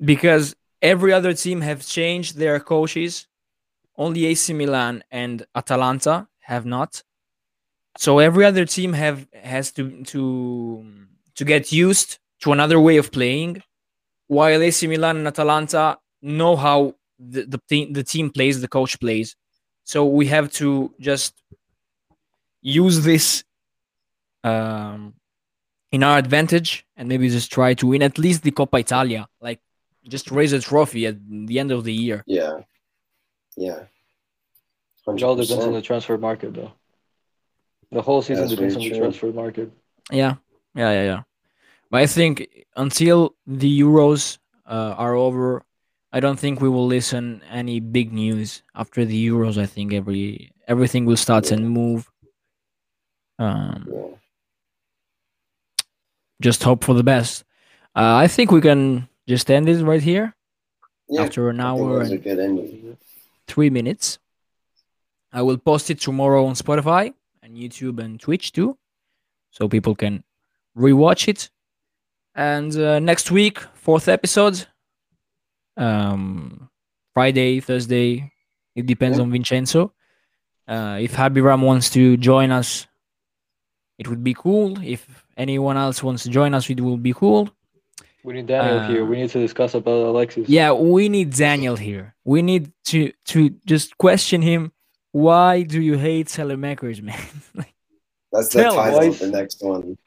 because 0.04 0.56
every 0.82 1.14
other 1.14 1.34
team 1.34 1.62
have 1.62 1.86
changed 1.86 2.36
their 2.36 2.60
coaches, 2.60 3.28
only 3.96 4.26
AC 4.26 4.52
Milan 4.54 5.04
and 5.12 5.46
Atalanta 5.56 6.28
have 6.40 6.66
not. 6.66 7.04
So 8.00 8.18
every 8.18 8.44
other 8.44 8.66
team 8.66 8.94
have 8.94 9.28
has 9.54 9.72
to 9.74 10.04
to 10.14 11.04
to 11.36 11.46
get 11.46 11.72
used 11.72 12.20
to 12.42 12.52
another 12.52 12.80
way 12.80 12.98
of 12.98 13.12
playing, 13.12 13.64
while 14.28 14.62
AC 14.62 14.88
Milan 14.88 15.18
and 15.18 15.28
Atalanta 15.28 15.98
know 16.22 16.56
how 16.56 16.96
the, 17.20 17.44
the 17.44 17.60
team 17.70 17.94
the 17.94 18.04
team 18.04 18.30
plays, 18.30 18.62
the 18.62 18.68
coach 18.68 19.00
plays. 19.00 19.36
So 19.84 20.06
we 20.06 20.28
have 20.28 20.52
to 20.54 20.94
just 21.00 21.42
use 22.62 23.04
this 23.04 23.44
um, 24.44 25.14
in 25.92 26.04
our 26.04 26.18
advantage 26.18 26.86
and 26.96 27.08
maybe 27.10 27.30
just 27.30 27.52
try 27.52 27.74
to 27.76 27.88
win 27.88 28.02
at 28.02 28.18
least 28.18 28.44
the 28.44 28.52
Coppa 28.52 28.80
Italia, 28.80 29.28
like 29.42 29.60
just 30.08 30.32
raise 30.32 30.54
a 30.54 30.60
trophy 30.60 31.06
at 31.06 31.18
the 31.28 31.60
end 31.60 31.72
of 31.72 31.84
the 31.84 31.94
year. 31.94 32.24
Yeah. 32.26 32.62
Yeah. 33.56 33.84
It 35.06 35.24
all 35.24 35.36
depends 35.36 35.66
on 35.66 35.74
the 35.74 35.82
transfer 35.82 36.18
market, 36.18 36.54
though. 36.54 36.72
The 37.92 38.02
whole 38.02 38.22
season 38.22 38.46
That's 38.46 38.56
depends 38.56 38.76
on 38.76 38.82
the 38.82 38.90
true. 38.90 39.00
transfer 39.00 39.32
market. 39.32 39.72
Yeah, 40.12 40.36
yeah, 40.76 40.92
yeah, 40.92 41.04
yeah. 41.04 41.22
But 41.90 42.02
I 42.02 42.08
think 42.08 42.48
until 42.76 43.36
the 43.46 43.80
Euros 43.82 44.40
uh, 44.66 44.96
are 44.98 45.14
over, 45.14 45.64
I 46.12 46.20
don't 46.20 46.40
think 46.40 46.62
we 46.62 46.70
will 46.70 46.88
listen 46.88 47.42
any 47.50 47.80
big 47.80 48.12
news 48.14 48.64
after 48.76 49.06
the 49.06 49.28
Euros. 49.28 49.58
I 49.58 49.66
think 49.66 49.94
every 49.94 50.52
everything 50.68 51.06
will 51.06 51.18
start 51.18 51.52
and 51.52 51.70
move. 51.70 52.10
Um, 53.40 53.88
Yeah. 53.92 54.16
just 56.42 56.64
hope 56.64 56.84
for 56.84 56.94
the 56.94 57.04
best. 57.04 57.44
Uh, 57.96 58.16
I 58.16 58.28
think 58.28 58.52
we 58.52 58.62
can 58.62 59.08
just 59.28 59.50
end 59.50 59.70
it 59.70 59.84
right 59.84 60.02
here 60.02 60.36
Yeah. 61.10 61.22
after 61.24 61.50
an 61.50 61.60
hour 61.60 62.04
that 62.04 62.10
was 62.10 62.12
a 62.12 62.42
and 62.46 62.98
three 63.48 63.70
minutes. 63.70 64.20
I 65.32 65.42
will 65.42 65.58
post 65.58 65.90
it 65.90 66.00
tomorrow 66.00 66.46
on 66.46 66.54
Spotify 66.56 67.14
and 67.42 67.58
YouTube 67.58 68.00
and 68.00 68.20
Twitch 68.20 68.52
too, 68.52 68.78
so 69.52 69.68
people 69.68 69.96
can 69.96 70.24
rewatch 70.78 71.28
it. 71.28 71.50
And 72.36 72.76
uh, 72.76 73.00
next 73.00 73.30
week, 73.32 73.60
fourth 73.74 74.08
episode, 74.08 74.66
um, 75.78 76.70
Friday, 77.14 77.60
Thursday. 77.60 78.32
It 78.76 78.86
depends 78.86 79.18
Yeah. 79.18 79.24
on 79.24 79.32
Vincenzo. 79.32 79.94
Uh, 80.68 80.98
if 81.02 81.14
Habiram 81.14 81.62
wants 81.62 81.90
to 81.92 82.18
join 82.18 82.52
us, 82.52 82.88
it 84.00 84.08
would 84.08 84.24
be 84.24 84.34
cool. 84.34 84.80
If 84.84 85.26
anyone 85.38 85.78
else 85.78 86.02
wants 86.02 86.24
to 86.24 86.30
join 86.30 86.54
us, 86.54 86.70
it 86.70 86.82
will 86.82 86.98
be 86.98 87.14
cool. 87.14 87.50
We 88.24 88.34
need 88.34 88.48
Daniel 88.48 88.80
here. 88.88 89.04
Uh, 89.04 89.06
We 89.06 89.18
need 89.18 89.30
to 89.32 89.40
discuss 89.40 89.74
about 89.76 90.08
Alexis. 90.08 90.48
Yeah, 90.50 90.72
we 90.72 91.10
need 91.10 91.32
Daniel 91.32 91.76
here. 91.76 92.16
We 92.24 92.42
need 92.42 92.72
to 92.86 93.12
to 93.26 93.50
just 93.66 93.98
question 93.98 94.42
him. 94.42 94.72
Why 95.12 95.62
do 95.64 95.80
you 95.82 95.98
hate 95.98 96.28
Saelemaekers, 96.28 97.02
man? 97.08 97.20
Like, 97.54 97.74
That's 98.32 98.48
the 98.54 98.64
Tell 98.64 98.76
title 98.76 99.00
why- 99.00 99.06
of 99.06 99.20
the 99.20 99.28
next 99.30 99.62
one. 99.62 99.98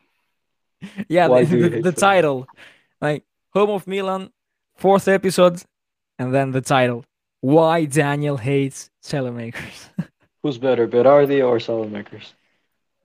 yeah, 1.09 1.27
Why 1.29 1.45
the, 1.45 1.69
the, 1.69 1.81
the 1.83 1.93
title, 1.93 2.47
like 3.01 3.25
home 3.51 3.71
of 3.71 3.87
Milan, 3.87 4.31
fourth 4.77 5.09
episode, 5.09 5.63
and 6.19 6.35
then 6.35 6.53
the 6.53 6.61
title. 6.61 7.05
Why 7.41 7.85
Daniel 7.85 8.37
hates 8.37 8.91
Saelemaekers? 9.03 9.89
Who's 10.43 10.59
better, 10.59 10.87
Berardi 10.89 11.47
or 11.47 11.59
Saelemaekers? 11.59 12.33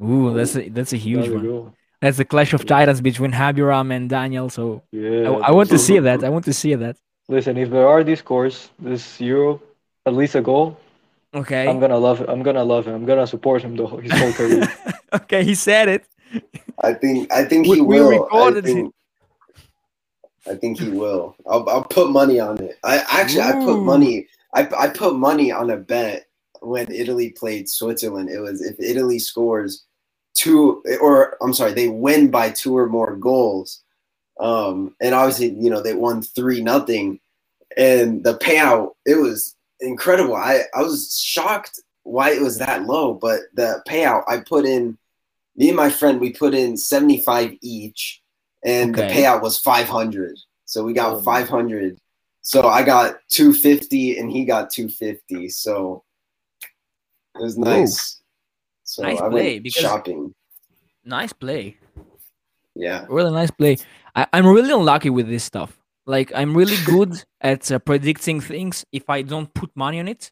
Ooh, 0.04 0.34
that's 0.34 0.56
a 0.56 0.70
that's 0.70 0.94
a 0.94 0.98
huge 0.98 1.28
we 1.28 1.36
one. 1.36 1.44
go. 1.46 1.74
That's 2.02 2.18
the 2.18 2.26
clash 2.26 2.54
of 2.54 2.66
titans 2.66 3.02
between 3.02 3.32
Habiram 3.32 3.92
and 3.92 4.10
Daniel. 4.10 4.50
So 4.50 4.82
Yeah. 4.92 5.30
I, 5.30 5.50
I 5.50 5.52
want 5.52 5.70
to 5.70 5.78
see 5.78 6.00
that. 6.00 6.24
I 6.24 6.30
want 6.30 6.46
to 6.46 6.54
see 6.54 6.74
that. 6.74 6.98
Listen, 7.30 7.58
if 7.58 7.70
Berardi 7.70 8.18
scores 8.18 8.72
this 8.80 9.22
Euro, 9.22 9.62
at 10.08 10.14
least 10.16 10.34
a 10.36 10.42
goal, 10.42 10.78
Okay. 11.34 11.68
I'm 11.68 11.80
gonna 11.80 11.98
love. 11.98 12.22
I'm 12.28 12.44
gonna 12.44 12.64
love 12.64 12.88
him. 12.88 12.94
I'm 12.94 13.06
gonna 13.06 13.26
support 13.28 13.62
him 13.62 13.76
the 13.76 13.88
whole, 13.88 14.00
his 14.00 14.12
whole 14.12 14.34
career. 14.34 14.68
okay, 15.14 15.44
he 15.44 15.56
said 15.56 15.88
it. 15.88 16.06
I 16.84 16.94
think 16.94 17.32
I 17.32 17.46
think 17.46 17.68
We- 17.68 17.76
he 17.78 17.82
we 17.82 18.00
will. 18.02 18.24
recorded 18.24 18.66
I 18.66 18.68
think, 18.68 18.96
I 20.48 20.56
think 20.56 20.80
he 20.80 20.90
will. 20.90 21.36
I'll, 21.48 21.68
I'll 21.70 21.84
put 21.84 22.10
money 22.10 22.40
on 22.40 22.58
it. 22.60 22.78
I 22.84 22.98
actually 23.10 23.42
I 23.42 23.54
put 23.54 23.80
money. 23.80 24.28
I 24.56 24.68
I 24.78 24.88
put 24.88 25.16
money 25.16 25.52
on 25.52 25.70
a 25.70 25.78
bet 25.78 26.26
when 26.62 26.92
Italy 26.92 27.30
played 27.30 27.70
Switzerland. 27.70 28.30
It 28.30 28.40
was 28.40 28.62
if 28.62 28.80
Italy 28.80 29.20
scores 29.20 29.86
two 30.34 30.84
or 31.00 31.38
I'm 31.42 31.54
sorry, 31.54 31.74
they 31.74 31.90
win 31.90 32.32
by 32.32 32.50
two 32.50 32.76
or 32.78 32.88
more 32.88 33.16
goals. 33.16 33.84
Um, 34.40 34.96
and 35.00 35.14
obviously, 35.14 35.50
you 35.60 35.70
know, 35.70 35.82
they 35.82 35.94
won 35.94 36.24
three 36.24 36.62
nothing. 36.64 37.20
And 37.78 38.24
the 38.24 38.38
payout, 38.40 38.92
it 39.06 39.16
was 39.16 39.56
incredible. 39.80 40.36
I, 40.36 40.64
I 40.74 40.82
was 40.82 41.16
shocked 41.18 41.80
why 42.04 42.32
it 42.32 42.42
was 42.42 42.58
that 42.58 42.86
low, 42.88 43.14
but 43.14 43.42
the 43.54 43.84
payout 43.88 44.24
I 44.28 44.38
put 44.40 44.66
in 44.66 44.98
me 45.56 45.68
and 45.70 45.78
my 45.78 45.90
friend 45.90 46.20
we 46.20 46.32
put 46.32 46.54
in 46.54 46.78
75 46.78 47.54
each 47.62 48.22
and 48.64 48.94
the 48.96 49.04
payout 49.04 49.42
was 49.42 49.58
500 49.58 50.38
so 50.66 50.84
we 50.84 50.94
got 50.94 51.16
Oh, 51.16 51.22
500 51.22 51.98
so 52.42 52.68
i 52.68 52.84
got 52.84 53.16
250 53.30 54.18
and 54.18 54.32
he 54.32 54.46
got 54.46 54.70
250 54.70 55.50
so 55.50 56.04
it 57.36 57.42
was 57.42 57.58
nice. 57.58 58.22
So 58.84 59.04
Nice 59.04 59.22
i 59.22 59.30
play, 59.30 59.54
went 59.54 59.64
because- 59.64 59.82
shopping. 59.82 60.36
Nice 61.06 61.32
play. 61.34 61.78
yeah. 62.76 63.06
Really 63.10 63.32
nice 63.32 63.50
play. 63.52 63.78
I, 64.16 64.28
I'm 64.34 64.46
really 64.46 64.72
unlucky 64.74 65.10
with 65.10 65.28
this 65.30 65.44
stuff. 65.46 65.72
Like 66.06 66.32
I'm 66.36 66.56
really 66.56 66.76
good 66.86 67.14
at 67.40 67.72
uh, 67.72 67.80
predicting 67.80 68.42
things 68.42 68.86
if 68.92 69.10
I 69.10 69.22
don't 69.22 69.52
put 69.54 69.72
money 69.76 70.00
on 70.02 70.08
it, 70.10 70.30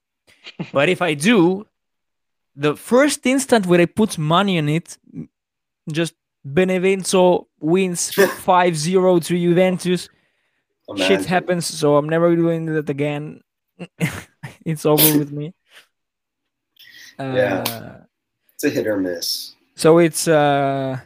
but 0.74 0.90
if 0.90 1.02
I 1.02 1.14
do, 1.14 1.66
the 2.60 2.76
first 2.76 3.26
instant 3.26 3.66
where 3.66 3.82
I 3.82 3.86
put 3.86 4.18
money 4.18 4.58
on 4.60 4.68
it, 4.70 4.98
just 5.92 6.14
Benevento 6.44 7.48
wins 7.60 8.12
5-0 8.12 9.26
to 9.26 9.34
Juventus. 9.38 10.10
Shit 10.98 11.26
happens, 11.26 11.66
so 11.68 11.96
I'm 11.98 12.10
never 12.10 12.36
doing 12.36 12.66
that 12.66 12.90
again. 12.90 13.42
it's 14.66 14.86
over 14.86 15.08
with 15.20 15.32
me. 15.32 15.54
Uh, 17.18 17.34
Yeah. 17.36 17.98
it's 18.54 18.64
a 18.64 18.70
hit 18.70 18.88
or 18.88 18.98
miss 18.98 19.56
So 19.76 20.00
it's 20.00 20.28
uh, 20.28 21.00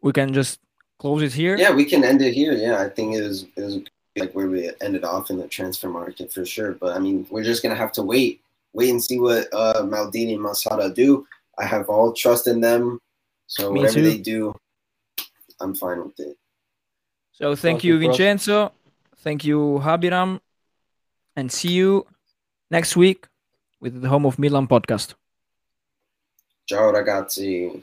we 0.00 0.12
can 0.12 0.32
just 0.32 0.60
close 0.98 1.22
it 1.22 1.32
here. 1.32 1.56
yeah 1.56 1.72
we 1.74 1.84
can 1.84 2.04
end 2.04 2.22
it 2.22 2.32
here 2.32 2.52
yeah 2.52 2.78
i 2.80 2.88
think 2.88 3.08
it 3.16 3.22
was 3.22 3.46
it 3.56 3.62
was 3.62 3.74
like 4.16 4.32
where 4.36 4.46
we 4.48 4.70
ended 4.80 5.02
off 5.04 5.30
in 5.30 5.36
the 5.38 5.48
transfer 5.48 5.88
market 5.88 6.32
for 6.32 6.44
sure 6.46 6.72
but 6.82 6.90
i 6.96 6.98
mean 7.00 7.26
we're 7.30 7.42
just 7.42 7.60
gonna 7.62 7.74
have 7.84 7.90
to 7.90 8.02
wait 8.04 8.40
wait 8.72 8.90
and 8.90 9.02
see 9.02 9.18
what 9.20 9.46
uh 9.52 9.82
maldini 9.84 10.34
and 10.34 10.44
Massara 10.44 10.92
do 10.94 11.26
i 11.58 11.64
have 11.64 11.88
all 11.88 12.12
trust 12.12 12.46
in 12.46 12.60
them 12.60 12.98
so 13.46 13.70
Me 13.72 13.80
whatever 13.80 13.94
too. 14.00 14.02
they 14.10 14.18
do 14.18 14.54
i'm 15.60 15.74
fine 15.74 16.00
with 16.04 16.18
it 16.20 16.36
So 17.32 17.56
thank 17.56 17.80
Sounds 17.80 17.84
you, 17.84 17.98
good 17.98 18.04
for 18.06 18.12
us. 18.12 18.16
Vincenzo. 18.18 18.72
Thank 19.24 19.44
you, 19.44 19.78
Habiram. 19.78 20.40
And 21.34 21.50
see 21.50 21.72
you 21.72 22.06
next 22.70 22.94
week 22.96 23.26
with 23.80 23.94
the 24.02 24.08
Home 24.08 24.26
of 24.26 24.38
Milan 24.38 24.66
podcast. 24.68 25.14
ciao 26.68 26.90
ragazzi 26.92 27.82